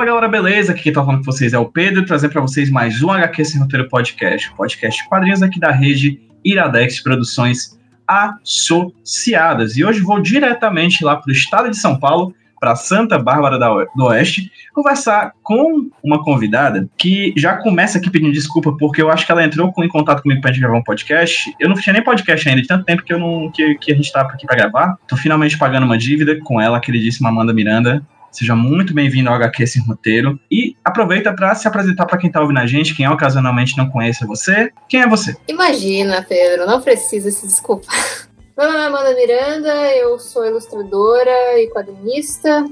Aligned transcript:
Fala 0.00 0.12
galera, 0.12 0.28
beleza? 0.28 0.72
Aqui 0.72 0.84
quem 0.84 0.94
tá 0.94 1.04
falando 1.04 1.18
com 1.18 1.30
vocês 1.30 1.52
é 1.52 1.58
o 1.58 1.66
Pedro, 1.66 2.06
trazendo 2.06 2.32
para 2.32 2.40
vocês 2.40 2.70
mais 2.70 3.02
um 3.02 3.10
HQ 3.10 3.44
Sem 3.44 3.60
Roteiro 3.60 3.86
Podcast, 3.86 4.50
podcast 4.54 5.06
quadrinhos 5.06 5.42
aqui 5.42 5.60
da 5.60 5.70
rede 5.70 6.18
Iradex 6.42 7.02
Produções 7.02 7.78
Associadas. 8.08 9.76
E 9.76 9.84
hoje 9.84 10.00
vou 10.00 10.18
diretamente 10.18 11.04
lá 11.04 11.16
para 11.16 11.28
o 11.28 11.32
estado 11.32 11.68
de 11.68 11.76
São 11.76 11.98
Paulo, 11.98 12.34
para 12.58 12.74
Santa 12.76 13.18
Bárbara 13.18 13.58
do 13.94 14.06
Oeste, 14.06 14.50
conversar 14.72 15.34
com 15.42 15.90
uma 16.02 16.24
convidada 16.24 16.88
que 16.96 17.34
já 17.36 17.58
começa 17.58 17.98
aqui 17.98 18.08
pedindo 18.08 18.32
desculpa, 18.32 18.74
porque 18.78 19.02
eu 19.02 19.10
acho 19.10 19.26
que 19.26 19.32
ela 19.32 19.44
entrou 19.44 19.70
em 19.80 19.88
contato 19.88 20.22
comigo 20.22 20.40
pra 20.40 20.50
gente 20.50 20.62
gravar 20.62 20.78
um 20.78 20.82
podcast. 20.82 21.54
Eu 21.60 21.68
não 21.68 21.76
tinha 21.76 21.92
nem 21.92 22.02
podcast 22.02 22.48
ainda, 22.48 22.62
de 22.62 22.68
tanto 22.68 22.86
tempo 22.86 23.02
que, 23.02 23.12
eu 23.12 23.18
não, 23.18 23.50
que, 23.50 23.74
que 23.74 23.92
a 23.92 23.94
gente 23.94 24.10
tava 24.10 24.30
aqui 24.30 24.46
para 24.46 24.56
gravar. 24.56 24.96
Tô 25.06 25.14
finalmente 25.14 25.58
pagando 25.58 25.84
uma 25.84 25.98
dívida 25.98 26.40
com 26.42 26.58
ela, 26.58 26.80
queridíssima 26.80 27.28
Amanda 27.28 27.52
Miranda. 27.52 28.02
Seja 28.30 28.54
muito 28.54 28.94
bem-vindo 28.94 29.28
ao 29.28 29.34
HQ 29.34 29.66
Sem 29.66 29.82
Roteiro. 29.82 30.38
E 30.50 30.76
aproveita 30.84 31.32
para 31.34 31.52
se 31.56 31.66
apresentar 31.66 32.06
para 32.06 32.16
quem 32.16 32.28
está 32.28 32.40
ouvindo 32.40 32.60
a 32.60 32.66
gente, 32.66 32.94
quem 32.94 33.08
ocasionalmente 33.08 33.76
não 33.76 33.90
conhece 33.90 34.24
você. 34.24 34.70
Quem 34.88 35.00
é 35.02 35.08
você? 35.08 35.36
Imagina, 35.48 36.24
Pedro, 36.26 36.64
não 36.64 36.80
precisa 36.80 37.30
se 37.30 37.46
desculpar. 37.46 37.92
Meu 38.56 38.68
nome 38.68 38.78
é 38.78 38.86
Amanda 38.86 39.14
Miranda, 39.14 39.96
eu 39.96 40.18
sou 40.18 40.46
ilustradora 40.46 41.58
e 41.58 41.68
quadrinista. 41.70 42.64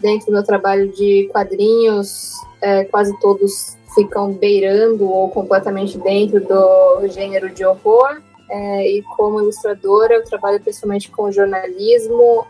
Dentro 0.00 0.26
do 0.26 0.32
meu 0.32 0.44
trabalho 0.44 0.92
de 0.92 1.28
quadrinhos, 1.32 2.32
é, 2.60 2.84
quase 2.84 3.18
todos 3.18 3.78
ficam 3.94 4.32
beirando 4.32 5.08
ou 5.08 5.30
completamente 5.30 5.96
dentro 5.98 6.40
do 6.40 7.08
gênero 7.08 7.48
de 7.48 7.64
horror. 7.64 8.20
É, 8.50 8.90
e 8.90 9.02
como 9.16 9.40
ilustradora, 9.40 10.14
eu 10.14 10.24
trabalho 10.24 10.60
principalmente 10.60 11.10
com 11.10 11.32
jornalismo 11.32 12.46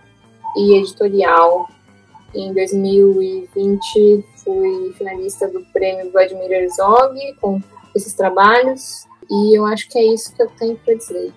e 0.56 0.78
editorial. 0.78 1.68
Em 2.34 2.52
2020, 2.52 4.24
fui 4.44 4.94
finalista 4.96 5.48
do 5.48 5.64
prêmio 5.72 6.10
Vladimir 6.12 6.50
Herzog 6.50 7.18
com 7.40 7.60
esses 7.94 8.12
trabalhos. 8.14 9.06
E 9.30 9.58
eu 9.58 9.64
acho 9.66 9.88
que 9.88 9.98
é 9.98 10.14
isso 10.14 10.34
que 10.34 10.42
eu 10.42 10.48
tenho 10.58 10.76
para 10.76 10.94
dizer. 10.94 11.32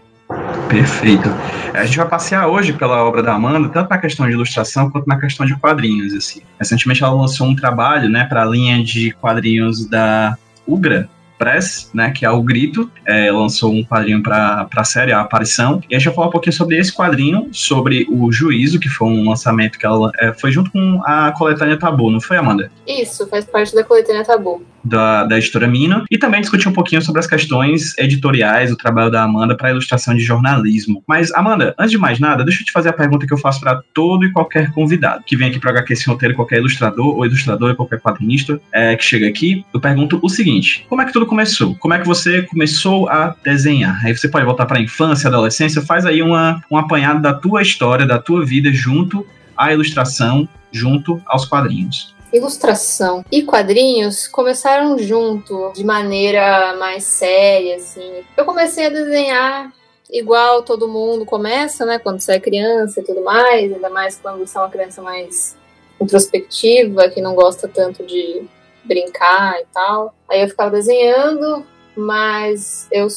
Perfeito. 0.69 1.27
A 1.73 1.85
gente 1.85 1.97
vai 1.97 2.07
passear 2.07 2.47
hoje 2.47 2.73
pela 2.73 3.03
obra 3.03 3.23
da 3.23 3.33
Amanda, 3.33 3.67
tanto 3.69 3.89
na 3.89 3.97
questão 3.97 4.27
de 4.27 4.33
ilustração 4.33 4.89
quanto 4.91 5.07
na 5.07 5.19
questão 5.19 5.45
de 5.45 5.57
quadrinhos. 5.57 6.13
Assim. 6.13 6.41
Recentemente 6.59 7.03
ela 7.03 7.13
lançou 7.13 7.47
um 7.47 7.55
trabalho 7.55 8.09
né, 8.09 8.25
para 8.25 8.43
a 8.43 8.45
linha 8.45 8.83
de 8.83 9.11
quadrinhos 9.13 9.87
da 9.87 10.37
Ugra, 10.67 11.09
Press, 11.39 11.89
né, 11.93 12.11
que 12.11 12.25
é 12.25 12.29
o 12.29 12.43
Grito, 12.43 12.91
é, 13.07 13.31
lançou 13.31 13.73
um 13.73 13.83
quadrinho 13.83 14.21
para 14.21 14.67
a 14.75 14.83
série, 14.83 15.13
a 15.13 15.21
Aparição, 15.21 15.81
e 15.89 15.95
a 15.95 15.97
gente 15.97 16.07
vai 16.07 16.15
falar 16.15 16.27
um 16.27 16.31
pouquinho 16.31 16.53
sobre 16.53 16.77
esse 16.77 16.93
quadrinho, 16.93 17.47
sobre 17.51 18.05
o 18.09 18.31
Juízo, 18.31 18.79
que 18.79 18.89
foi 18.89 19.07
um 19.07 19.27
lançamento 19.27 19.79
que 19.79 19.85
ela 19.85 20.11
é, 20.19 20.33
foi 20.33 20.51
junto 20.51 20.69
com 20.69 21.01
a 21.05 21.31
coletânea 21.31 21.77
Tabu, 21.77 22.11
não 22.11 22.19
foi, 22.19 22.37
Amanda? 22.37 22.69
Isso, 22.85 23.25
faz 23.27 23.45
parte 23.45 23.73
da 23.73 23.83
coletânea 23.83 24.25
Tabu 24.25 24.61
da, 24.83 25.25
da 25.25 25.37
editora 25.37 25.67
Mina, 25.67 26.03
e 26.09 26.17
também 26.17 26.41
discutir 26.41 26.67
um 26.67 26.73
pouquinho 26.73 27.01
sobre 27.01 27.19
as 27.19 27.27
questões 27.27 27.97
editoriais, 27.97 28.71
o 28.71 28.77
trabalho 28.77 29.11
da 29.11 29.23
Amanda 29.23 29.55
para 29.55 29.69
a 29.69 29.71
ilustração 29.71 30.15
de 30.15 30.21
jornalismo. 30.21 31.03
Mas, 31.07 31.31
Amanda, 31.33 31.75
antes 31.77 31.91
de 31.91 31.97
mais 31.97 32.19
nada, 32.19 32.43
deixa 32.43 32.61
eu 32.61 32.65
te 32.65 32.71
fazer 32.71 32.89
a 32.89 32.93
pergunta 32.93 33.25
que 33.25 33.33
eu 33.33 33.37
faço 33.37 33.59
para 33.59 33.81
todo 33.93 34.25
e 34.25 34.31
qualquer 34.31 34.71
convidado 34.71 35.23
que 35.25 35.35
vem 35.35 35.49
aqui 35.49 35.59
para 35.59 35.71
HQ 35.71 35.93
roteiro, 36.07 36.35
qualquer 36.35 36.59
ilustrador 36.59 37.15
ou 37.15 37.25
ilustrador, 37.25 37.75
qualquer 37.75 37.99
quadrinista 37.99 38.59
é, 38.73 38.95
que 38.95 39.03
chega 39.03 39.27
aqui. 39.27 39.65
Eu 39.73 39.79
pergunto 39.79 40.19
o 40.21 40.29
seguinte: 40.29 40.85
como 40.89 41.01
é 41.01 41.05
que 41.05 41.13
tudo 41.13 41.25
começou? 41.29 41.75
Como 41.75 41.93
é 41.93 41.99
que 41.99 42.07
você 42.07 42.41
começou 42.41 43.07
a 43.07 43.35
desenhar? 43.43 44.03
Aí 44.05 44.15
você 44.15 44.27
pode 44.27 44.45
voltar 44.45 44.65
para 44.65 44.79
a 44.79 44.81
infância, 44.81 45.27
adolescência, 45.27 45.81
faz 45.81 46.05
aí 46.05 46.21
uma, 46.21 46.61
um 46.69 46.77
apanhado 46.77 47.21
da 47.21 47.33
tua 47.33 47.61
história, 47.61 48.05
da 48.05 48.19
tua 48.19 48.45
vida 48.45 48.71
junto 48.73 49.25
à 49.55 49.71
ilustração, 49.71 50.47
junto 50.71 51.21
aos 51.25 51.45
quadrinhos 51.45 52.13
ilustração 52.31 53.25
e 53.31 53.41
quadrinhos 53.41 54.27
começaram 54.27 54.99
junto, 54.99 55.71
de 55.73 55.83
maneira 55.83 56.75
mais 56.77 57.03
séria, 57.03 57.75
assim. 57.77 58.23
Eu 58.37 58.45
comecei 58.45 58.85
a 58.85 58.89
desenhar 58.89 59.73
igual 60.11 60.63
todo 60.63 60.87
mundo 60.87 61.25
começa, 61.25 61.85
né? 61.85 61.99
Quando 61.99 62.19
você 62.19 62.33
é 62.33 62.39
criança 62.39 62.99
e 62.99 63.03
tudo 63.03 63.23
mais, 63.23 63.73
ainda 63.73 63.89
mais 63.89 64.17
quando 64.17 64.39
você 64.39 64.57
é 64.57 64.61
uma 64.61 64.69
criança 64.69 65.01
mais 65.01 65.55
introspectiva, 65.99 67.09
que 67.09 67.21
não 67.21 67.35
gosta 67.35 67.67
tanto 67.67 68.05
de 68.05 68.43
brincar 68.89 69.61
e 69.61 69.65
tal. 69.73 70.13
Aí 70.27 70.41
eu 70.41 70.49
ficava 70.49 70.71
desenhando, 70.71 71.65
mas 71.95 72.87
eu 72.91 73.07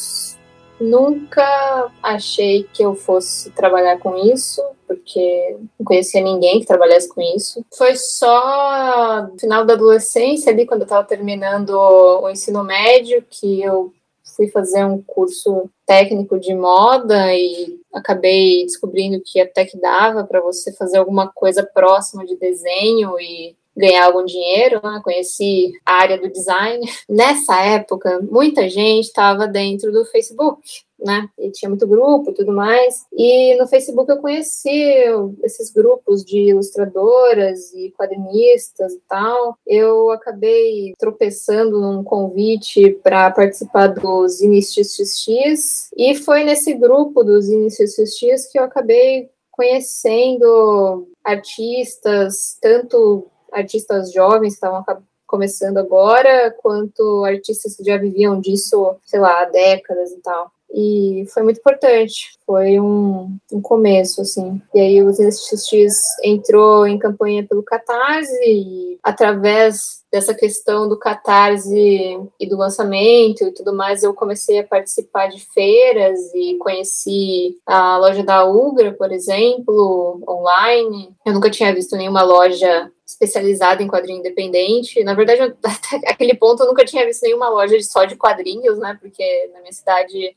nunca 0.78 1.90
achei 2.02 2.64
que 2.72 2.82
eu 2.82 2.94
fosse 2.94 3.50
trabalhar 3.50 3.98
com 3.98 4.16
isso, 4.16 4.62
porque 4.86 5.56
não 5.78 5.84
conhecia 5.84 6.20
ninguém 6.20 6.60
que 6.60 6.66
trabalhasse 6.66 7.08
com 7.08 7.20
isso. 7.20 7.64
Foi 7.76 7.96
só 7.96 9.28
no 9.32 9.38
final 9.38 9.64
da 9.64 9.74
adolescência, 9.74 10.52
ali, 10.52 10.66
quando 10.66 10.82
eu 10.82 10.86
estava 10.86 11.06
terminando 11.06 11.70
o 11.70 12.28
ensino 12.28 12.62
médio, 12.62 13.24
que 13.28 13.62
eu 13.62 13.92
fui 14.36 14.48
fazer 14.48 14.84
um 14.84 15.02
curso 15.02 15.70
técnico 15.86 16.38
de 16.38 16.54
moda 16.54 17.34
e 17.34 17.80
acabei 17.92 18.64
descobrindo 18.64 19.22
que 19.24 19.40
até 19.40 19.64
que 19.64 19.78
dava 19.78 20.24
para 20.24 20.40
você 20.40 20.72
fazer 20.72 20.98
alguma 20.98 21.28
coisa 21.28 21.62
próxima 21.62 22.24
de 22.24 22.36
desenho 22.36 23.18
e 23.20 23.54
ganhar 23.76 24.06
algum 24.06 24.24
dinheiro, 24.24 24.80
né? 24.82 25.00
conheci 25.02 25.72
a 25.84 25.94
área 25.94 26.18
do 26.18 26.30
design. 26.30 26.84
Nessa 27.08 27.60
época, 27.60 28.20
muita 28.30 28.68
gente 28.68 29.06
estava 29.06 29.46
dentro 29.46 29.92
do 29.92 30.04
Facebook, 30.04 30.60
né? 30.98 31.28
E 31.38 31.50
tinha 31.50 31.68
muito 31.68 31.86
grupo 31.86 32.30
e 32.30 32.34
tudo 32.34 32.52
mais. 32.52 33.06
E 33.12 33.56
no 33.56 33.66
Facebook 33.66 34.10
eu 34.10 34.18
conheci 34.18 34.94
esses 35.42 35.72
grupos 35.72 36.24
de 36.24 36.50
ilustradoras 36.50 37.72
e 37.74 37.90
quadrinistas 37.92 38.92
e 38.92 39.00
tal. 39.08 39.56
Eu 39.66 40.10
acabei 40.10 40.94
tropeçando 40.98 41.80
num 41.80 42.04
convite 42.04 42.90
para 43.02 43.30
participar 43.30 43.88
dos 43.88 44.38
XXX 44.38 45.90
e 45.96 46.14
foi 46.14 46.44
nesse 46.44 46.74
grupo 46.74 47.24
dos 47.24 47.46
XXX 47.46 48.46
que 48.50 48.58
eu 48.58 48.64
acabei 48.64 49.28
conhecendo 49.50 51.08
artistas, 51.24 52.56
tanto 52.60 53.26
artistas 53.52 54.12
jovens 54.12 54.50
que 54.50 54.54
estavam 54.54 54.84
começando 55.26 55.78
agora, 55.78 56.54
quanto 56.58 57.24
artistas 57.24 57.76
que 57.76 57.84
já 57.84 57.96
viviam 57.96 58.38
disso, 58.38 58.96
sei 59.04 59.18
lá, 59.18 59.42
há 59.42 59.44
décadas 59.46 60.10
e 60.10 60.20
tal. 60.20 60.50
E 60.74 61.26
foi 61.32 61.42
muito 61.42 61.58
importante, 61.58 62.30
foi 62.46 62.80
um, 62.80 63.36
um 63.52 63.60
começo, 63.60 64.22
assim. 64.22 64.60
E 64.74 64.80
aí 64.80 65.02
o 65.02 65.10
NSX 65.10 65.92
entrou 66.24 66.86
em 66.86 66.98
campanha 66.98 67.46
pelo 67.46 67.62
Catarse 67.62 68.32
e 68.46 68.98
através 69.02 70.02
dessa 70.10 70.34
questão 70.34 70.88
do 70.88 70.98
Catarse 70.98 72.18
e 72.40 72.46
do 72.46 72.56
lançamento 72.56 73.44
e 73.44 73.52
tudo 73.52 73.74
mais, 73.74 74.02
eu 74.02 74.14
comecei 74.14 74.58
a 74.60 74.66
participar 74.66 75.28
de 75.28 75.40
feiras 75.52 76.18
e 76.34 76.56
conheci 76.58 77.58
a 77.66 77.98
loja 77.98 78.22
da 78.22 78.44
Ugra, 78.44 78.92
por 78.92 79.12
exemplo, 79.12 80.22
online. 80.26 81.14
Eu 81.24 81.34
nunca 81.34 81.50
tinha 81.50 81.74
visto 81.74 81.96
nenhuma 81.96 82.22
loja 82.22 82.90
especializada 83.12 83.82
em 83.82 83.88
quadrinho 83.88 84.18
independente. 84.18 85.02
Na 85.04 85.14
verdade, 85.14 85.42
até 85.62 86.10
aquele 86.10 86.34
ponto 86.34 86.62
eu 86.62 86.66
nunca 86.66 86.84
tinha 86.84 87.04
visto 87.06 87.22
nenhuma 87.22 87.48
loja 87.48 87.80
só 87.82 88.04
de 88.04 88.16
quadrinhos, 88.16 88.78
né? 88.78 88.96
Porque 89.00 89.50
na 89.52 89.60
minha 89.60 89.72
cidade 89.72 90.36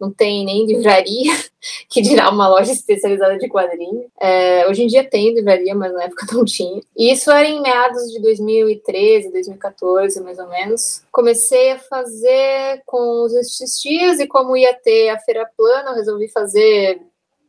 não 0.00 0.10
tem 0.10 0.44
nem 0.44 0.66
livraria, 0.66 1.32
que 1.88 2.02
dirá 2.02 2.28
uma 2.30 2.48
loja 2.48 2.72
especializada 2.72 3.38
de 3.38 3.48
quadrinhos. 3.48 4.06
É, 4.20 4.66
hoje 4.68 4.82
em 4.82 4.86
dia 4.86 5.08
tem 5.08 5.32
livraria, 5.32 5.74
mas 5.74 5.92
na 5.92 6.04
época 6.04 6.26
não 6.32 6.44
tinha. 6.44 6.82
E 6.96 7.12
isso 7.12 7.30
era 7.30 7.46
em 7.46 7.60
meados 7.60 8.10
de 8.12 8.20
2013, 8.20 9.30
2014, 9.30 10.20
mais 10.20 10.38
ou 10.38 10.48
menos. 10.48 11.02
Comecei 11.12 11.72
a 11.72 11.78
fazer 11.78 12.82
com 12.84 13.22
os 13.24 13.32
XXs 13.32 14.20
e 14.20 14.26
como 14.26 14.56
ia 14.56 14.74
ter 14.74 15.10
a 15.10 15.18
Feira 15.18 15.48
Plana, 15.56 15.90
eu 15.90 15.96
resolvi 15.96 16.28
fazer 16.28 17.00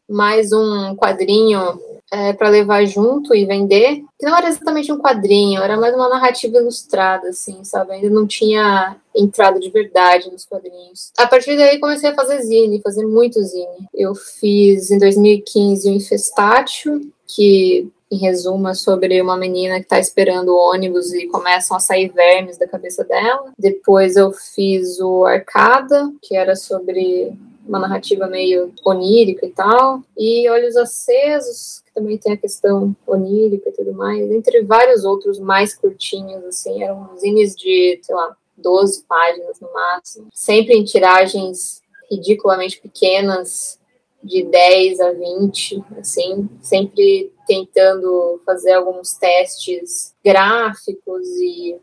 mais 0.08 0.54
um 0.54 0.96
quadrinho 0.96 1.80
é, 2.12 2.34
para 2.34 2.50
levar 2.50 2.86
junto 2.86 3.34
e 3.34 3.46
vender, 3.46 4.04
que 4.18 4.26
não 4.26 4.38
era 4.38 4.48
exatamente 4.48 4.92
um 4.92 4.98
quadrinho, 4.98 5.62
era 5.62 5.78
mais 5.78 5.94
uma 5.96 6.10
narrativa 6.10 6.58
ilustrada, 6.58 7.30
assim, 7.30 7.64
sabe? 7.64 7.94
Ainda 7.94 8.10
não 8.10 8.28
tinha 8.28 8.96
entrado 9.16 9.60
de 9.60 9.70
verdade 9.70 10.32
nos 10.32 10.46
quadrinhos. 10.46 11.12
A 11.18 11.26
partir 11.28 11.58
daí 11.58 11.80
comecei 11.80 12.10
a 12.10 12.16
fazer 12.16 12.42
zine, 12.42 12.82
fazer 12.82 13.06
muito 13.06 13.42
zine. 13.42 13.88
Eu 13.94 14.14
fiz 14.14 14.92
em 14.92 15.00
2015 15.00 15.90
o 15.90 15.94
Infestácio, 15.94 17.02
que 17.28 17.90
em 18.12 18.18
resumo, 18.18 18.70
é 18.70 18.74
sobre 18.74 19.22
uma 19.22 19.36
menina 19.36 19.76
que 19.76 19.86
está 19.86 20.00
esperando 20.00 20.50
o 20.50 20.72
ônibus 20.72 21.12
e 21.14 21.28
começam 21.28 21.76
a 21.76 21.80
sair 21.80 22.10
vermes 22.10 22.58
da 22.58 22.68
cabeça 22.68 23.04
dela. 23.04 23.52
Depois 23.58 24.16
eu 24.16 24.32
fiz 24.32 25.00
o 25.00 25.26
Arcada, 25.26 26.12
que 26.22 26.36
era 26.36 26.56
sobre 26.56 27.34
uma 27.68 27.80
narrativa 27.80 28.28
meio 28.28 28.72
onírica 28.84 29.46
e 29.46 29.50
tal. 29.50 30.02
E 30.18 30.48
Olhos 30.50 30.78
Acesos, 30.78 31.84
também 31.96 32.18
tem 32.18 32.34
a 32.34 32.38
questão 32.38 32.96
onírica 33.08 33.70
e 33.70 33.72
tudo 33.72 33.94
mais, 33.94 34.30
entre 34.30 34.62
vários 34.64 35.06
outros 35.06 35.40
mais 35.40 35.74
curtinhos, 35.74 36.44
assim, 36.44 36.84
eram 36.84 37.18
zines 37.18 37.56
de, 37.56 38.00
sei 38.04 38.14
lá, 38.14 38.36
12 38.58 39.06
páginas 39.08 39.60
no 39.60 39.72
máximo, 39.74 40.28
sempre 40.34 40.76
em 40.76 40.84
tiragens 40.84 41.82
ridiculamente 42.12 42.80
pequenas, 42.80 43.80
de 44.26 44.44
10 44.44 45.00
a 45.02 45.12
20, 45.12 45.84
assim, 46.00 46.50
sempre 46.60 47.32
tentando 47.48 48.42
fazer 48.44 48.74
alguns 48.74 49.14
testes 49.14 50.16
gráficos 50.24 51.28
e 51.40 51.78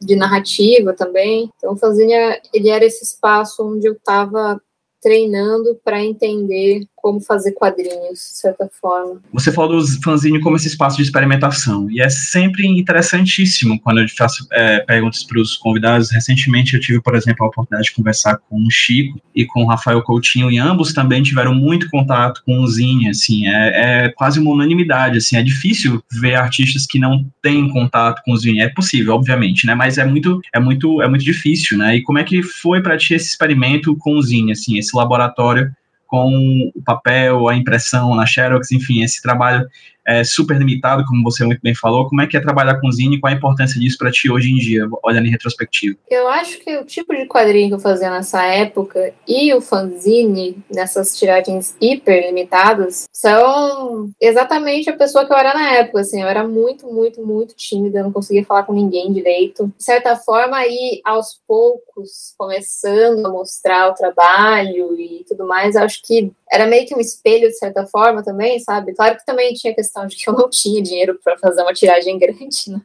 de 0.00 0.16
narrativa 0.16 0.94
também. 0.94 1.50
Então, 1.56 1.74
o 1.74 1.76
fanzine, 1.76 2.14
ele 2.52 2.70
era 2.70 2.84
esse 2.84 3.04
espaço 3.04 3.62
onde 3.62 3.86
eu 3.86 3.92
estava 3.92 4.60
treinando 5.00 5.78
para 5.84 6.02
entender 6.02 6.86
como 7.04 7.20
fazer 7.20 7.52
quadrinhos, 7.52 8.18
de 8.18 8.38
certa 8.38 8.66
forma. 8.80 9.20
Você 9.30 9.52
falou 9.52 9.78
do 9.78 10.02
fanzine 10.02 10.40
como 10.40 10.56
esse 10.56 10.68
espaço 10.68 10.96
de 10.96 11.02
experimentação, 11.02 11.90
e 11.90 12.00
é 12.00 12.08
sempre 12.08 12.66
interessantíssimo 12.66 13.78
quando 13.78 14.00
eu 14.00 14.08
faço 14.08 14.46
é, 14.50 14.80
perguntas 14.80 15.22
para 15.22 15.38
os 15.38 15.54
convidados. 15.54 16.10
Recentemente 16.10 16.72
eu 16.72 16.80
tive, 16.80 17.02
por 17.02 17.14
exemplo, 17.14 17.44
a 17.44 17.48
oportunidade 17.48 17.90
de 17.90 17.94
conversar 17.94 18.38
com 18.48 18.56
o 18.56 18.70
Chico 18.70 19.20
e 19.34 19.44
com 19.44 19.64
o 19.64 19.66
Rafael 19.66 20.00
Coutinho, 20.00 20.50
e 20.50 20.56
ambos 20.56 20.94
também 20.94 21.22
tiveram 21.22 21.54
muito 21.54 21.90
contato 21.90 22.42
com 22.46 22.60
o 22.60 22.66
zine, 22.66 23.10
assim, 23.10 23.46
é, 23.48 24.06
é 24.06 24.08
quase 24.08 24.40
uma 24.40 24.52
unanimidade, 24.52 25.18
assim, 25.18 25.36
é 25.36 25.42
difícil 25.42 26.02
ver 26.10 26.36
artistas 26.36 26.86
que 26.86 26.98
não 26.98 27.30
têm 27.42 27.68
contato 27.68 28.22
com 28.24 28.32
o 28.32 28.36
zine, 28.38 28.60
é 28.60 28.70
possível, 28.70 29.14
obviamente, 29.14 29.66
né, 29.66 29.74
mas 29.74 29.98
é 29.98 30.06
muito, 30.06 30.40
é 30.54 30.58
muito, 30.58 31.02
é 31.02 31.08
muito 31.08 31.22
difícil, 31.22 31.76
né, 31.76 31.96
e 31.96 32.02
como 32.02 32.18
é 32.18 32.24
que 32.24 32.42
foi 32.42 32.80
para 32.80 32.96
ti 32.96 33.12
esse 33.12 33.28
experimento 33.28 33.94
com 33.98 34.14
o 34.14 34.22
zine, 34.22 34.52
assim, 34.52 34.78
esse 34.78 34.96
laboratório 34.96 35.70
com 36.06 36.72
o 36.74 36.82
papel, 36.82 37.48
a 37.48 37.56
impressão 37.56 38.14
na 38.14 38.26
Xerox, 38.26 38.70
enfim, 38.72 39.02
esse 39.02 39.22
trabalho 39.22 39.66
é, 40.06 40.22
super 40.22 40.58
limitado, 40.58 41.04
como 41.06 41.22
você 41.22 41.44
muito 41.44 41.60
bem 41.62 41.74
falou. 41.74 42.08
Como 42.08 42.20
é 42.20 42.26
que 42.26 42.36
é 42.36 42.40
trabalhar 42.40 42.80
com 42.80 42.90
zine 42.90 43.18
qual 43.18 43.32
a 43.32 43.36
importância 43.36 43.80
disso 43.80 43.98
para 43.98 44.10
ti 44.10 44.30
hoje 44.30 44.50
em 44.50 44.56
dia, 44.56 44.86
olhando 45.02 45.26
em 45.26 45.30
retrospectiva? 45.30 45.96
Eu 46.10 46.28
acho 46.28 46.58
que 46.60 46.76
o 46.76 46.84
tipo 46.84 47.14
de 47.14 47.26
quadrinho 47.26 47.68
que 47.68 47.74
eu 47.74 47.78
fazia 47.78 48.10
nessa 48.10 48.42
época 48.44 49.12
e 49.26 49.52
o 49.54 49.60
fanzine, 49.60 50.56
nessas 50.70 51.16
tiragens 51.18 51.76
hiper 51.80 52.26
limitadas, 52.26 53.06
são 53.12 54.10
exatamente 54.20 54.90
a 54.90 54.96
pessoa 54.96 55.26
que 55.26 55.32
eu 55.32 55.36
era 55.36 55.54
na 55.54 55.72
época. 55.72 56.00
Assim, 56.00 56.20
eu 56.20 56.28
era 56.28 56.46
muito, 56.46 56.86
muito, 56.86 57.24
muito 57.24 57.54
tímida, 57.54 58.02
não 58.02 58.12
conseguia 58.12 58.44
falar 58.44 58.64
com 58.64 58.72
ninguém 58.72 59.12
direito. 59.12 59.72
De 59.76 59.84
certa 59.84 60.16
forma, 60.16 60.56
aí 60.56 61.00
aos 61.04 61.40
poucos, 61.46 62.34
começando 62.36 63.24
a 63.26 63.30
mostrar 63.30 63.90
o 63.90 63.94
trabalho 63.94 64.98
e 64.98 65.24
tudo 65.26 65.46
mais, 65.46 65.76
acho 65.76 66.02
que 66.02 66.32
era 66.50 66.66
meio 66.66 66.86
que 66.86 66.94
um 66.94 67.00
espelho, 67.00 67.48
de 67.48 67.58
certa 67.58 67.86
forma, 67.86 68.22
também, 68.22 68.60
sabe? 68.60 68.94
Claro 68.94 69.16
que 69.16 69.26
também 69.26 69.54
tinha 69.54 69.74
questão 69.74 69.93
de 70.06 70.16
que 70.16 70.28
eu 70.28 70.34
não 70.34 70.50
tinha 70.50 70.82
dinheiro 70.82 71.18
para 71.22 71.38
fazer 71.38 71.62
uma 71.62 71.72
tiragem 71.72 72.18
grande, 72.18 72.70
né? 72.70 72.82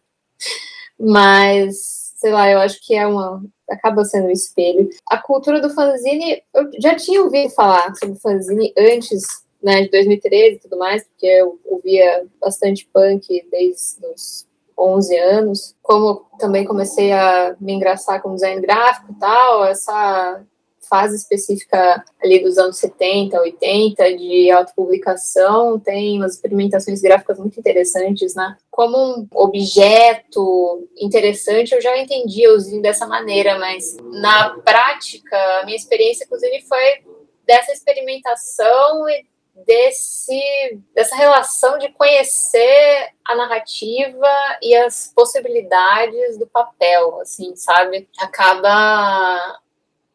Mas, 0.99 2.13
sei 2.17 2.31
lá, 2.31 2.49
eu 2.49 2.59
acho 2.59 2.79
que 2.85 2.93
é 2.93 3.07
uma. 3.07 3.43
acaba 3.69 4.03
sendo 4.03 4.27
um 4.27 4.31
espelho. 4.31 4.89
A 5.09 5.17
cultura 5.17 5.61
do 5.61 5.69
fanzine, 5.69 6.43
eu 6.53 6.69
já 6.79 6.95
tinha 6.95 7.21
ouvido 7.21 7.49
falar 7.51 7.93
sobre 7.95 8.19
fanzine 8.19 8.73
antes, 8.77 9.23
né, 9.63 9.83
de 9.83 9.89
2013 9.89 10.55
e 10.55 10.59
tudo 10.59 10.77
mais, 10.77 11.03
porque 11.05 11.25
eu 11.25 11.59
ouvia 11.65 12.25
bastante 12.39 12.87
punk 12.93 13.47
desde 13.49 14.05
os 14.07 14.47
11 14.77 15.17
anos. 15.17 15.75
Como 15.81 16.25
também 16.37 16.65
comecei 16.65 17.11
a 17.11 17.55
me 17.59 17.73
engraçar 17.73 18.21
com 18.21 18.35
design 18.35 18.61
gráfico 18.61 19.11
e 19.11 19.15
tal, 19.15 19.65
essa 19.65 20.43
fase 20.89 21.15
específica 21.15 22.03
ali 22.21 22.39
dos 22.39 22.57
anos 22.57 22.77
70, 22.77 23.39
80 23.39 24.17
de 24.17 24.51
autopublicação, 24.51 25.79
tem 25.79 26.17
umas 26.17 26.33
experimentações 26.33 27.01
gráficas 27.01 27.37
muito 27.37 27.59
interessantes, 27.59 28.33
né? 28.35 28.57
Como 28.71 28.97
um 28.97 29.27
objeto 29.33 30.87
interessante, 30.97 31.73
eu 31.73 31.81
já 31.81 31.97
entendia 31.97 32.51
o 32.51 32.59
Zine 32.59 32.81
dessa 32.81 33.05
maneira, 33.05 33.59
mas 33.59 33.95
na 34.11 34.57
prática, 34.65 35.37
a 35.59 35.65
minha 35.65 35.77
experiência 35.77 36.27
Zine 36.37 36.61
foi 36.61 37.03
dessa 37.45 37.71
experimentação 37.71 39.07
e 39.09 39.25
desse 39.65 40.79
dessa 40.95 41.15
relação 41.15 41.77
de 41.77 41.89
conhecer 41.89 43.09
a 43.25 43.35
narrativa 43.35 44.27
e 44.61 44.75
as 44.75 45.11
possibilidades 45.13 46.37
do 46.37 46.47
papel, 46.47 47.19
assim, 47.21 47.55
sabe? 47.55 48.07
Acaba 48.19 49.59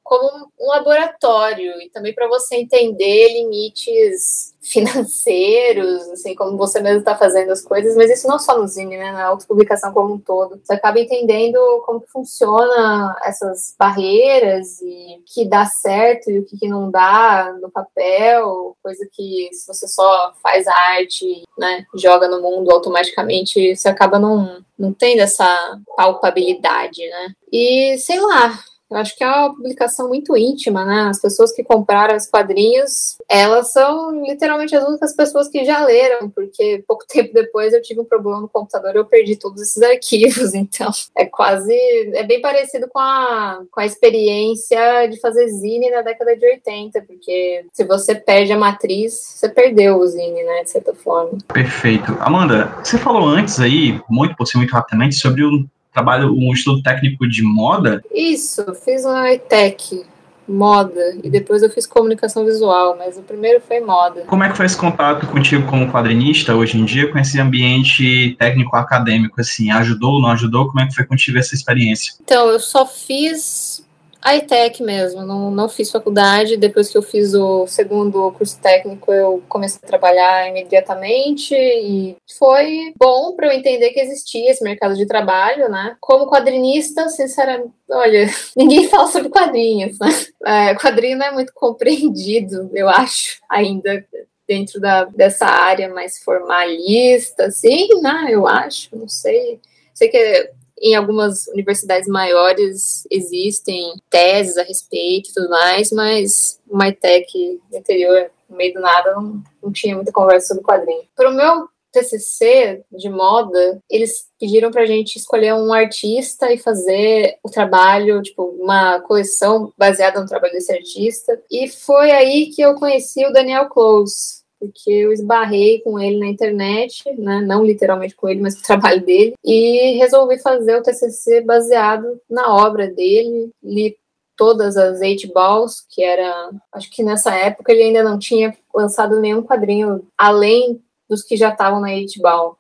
como 0.05 0.51
um 0.61 0.69
laboratório 0.69 1.81
e 1.81 1.89
também 1.89 2.15
para 2.15 2.29
você 2.29 2.57
entender 2.57 3.33
limites 3.33 4.55
financeiros, 4.65 6.09
assim, 6.09 6.35
como 6.35 6.57
você 6.57 6.81
mesmo 6.81 7.01
está 7.01 7.17
fazendo 7.17 7.51
as 7.51 7.61
coisas, 7.63 7.95
mas 7.97 8.11
isso 8.11 8.27
não 8.27 8.39
só 8.39 8.59
no 8.59 8.67
Zine, 8.67 8.97
né, 8.97 9.13
na 9.13 9.27
autopublicação 9.27 9.93
como 9.93 10.15
um 10.15 10.19
todo. 10.19 10.59
Você 10.63 10.73
acaba 10.73 10.99
entendendo 10.99 11.59
como 11.85 12.01
que 12.01 12.11
funciona 12.11 13.15
essas 13.25 13.75
barreiras 13.79 14.81
e 14.81 15.19
o 15.21 15.23
que 15.27 15.45
dá 15.47 15.67
certo 15.67 16.31
e 16.31 16.39
o 16.39 16.45
que, 16.45 16.67
não 16.67 16.91
dá 16.91 17.55
no 17.61 17.71
papel, 17.71 18.75
coisa 18.83 19.07
que 19.13 19.51
se 19.53 19.67
você 19.67 19.87
só 19.87 20.33
faz 20.43 20.67
arte, 20.67 21.45
né, 21.59 21.85
joga 21.95 22.27
no 22.27 22.41
mundo 22.41 22.71
automaticamente, 22.71 23.77
você 23.77 23.89
acaba 23.89 24.19
não, 24.19 24.65
não 24.79 24.95
tendo 24.95 25.21
essa 25.21 25.47
palpabilidade, 25.95 27.07
né. 27.07 27.35
E, 27.53 27.99
sei 27.99 28.19
lá, 28.19 28.59
eu 28.95 29.01
acho 29.01 29.17
que 29.17 29.25
é 29.25 29.29
uma 29.29 29.55
publicação 29.55 30.09
muito 30.09 30.37
íntima, 30.37 30.85
né? 30.85 31.09
As 31.11 31.21
pessoas 31.21 31.53
que 31.53 31.65
compraram 31.65 32.17
os 32.17 32.27
quadrinhos, 32.27 33.17
elas 33.29 33.73
são 33.73 34.25
literalmente 34.25 34.75
as 34.77 34.87
únicas 34.87 35.15
pessoas 35.15 35.49
que 35.49 35.65
já 35.65 35.85
leram, 35.85 36.31
porque 36.31 36.85
pouco 36.87 37.05
tempo 37.09 37.35
depois 37.35 37.73
eu 37.73 37.83
tive 37.83 38.01
um 38.01 38.05
problema 38.05 38.41
no 38.41 38.49
computador 38.49 38.95
e 38.95 38.99
eu 38.99 39.05
perdi 39.05 39.37
todos 39.37 39.61
esses 39.61 39.83
arquivos. 39.83 40.55
Então, 40.55 40.91
é 41.17 41.27
quase. 41.27 41.75
É 42.15 42.23
bem 42.23 42.41
parecido 42.41 42.89
com 42.89 42.99
a, 42.99 43.63
com 43.71 43.81
a 43.81 43.87
experiência 43.87 45.07
de 45.09 45.21
fazer 45.21 45.49
zine 45.49 45.91
na 45.91 46.03
década 46.03 46.37
de 46.37 46.47
80, 46.47 47.03
porque 47.03 47.67
se 47.73 47.85
você 47.85 48.15
perde 48.15 48.53
a 48.53 48.59
matriz, 48.59 49.13
você 49.15 49.49
perdeu 49.49 49.99
o 49.99 50.07
zine, 50.07 50.43
né? 50.45 50.63
De 50.63 50.71
certa 50.71 50.95
forma. 50.95 51.39
Perfeito. 51.53 52.17
Amanda, 52.21 52.73
você 52.83 52.97
falou 52.99 53.27
antes 53.27 53.59
aí, 53.59 54.01
muito 54.09 54.37
por 54.37 54.47
muito 54.55 54.71
rapidamente, 54.71 55.17
sobre 55.17 55.43
o 55.43 55.67
trabalho, 55.95 56.35
um 56.37 56.53
estudo 56.53 56.83
técnico 56.83 57.27
de 57.27 57.43
moda? 57.43 58.03
Isso, 58.13 58.65
fiz 58.85 59.05
uma 59.05 59.33
ETEC, 59.33 60.05
moda, 60.47 61.17
e 61.23 61.31
depois 61.31 61.63
eu 61.63 61.71
fiz 61.71 61.87
comunicação 61.87 62.45
visual, 62.45 62.97
mas 62.99 63.17
o 63.17 63.23
primeiro 63.23 63.63
foi 63.67 63.81
moda. 63.81 64.23
Como 64.27 64.43
é 64.43 64.51
que 64.51 64.57
foi 64.57 64.67
esse 64.67 64.77
contato 64.77 65.27
contigo 65.29 65.67
como 65.67 65.91
quadrinista 65.91 66.55
hoje 66.55 66.79
em 66.79 66.85
dia 66.85 67.11
com 67.11 67.19
esse 67.19 67.41
ambiente 67.41 68.37
técnico 68.39 68.77
acadêmico, 68.77 69.41
assim, 69.41 69.71
ajudou, 69.71 70.21
não 70.21 70.31
ajudou? 70.31 70.67
Como 70.67 70.81
é 70.81 70.87
que 70.87 70.95
foi 70.95 71.05
contigo 71.05 71.39
essa 71.39 71.55
experiência? 71.55 72.15
Então, 72.23 72.49
eu 72.49 72.61
só 72.61 72.85
fiz 72.85 73.84
a 74.25 74.37
ITEC 74.37 74.83
mesmo, 74.83 75.23
não, 75.23 75.51
não 75.51 75.69
fiz 75.69 75.91
faculdade. 75.91 76.57
Depois 76.57 76.89
que 76.89 76.97
eu 76.97 77.03
fiz 77.03 77.35
o 77.35 77.67
segundo 77.67 78.33
curso 78.33 78.59
técnico, 78.59 79.13
eu 79.13 79.43
comecei 79.47 79.79
a 79.85 79.87
trabalhar 79.87 80.49
imediatamente 80.49 81.55
e 81.55 82.17
foi 82.39 82.95
bom 82.99 83.37
para 83.37 83.49
eu 83.49 83.53
entender 83.53 83.91
que 83.91 84.01
existia 84.01 84.51
esse 84.51 84.65
mercado 84.65 84.97
de 84.97 85.05
trabalho, 85.05 85.69
né? 85.69 85.95
Como 86.01 86.27
quadrinista, 86.27 87.07
sinceramente, 87.11 87.75
olha, 87.91 88.27
ninguém 88.57 88.89
fala 88.89 89.09
sobre 89.09 89.29
quadrinhos, 89.29 89.99
né? 89.99 90.09
É, 90.47 90.75
quadrinho 90.75 91.19
não 91.19 91.27
é 91.27 91.31
muito 91.31 91.53
compreendido, 91.53 92.71
eu 92.73 92.89
acho, 92.89 93.41
ainda 93.51 94.03
dentro 94.49 94.81
da, 94.81 95.05
dessa 95.05 95.45
área 95.45 95.93
mais 95.93 96.19
formalista, 96.23 97.47
assim, 97.47 97.89
né? 98.01 98.29
Eu 98.31 98.47
acho, 98.47 98.97
não 98.97 99.07
sei. 99.07 99.61
Sei 99.93 100.09
que 100.09 100.51
em 100.85 100.95
algumas 100.95 101.49
universidades 101.49 102.07
maiores 102.07 103.07
existem 103.11 103.95
teses 104.11 104.59
a 104.59 104.63
respeito 104.63 105.31
e 105.31 105.33
tudo 105.33 105.49
mais, 105.49 105.91
mas 105.91 106.61
MyTech 106.71 107.61
interior, 107.73 108.31
no 108.49 108.57
meio 108.57 108.75
do 108.75 108.81
nada, 108.81 109.15
não, 109.15 109.43
não 109.63 109.73
tinha 109.73 109.97
muita 109.97 110.13
conversa 110.13 110.49
sobre 110.49 110.63
quadrinho. 110.63 111.03
Para 111.17 111.31
o 111.31 111.35
meu 111.35 111.67
TCC 111.91 112.85
de 112.93 113.09
moda, 113.09 113.81
eles 113.89 114.29
pediram 114.39 114.71
para 114.71 114.83
a 114.83 114.87
gente 114.87 115.17
escolher 115.17 115.55
um 115.55 115.73
artista 115.73 116.53
e 116.53 116.59
fazer 116.59 117.39
o 117.43 117.49
trabalho, 117.49 118.21
tipo, 118.21 118.43
uma 118.43 119.01
coleção 119.01 119.73
baseada 119.79 120.21
no 120.21 120.27
trabalho 120.27 120.53
desse 120.53 120.73
artista. 120.73 121.41
E 121.51 121.67
foi 121.69 122.11
aí 122.11 122.51
que 122.51 122.61
eu 122.61 122.75
conheci 122.75 123.25
o 123.25 123.33
Daniel 123.33 123.69
Close, 123.69 124.44
porque 124.65 124.91
eu 124.91 125.13
esbarrei 125.13 125.81
com 125.81 126.01
ele 126.01 126.19
na 126.19 126.27
internet, 126.27 127.05
né, 127.19 127.43
não 127.43 127.63
literalmente 127.63 128.15
com 128.15 128.27
ele, 128.29 128.41
mas 128.41 128.55
com 128.55 128.61
o 128.61 128.65
trabalho 128.67 129.05
dele, 129.05 129.35
e 129.45 129.99
resolvi 129.99 130.39
fazer 130.39 130.77
o 130.77 130.83
TCC 130.83 131.43
baseado 131.43 132.19
na 132.29 132.55
obra 132.55 132.89
dele, 132.89 133.51
li 133.63 133.97
todas 134.37 134.77
as 134.77 135.03
eight 135.03 135.31
balls, 135.33 135.85
que 135.89 136.03
era, 136.03 136.51
acho 136.73 136.91
que 136.91 137.03
nessa 137.03 137.35
época 137.35 137.71
ele 137.71 137.85
ainda 137.85 138.03
não 138.03 138.19
tinha 138.19 138.57
lançado 138.75 139.21
nenhum 139.21 139.43
quadrinho 139.43 140.07
além 140.17 140.83
dos 141.09 141.23
que 141.23 141.37
já 141.37 141.51
estavam 141.51 141.81
na 141.81 141.93
eight 141.93 142.19
ball, 142.21 142.59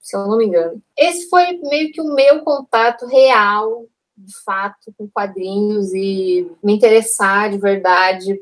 se 0.00 0.14
eu 0.14 0.26
não 0.26 0.36
me 0.36 0.44
engano. 0.44 0.80
Esse 0.96 1.28
foi 1.28 1.52
meio 1.62 1.90
que 1.90 2.00
o 2.00 2.14
meu 2.14 2.40
contato 2.42 3.06
real, 3.06 3.86
de 4.16 4.36
fato, 4.44 4.92
com 4.96 5.08
quadrinhos 5.08 5.92
e 5.94 6.48
me 6.62 6.74
interessar 6.74 7.50
de 7.50 7.58
verdade 7.58 8.40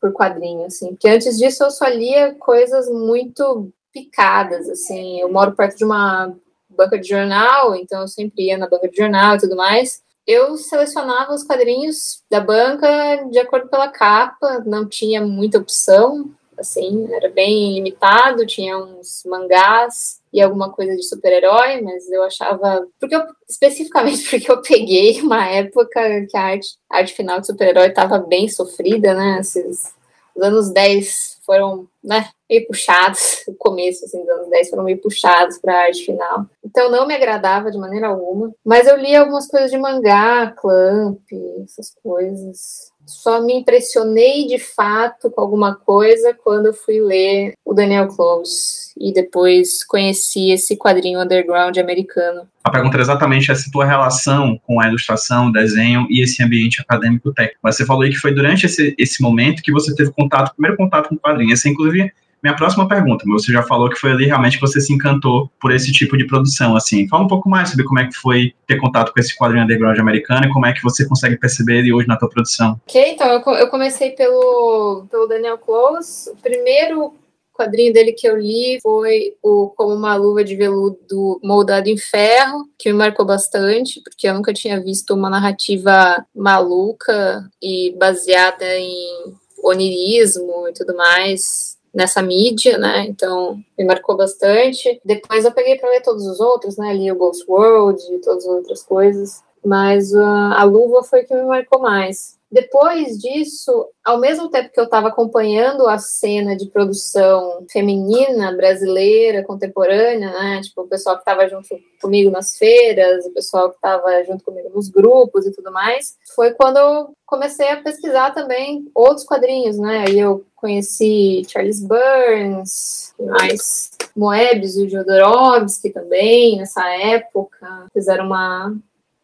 por 0.00 0.12
quadrinho, 0.12 0.64
assim. 0.66 0.90
Porque 0.90 1.08
antes 1.08 1.38
disso 1.38 1.64
eu 1.64 1.70
só 1.70 1.86
lia 1.88 2.34
coisas 2.34 2.88
muito 2.88 3.70
picadas, 3.92 4.68
assim. 4.68 5.20
Eu 5.20 5.32
moro 5.32 5.52
perto 5.52 5.78
de 5.78 5.84
uma 5.84 6.34
banca 6.68 6.98
de 6.98 7.08
jornal, 7.08 7.74
então 7.74 8.02
eu 8.02 8.08
sempre 8.08 8.46
ia 8.46 8.58
na 8.58 8.68
banca 8.68 8.88
de 8.88 8.96
jornal 8.96 9.36
e 9.36 9.40
tudo 9.40 9.56
mais. 9.56 10.02
Eu 10.26 10.56
selecionava 10.56 11.34
os 11.34 11.42
quadrinhos 11.42 12.22
da 12.30 12.40
banca 12.40 13.24
de 13.30 13.38
acordo 13.38 13.68
pela 13.68 13.88
capa, 13.88 14.62
não 14.66 14.86
tinha 14.86 15.20
muita 15.22 15.58
opção. 15.58 16.30
assim, 16.58 17.06
era 17.12 17.30
bem 17.30 17.74
limitado, 17.74 18.46
tinha 18.46 18.76
uns 18.76 19.22
mangás 19.24 20.17
e 20.32 20.40
alguma 20.40 20.70
coisa 20.72 20.94
de 20.94 21.02
super-herói, 21.02 21.80
mas 21.80 22.10
eu 22.10 22.22
achava. 22.22 22.86
Porque 23.00 23.14
eu, 23.14 23.22
especificamente 23.48 24.22
porque 24.28 24.50
eu 24.50 24.62
peguei 24.62 25.20
uma 25.20 25.46
época 25.46 26.26
que 26.28 26.36
a 26.36 26.42
arte, 26.42 26.68
a 26.90 26.98
arte 26.98 27.14
final 27.14 27.40
de 27.40 27.46
super-herói 27.46 27.88
estava 27.88 28.18
bem 28.18 28.48
sofrida, 28.48 29.14
né? 29.14 29.38
Esses, 29.40 29.94
os 30.34 30.42
anos 30.42 30.70
10 30.70 31.38
foram, 31.44 31.88
né, 32.04 32.28
meio 32.48 32.66
puxados, 32.66 33.42
o 33.48 33.54
começo 33.54 34.04
assim, 34.04 34.20
dos 34.20 34.28
anos 34.28 34.50
10 34.50 34.70
foram 34.70 34.84
meio 34.84 35.00
puxados 35.00 35.58
para 35.58 35.74
a 35.74 35.82
arte 35.84 36.04
final. 36.04 36.46
Então 36.64 36.90
não 36.90 37.06
me 37.06 37.14
agradava 37.14 37.70
de 37.70 37.78
maneira 37.78 38.08
alguma, 38.08 38.52
mas 38.64 38.86
eu 38.86 38.96
li 38.96 39.16
algumas 39.16 39.48
coisas 39.48 39.70
de 39.70 39.78
mangá, 39.78 40.52
Clamp, 40.58 41.22
essas 41.64 41.94
coisas 42.02 42.92
só 43.08 43.40
me 43.40 43.54
impressionei 43.54 44.46
de 44.46 44.58
fato 44.58 45.30
com 45.30 45.40
alguma 45.40 45.74
coisa 45.74 46.36
quando 46.44 46.66
eu 46.66 46.74
fui 46.74 47.00
ler 47.00 47.54
o 47.64 47.72
Daniel 47.72 48.06
Close 48.08 48.92
e 49.00 49.12
depois 49.12 49.82
conheci 49.84 50.50
esse 50.50 50.76
quadrinho 50.76 51.20
underground 51.20 51.76
americano. 51.78 52.42
A 52.62 52.70
pergunta 52.70 52.96
era 52.96 53.02
exatamente 53.02 53.50
essa 53.50 53.70
tua 53.72 53.86
relação 53.86 54.60
com 54.66 54.80
a 54.80 54.88
ilustração, 54.88 55.48
o 55.48 55.52
desenho 55.52 56.06
e 56.10 56.22
esse 56.22 56.42
ambiente 56.42 56.82
acadêmico 56.82 57.32
técnico. 57.32 57.60
Mas 57.62 57.76
você 57.76 57.86
falou 57.86 58.02
aí 58.02 58.10
que 58.10 58.18
foi 58.18 58.34
durante 58.34 58.66
esse, 58.66 58.94
esse 58.98 59.22
momento 59.22 59.62
que 59.62 59.72
você 59.72 59.94
teve 59.94 60.10
contato, 60.10 60.52
primeiro 60.54 60.76
contato 60.76 61.08
com 61.08 61.14
o 61.14 61.18
quadrinho. 61.18 61.52
Essa, 61.52 61.68
inclusive, 61.68 62.12
minha 62.42 62.54
próxima 62.54 62.86
pergunta, 62.86 63.24
você 63.26 63.52
já 63.52 63.62
falou 63.62 63.88
que 63.88 63.96
foi 63.96 64.12
ali 64.12 64.26
realmente 64.26 64.58
que 64.58 64.60
você 64.60 64.80
se 64.80 64.92
encantou 64.92 65.50
por 65.60 65.72
esse 65.72 65.92
tipo 65.92 66.16
de 66.16 66.26
produção, 66.26 66.76
assim. 66.76 67.08
Fala 67.08 67.24
um 67.24 67.28
pouco 67.28 67.48
mais 67.48 67.70
sobre 67.70 67.84
como 67.84 67.98
é 67.98 68.06
que 68.06 68.14
foi 68.14 68.54
ter 68.66 68.76
contato 68.76 69.12
com 69.12 69.20
esse 69.20 69.36
quadrinho 69.36 69.64
underground 69.64 69.98
americano 69.98 70.46
e 70.46 70.52
como 70.52 70.66
é 70.66 70.72
que 70.72 70.82
você 70.82 71.06
consegue 71.06 71.36
perceber 71.36 71.78
ele 71.78 71.92
hoje 71.92 72.06
na 72.06 72.16
tua 72.16 72.28
produção. 72.28 72.80
Ok, 72.86 73.12
então 73.12 73.26
eu, 73.28 73.68
comecei 73.68 74.10
pelo, 74.10 75.06
pelo 75.10 75.26
Daniel 75.26 75.58
Close. 75.58 76.30
O 76.30 76.36
primeiro 76.36 77.14
quadrinho 77.52 77.92
dele 77.92 78.12
que 78.12 78.28
eu 78.28 78.38
li 78.38 78.78
foi 78.80 79.34
o 79.42 79.70
Como 79.76 79.92
uma 79.92 80.14
Luva 80.14 80.44
de 80.44 80.54
Veludo 80.54 81.40
Moldado 81.42 81.88
em 81.88 81.96
Ferro, 81.96 82.68
que 82.78 82.92
me 82.92 82.96
marcou 82.96 83.26
bastante, 83.26 84.00
porque 84.00 84.28
eu 84.28 84.34
nunca 84.34 84.52
tinha 84.52 84.80
visto 84.80 85.12
uma 85.12 85.28
narrativa 85.28 86.24
maluca 86.32 87.44
e 87.60 87.96
baseada 87.98 88.64
em 88.78 89.34
onirismo 89.60 90.68
e 90.68 90.72
tudo 90.72 90.96
mais 90.96 91.77
nessa 91.98 92.22
mídia, 92.22 92.78
né? 92.78 93.04
Então 93.08 93.60
me 93.76 93.84
marcou 93.84 94.16
bastante. 94.16 95.00
Depois 95.04 95.44
eu 95.44 95.50
peguei 95.50 95.76
para 95.76 95.90
ler 95.90 96.00
todos 96.00 96.24
os 96.28 96.38
outros, 96.38 96.76
né? 96.76 96.94
Li 96.94 97.10
o 97.10 97.16
Ghost 97.16 97.44
World 97.48 98.00
e 98.14 98.20
todas 98.20 98.46
as 98.46 98.54
outras 98.54 98.82
coisas, 98.84 99.42
mas 99.64 100.12
uh, 100.12 100.54
a 100.54 100.62
luva 100.62 101.02
foi 101.02 101.24
que 101.24 101.34
me 101.34 101.42
marcou 101.42 101.80
mais. 101.80 102.37
Depois 102.50 103.18
disso, 103.18 103.88
ao 104.02 104.18
mesmo 104.18 104.48
tempo 104.48 104.72
que 104.72 104.80
eu 104.80 104.84
estava 104.84 105.08
acompanhando 105.08 105.86
a 105.86 105.98
cena 105.98 106.56
de 106.56 106.66
produção 106.70 107.66
feminina 107.70 108.52
brasileira 108.56 109.44
contemporânea, 109.44 110.30
né, 110.30 110.60
tipo 110.62 110.80
o 110.82 110.88
pessoal 110.88 111.16
que 111.16 111.22
estava 111.22 111.46
junto 111.46 111.68
comigo 112.00 112.30
nas 112.30 112.56
feiras, 112.56 113.26
o 113.26 113.32
pessoal 113.32 113.68
que 113.68 113.76
estava 113.76 114.24
junto 114.24 114.44
comigo 114.44 114.70
nos 114.74 114.88
grupos 114.88 115.46
e 115.46 115.52
tudo 115.52 115.70
mais, 115.70 116.16
foi 116.34 116.52
quando 116.54 116.78
eu 116.78 117.10
comecei 117.26 117.68
a 117.68 117.82
pesquisar 117.82 118.30
também 118.30 118.90
outros 118.94 119.26
quadrinhos, 119.26 119.78
né? 119.78 120.04
Aí 120.08 120.18
eu 120.18 120.46
conheci 120.56 121.42
Charles 121.46 121.80
Burns, 121.80 123.14
mais 123.20 123.90
Moebius 124.16 124.76
e 124.76 124.86
o 124.86 124.88
Jodorowsky 124.88 125.90
também 125.90 126.56
nessa 126.56 126.88
época, 126.88 127.86
fizeram 127.92 128.26
uma 128.26 128.74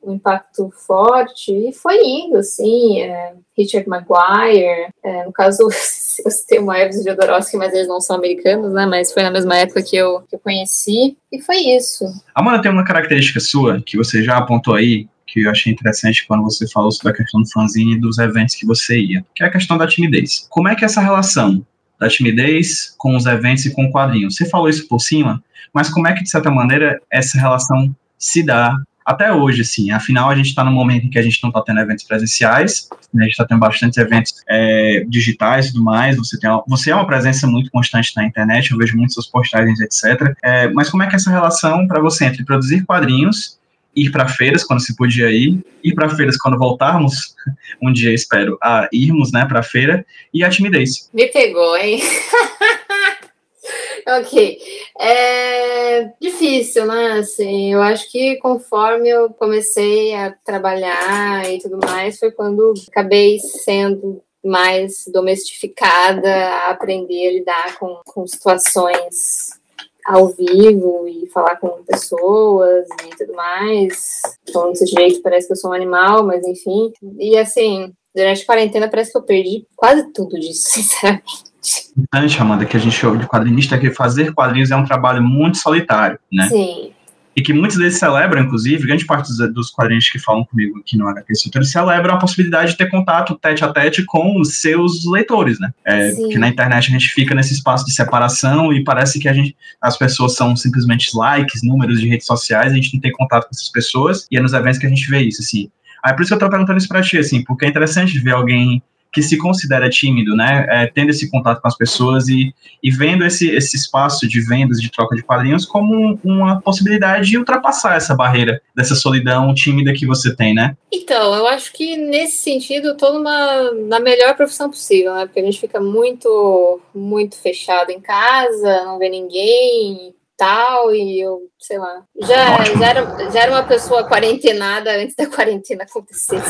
um 0.04 0.14
impacto 0.14 0.70
forte 0.86 1.52
e 1.52 1.72
foi 1.72 1.96
indo, 2.04 2.36
assim, 2.36 3.00
é, 3.00 3.34
Richard 3.56 3.88
Maguire, 3.88 4.88
é, 5.02 5.24
no 5.24 5.32
caso, 5.32 5.62
eu 6.24 6.30
citei 6.30 6.58
o 6.58 6.72
e 6.72 6.92
Jodorowsky, 6.92 7.56
mas 7.56 7.72
eles 7.72 7.88
não 7.88 8.00
são 8.00 8.16
americanos, 8.16 8.72
né, 8.72 8.86
mas 8.86 9.12
foi 9.12 9.22
na 9.22 9.30
mesma 9.30 9.56
época 9.56 9.82
que 9.82 9.96
eu, 9.96 10.20
que 10.22 10.36
eu 10.36 10.40
conheci, 10.40 11.16
e 11.32 11.40
foi 11.40 11.56
isso. 11.56 12.04
Amanda, 12.34 12.62
tem 12.62 12.70
uma 12.70 12.84
característica 12.84 13.40
sua, 13.40 13.80
que 13.80 13.96
você 13.96 14.22
já 14.22 14.38
apontou 14.38 14.74
aí, 14.74 15.08
que 15.26 15.40
eu 15.40 15.50
achei 15.50 15.72
interessante 15.72 16.26
quando 16.26 16.44
você 16.44 16.68
falou 16.68 16.92
sobre 16.92 17.12
a 17.12 17.16
questão 17.16 17.42
do 17.42 17.50
fanzine 17.50 17.94
e 17.94 18.00
dos 18.00 18.18
eventos 18.18 18.54
que 18.54 18.66
você 18.66 18.98
ia, 19.00 19.24
que 19.34 19.42
é 19.42 19.46
a 19.46 19.50
questão 19.50 19.76
da 19.76 19.86
timidez. 19.86 20.46
Como 20.48 20.68
é 20.68 20.74
que 20.74 20.84
é 20.84 20.86
essa 20.86 21.00
relação 21.00 21.66
da 21.98 22.08
timidez 22.08 22.94
com 22.98 23.16
os 23.16 23.26
eventos 23.26 23.64
e 23.64 23.70
com 23.72 23.86
o 23.86 23.92
quadrinho? 23.92 24.30
Você 24.30 24.46
falou 24.46 24.68
isso 24.68 24.86
por 24.86 25.00
cima, 25.00 25.42
mas 25.72 25.88
como 25.88 26.06
é 26.06 26.12
que, 26.12 26.22
de 26.22 26.30
certa 26.30 26.50
maneira, 26.50 27.00
essa 27.10 27.38
relação 27.38 27.94
se 28.16 28.42
dá 28.42 28.76
até 29.04 29.32
hoje, 29.32 29.62
assim. 29.62 29.90
Afinal, 29.90 30.30
a 30.30 30.34
gente 30.34 30.46
está 30.46 30.64
num 30.64 30.72
momento 30.72 31.06
em 31.06 31.10
que 31.10 31.18
a 31.18 31.22
gente 31.22 31.42
não 31.42 31.50
está 31.50 31.60
tendo 31.62 31.80
eventos 31.80 32.04
presenciais, 32.04 32.88
né, 33.12 33.22
a 33.22 33.24
gente 33.24 33.32
está 33.32 33.44
tendo 33.44 33.60
bastante 33.60 34.00
eventos 34.00 34.42
é, 34.48 35.04
digitais 35.08 35.66
e 35.66 35.72
tudo 35.72 35.84
mais. 35.84 36.16
Você, 36.16 36.38
tem 36.38 36.50
você 36.66 36.90
é 36.90 36.94
uma 36.94 37.06
presença 37.06 37.46
muito 37.46 37.70
constante 37.70 38.12
na 38.16 38.24
internet, 38.24 38.70
eu 38.70 38.78
vejo 38.78 38.96
muitas 38.96 39.14
suas 39.14 39.26
postagens, 39.26 39.80
etc. 39.80 40.34
É, 40.42 40.68
mas 40.68 40.88
como 40.88 41.02
é 41.02 41.06
que 41.06 41.14
é 41.14 41.16
essa 41.16 41.30
relação 41.30 41.86
para 41.86 42.00
você 42.00 42.24
entre 42.24 42.44
produzir 42.44 42.84
quadrinhos 42.84 43.58
ir 43.96 44.10
para 44.10 44.28
feiras 44.28 44.64
quando 44.64 44.80
se 44.80 44.96
podia 44.96 45.30
ir, 45.30 45.64
ir 45.82 45.94
para 45.94 46.08
feiras 46.10 46.36
quando 46.36 46.58
voltarmos, 46.58 47.34
um 47.80 47.92
dia 47.92 48.12
espero, 48.12 48.58
a 48.62 48.88
irmos, 48.92 49.32
né, 49.32 49.46
para 49.46 49.62
feira, 49.62 50.04
e 50.32 50.42
a 50.42 50.50
timidez. 50.50 51.08
Me 51.12 51.26
pegou, 51.28 51.76
hein? 51.76 52.02
ok. 54.06 54.58
É 54.98 56.10
difícil, 56.20 56.86
né? 56.86 57.12
Assim, 57.18 57.72
eu 57.72 57.82
acho 57.82 58.10
que 58.10 58.36
conforme 58.36 59.08
eu 59.08 59.30
comecei 59.30 60.14
a 60.14 60.32
trabalhar 60.44 61.50
e 61.50 61.58
tudo 61.58 61.78
mais, 61.84 62.18
foi 62.18 62.30
quando 62.30 62.74
acabei 62.88 63.38
sendo 63.38 64.22
mais 64.44 65.04
domestificada 65.12 66.30
a 66.30 66.70
aprender 66.70 67.28
a 67.28 67.32
lidar 67.32 67.78
com, 67.78 68.00
com 68.04 68.26
situações 68.26 69.58
ao 70.04 70.28
vivo 70.28 71.08
e 71.08 71.26
falar 71.30 71.56
com 71.56 71.82
pessoas 71.82 72.86
e 73.06 73.16
tudo 73.16 73.34
mais. 73.34 74.20
Falando 74.52 74.72
desse 74.72 74.86
jeito, 74.86 75.22
parece 75.22 75.46
que 75.46 75.54
eu 75.54 75.56
sou 75.56 75.70
um 75.70 75.74
animal, 75.74 76.22
mas 76.24 76.46
enfim. 76.46 76.92
E 77.18 77.38
assim, 77.38 77.94
durante 78.14 78.42
a 78.42 78.46
quarentena 78.46 78.90
parece 78.90 79.12
que 79.12 79.16
eu 79.16 79.22
perdi 79.22 79.66
quase 79.74 80.12
tudo 80.12 80.38
disso, 80.38 80.68
sinceramente 80.70 81.53
importante, 81.96 82.40
Amanda, 82.40 82.64
que 82.64 82.76
a 82.76 82.80
gente 82.80 83.06
ouve 83.06 83.18
de 83.18 83.26
quadrinista 83.26 83.74
é 83.74 83.78
que 83.78 83.90
fazer 83.90 84.32
quadrinhos 84.32 84.70
é 84.70 84.76
um 84.76 84.84
trabalho 84.84 85.22
muito 85.22 85.58
solitário, 85.58 86.18
né? 86.30 86.48
Sim. 86.48 86.90
E 87.36 87.42
que 87.42 87.52
muitos 87.52 87.76
deles 87.76 87.98
celebram, 87.98 88.44
inclusive, 88.44 88.86
grande 88.86 89.04
parte 89.04 89.26
dos, 89.26 89.52
dos 89.52 89.70
quadrinhos 89.70 90.08
que 90.08 90.20
falam 90.20 90.44
comigo 90.44 90.78
aqui 90.78 90.96
no 90.96 91.08
HQ 91.08 91.32
Eles 91.54 91.70
celebram 91.70 92.14
a 92.14 92.18
possibilidade 92.18 92.72
de 92.72 92.76
ter 92.76 92.88
contato 92.88 93.34
tete 93.34 93.64
a 93.64 93.72
tete 93.72 94.04
com 94.04 94.40
os 94.40 94.60
seus 94.60 95.04
leitores, 95.04 95.58
né? 95.58 95.72
É, 95.84 96.12
que 96.12 96.38
na 96.38 96.48
internet 96.48 96.88
a 96.88 96.92
gente 96.92 97.08
fica 97.08 97.34
nesse 97.34 97.54
espaço 97.54 97.84
de 97.84 97.92
separação 97.92 98.72
e 98.72 98.84
parece 98.84 99.18
que 99.18 99.28
a 99.28 99.32
gente, 99.32 99.56
as 99.80 99.96
pessoas 99.96 100.36
são 100.36 100.54
simplesmente 100.54 101.10
likes, 101.16 101.62
números 101.64 102.00
de 102.00 102.08
redes 102.08 102.26
sociais, 102.26 102.72
a 102.72 102.76
gente 102.76 102.94
não 102.94 103.00
tem 103.00 103.10
contato 103.10 103.44
com 103.44 103.50
essas 103.52 103.68
pessoas, 103.68 104.28
e 104.30 104.36
é 104.36 104.40
nos 104.40 104.52
eventos 104.52 104.78
que 104.78 104.86
a 104.86 104.90
gente 104.90 105.10
vê 105.10 105.22
isso, 105.22 105.42
assim. 105.42 105.68
Aí 106.04 106.12
por 106.14 106.22
isso 106.22 106.28
que 106.28 106.34
eu 106.34 106.38
tô 106.38 106.48
perguntando 106.48 106.78
isso 106.78 106.88
pra 106.88 107.02
ti, 107.02 107.18
assim, 107.18 107.42
porque 107.42 107.64
é 107.64 107.68
interessante 107.68 108.16
ver 108.18 108.32
alguém 108.32 108.80
que 109.14 109.22
se 109.22 109.38
considera 109.38 109.88
tímido, 109.88 110.34
né, 110.34 110.66
é, 110.68 110.86
tendo 110.88 111.10
esse 111.10 111.30
contato 111.30 111.62
com 111.62 111.68
as 111.68 111.76
pessoas 111.76 112.28
e, 112.28 112.52
e 112.82 112.90
vendo 112.90 113.24
esse, 113.24 113.48
esse 113.48 113.76
espaço 113.76 114.26
de 114.26 114.40
vendas, 114.40 114.80
de 114.80 114.90
troca 114.90 115.14
de 115.14 115.22
quadrinhos, 115.22 115.64
como 115.64 116.18
uma 116.24 116.60
possibilidade 116.60 117.30
de 117.30 117.38
ultrapassar 117.38 117.96
essa 117.96 118.14
barreira 118.14 118.60
dessa 118.74 118.96
solidão 118.96 119.54
tímida 119.54 119.92
que 119.92 120.04
você 120.04 120.34
tem, 120.34 120.52
né? 120.52 120.76
Então, 120.92 121.32
eu 121.34 121.46
acho 121.46 121.72
que 121.72 121.96
nesse 121.96 122.38
sentido 122.38 122.96
eu 123.00 123.12
numa, 123.12 123.70
na 123.86 124.00
melhor 124.00 124.34
profissão 124.34 124.68
possível, 124.68 125.14
né, 125.14 125.26
porque 125.26 125.38
a 125.38 125.44
gente 125.44 125.60
fica 125.60 125.80
muito, 125.80 126.80
muito 126.92 127.36
fechado 127.36 127.90
em 127.90 128.00
casa, 128.00 128.84
não 128.84 128.98
vê 128.98 129.08
ninguém, 129.08 130.12
tal, 130.36 130.94
e 130.94 131.20
eu, 131.20 131.42
sei 131.58 131.78
lá, 131.78 132.02
já, 132.20 132.64
já, 132.64 132.88
era, 132.88 133.30
já 133.30 133.40
era 133.40 133.52
uma 133.52 133.62
pessoa 133.62 134.08
quarentenada 134.08 134.90
antes 134.96 135.14
da 135.14 135.26
quarentena 135.26 135.84
acontecer. 135.84 136.40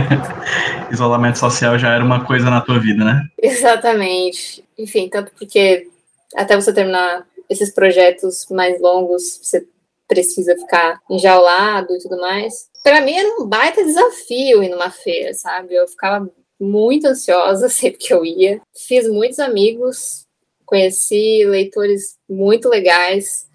Isolamento 0.92 1.38
social 1.38 1.78
já 1.78 1.94
era 1.94 2.04
uma 2.04 2.24
coisa 2.24 2.50
na 2.50 2.60
tua 2.60 2.78
vida, 2.78 3.04
né? 3.04 3.26
Exatamente. 3.40 4.64
Enfim, 4.76 5.08
tanto 5.08 5.32
porque 5.38 5.88
até 6.36 6.54
você 6.54 6.72
terminar 6.72 7.26
esses 7.48 7.72
projetos 7.72 8.46
mais 8.50 8.80
longos, 8.80 9.40
você 9.42 9.66
precisa 10.06 10.56
ficar 10.56 11.00
enjaulado 11.08 11.94
e 11.94 11.98
tudo 11.98 12.18
mais. 12.18 12.68
Para 12.82 13.00
mim 13.00 13.14
era 13.14 13.40
um 13.40 13.46
baita 13.46 13.84
desafio 13.84 14.62
ir 14.62 14.70
numa 14.70 14.90
feira, 14.90 15.34
sabe? 15.34 15.74
Eu 15.74 15.86
ficava 15.86 16.28
muito 16.60 17.06
ansiosa 17.06 17.68
sempre 17.70 17.98
que 17.98 18.12
eu 18.12 18.24
ia. 18.24 18.60
Fiz 18.74 19.08
muitos 19.08 19.38
amigos, 19.38 20.26
conheci 20.68 21.46
leitores 21.46 22.18
muito 22.28 22.68
legais, 22.68 23.48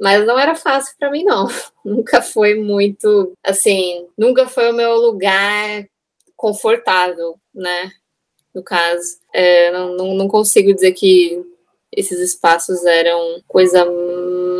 mas 0.00 0.24
não 0.24 0.38
era 0.38 0.54
fácil 0.54 0.94
para 0.96 1.10
mim, 1.10 1.24
não. 1.24 1.48
Nunca 1.84 2.22
foi 2.22 2.54
muito, 2.54 3.32
assim, 3.42 4.06
nunca 4.16 4.46
foi 4.46 4.70
o 4.70 4.74
meu 4.74 4.96
lugar 4.96 5.84
confortável, 6.36 7.36
né? 7.52 7.90
No 8.54 8.62
caso, 8.62 9.18
é, 9.34 9.72
não, 9.72 9.96
não, 9.96 10.14
não 10.14 10.28
consigo 10.28 10.72
dizer 10.72 10.92
que 10.92 11.42
esses 11.90 12.20
espaços 12.20 12.84
eram 12.84 13.42
coisa 13.48 13.84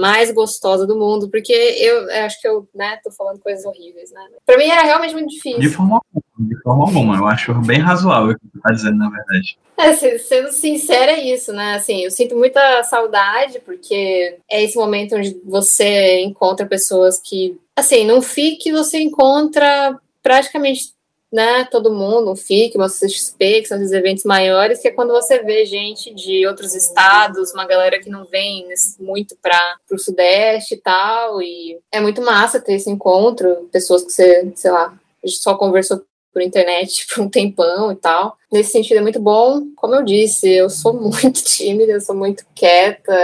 mais 0.00 0.32
gostosa 0.32 0.86
do 0.86 0.98
mundo, 0.98 1.30
porque 1.30 1.52
eu, 1.52 2.08
eu 2.08 2.24
acho 2.24 2.40
que 2.40 2.48
eu, 2.48 2.66
né, 2.74 2.98
tô 3.04 3.10
falando 3.12 3.38
coisas 3.38 3.64
horríveis, 3.64 4.10
né? 4.10 4.26
Pra 4.44 4.56
mim 4.56 4.64
era 4.64 4.82
realmente 4.82 5.12
muito 5.12 5.28
difícil. 5.28 5.60
De 5.60 5.68
forma 5.68 5.96
alguma 5.96 6.22
De 6.42 6.58
forma 6.62 6.84
alguma, 6.84 7.16
eu 7.16 7.26
acho 7.26 7.52
bem 7.66 7.80
razoável 7.80 8.32
o 8.32 8.34
que 8.34 8.46
você 8.50 8.60
tá 8.62 8.72
dizendo, 8.72 8.96
na 8.96 9.10
verdade. 9.10 9.58
É, 9.76 9.92
sendo 10.18 10.50
sincera, 10.52 11.12
é 11.12 11.34
isso, 11.34 11.52
né? 11.52 11.74
Assim, 11.74 12.02
eu 12.02 12.10
sinto 12.10 12.34
muita 12.34 12.82
saudade, 12.84 13.60
porque 13.60 14.38
é 14.50 14.64
esse 14.64 14.76
momento 14.76 15.16
onde 15.16 15.38
você 15.44 16.20
encontra 16.22 16.66
pessoas 16.66 17.18
que. 17.18 17.58
Assim, 17.76 18.06
num 18.06 18.22
FIC 18.22 18.72
você 18.72 19.00
encontra 19.00 19.98
praticamente 20.22 20.94
né, 21.30 21.64
todo 21.70 21.92
mundo, 21.92 22.32
um 22.32 22.36
FIC, 22.36 22.76
uma 22.76 22.88
CXP, 22.88 23.60
que 23.60 23.66
são 23.66 23.78
esses 23.78 23.92
eventos 23.92 24.24
maiores, 24.24 24.80
que 24.80 24.88
é 24.88 24.90
quando 24.90 25.12
você 25.12 25.42
vê 25.42 25.64
gente 25.64 26.12
de 26.12 26.46
outros 26.46 26.74
estados, 26.74 27.52
uma 27.52 27.66
galera 27.66 28.00
que 28.00 28.10
não 28.10 28.24
vem 28.24 28.66
muito 28.98 29.36
para 29.40 29.76
o 29.92 29.98
Sudeste 29.98 30.74
e 30.74 30.78
tal, 30.78 31.40
e 31.40 31.78
é 31.92 32.00
muito 32.00 32.20
massa 32.20 32.60
ter 32.60 32.74
esse 32.74 32.90
encontro, 32.90 33.68
pessoas 33.70 34.02
que 34.02 34.10
você, 34.10 34.50
sei 34.56 34.70
lá, 34.70 34.98
só 35.24 35.54
conversou 35.54 36.02
por 36.32 36.42
internet 36.42 37.06
por 37.12 37.22
um 37.22 37.28
tempão 37.28 37.92
e 37.92 37.96
tal. 37.96 38.36
Nesse 38.52 38.72
sentido 38.72 38.98
é 38.98 39.02
muito 39.02 39.20
bom. 39.20 39.62
Como 39.76 39.94
eu 39.94 40.04
disse, 40.04 40.48
eu 40.48 40.70
sou 40.70 40.94
muito 41.00 41.42
tímida, 41.44 41.92
eu 41.92 42.00
sou 42.00 42.14
muito 42.14 42.44
quieta 42.54 43.16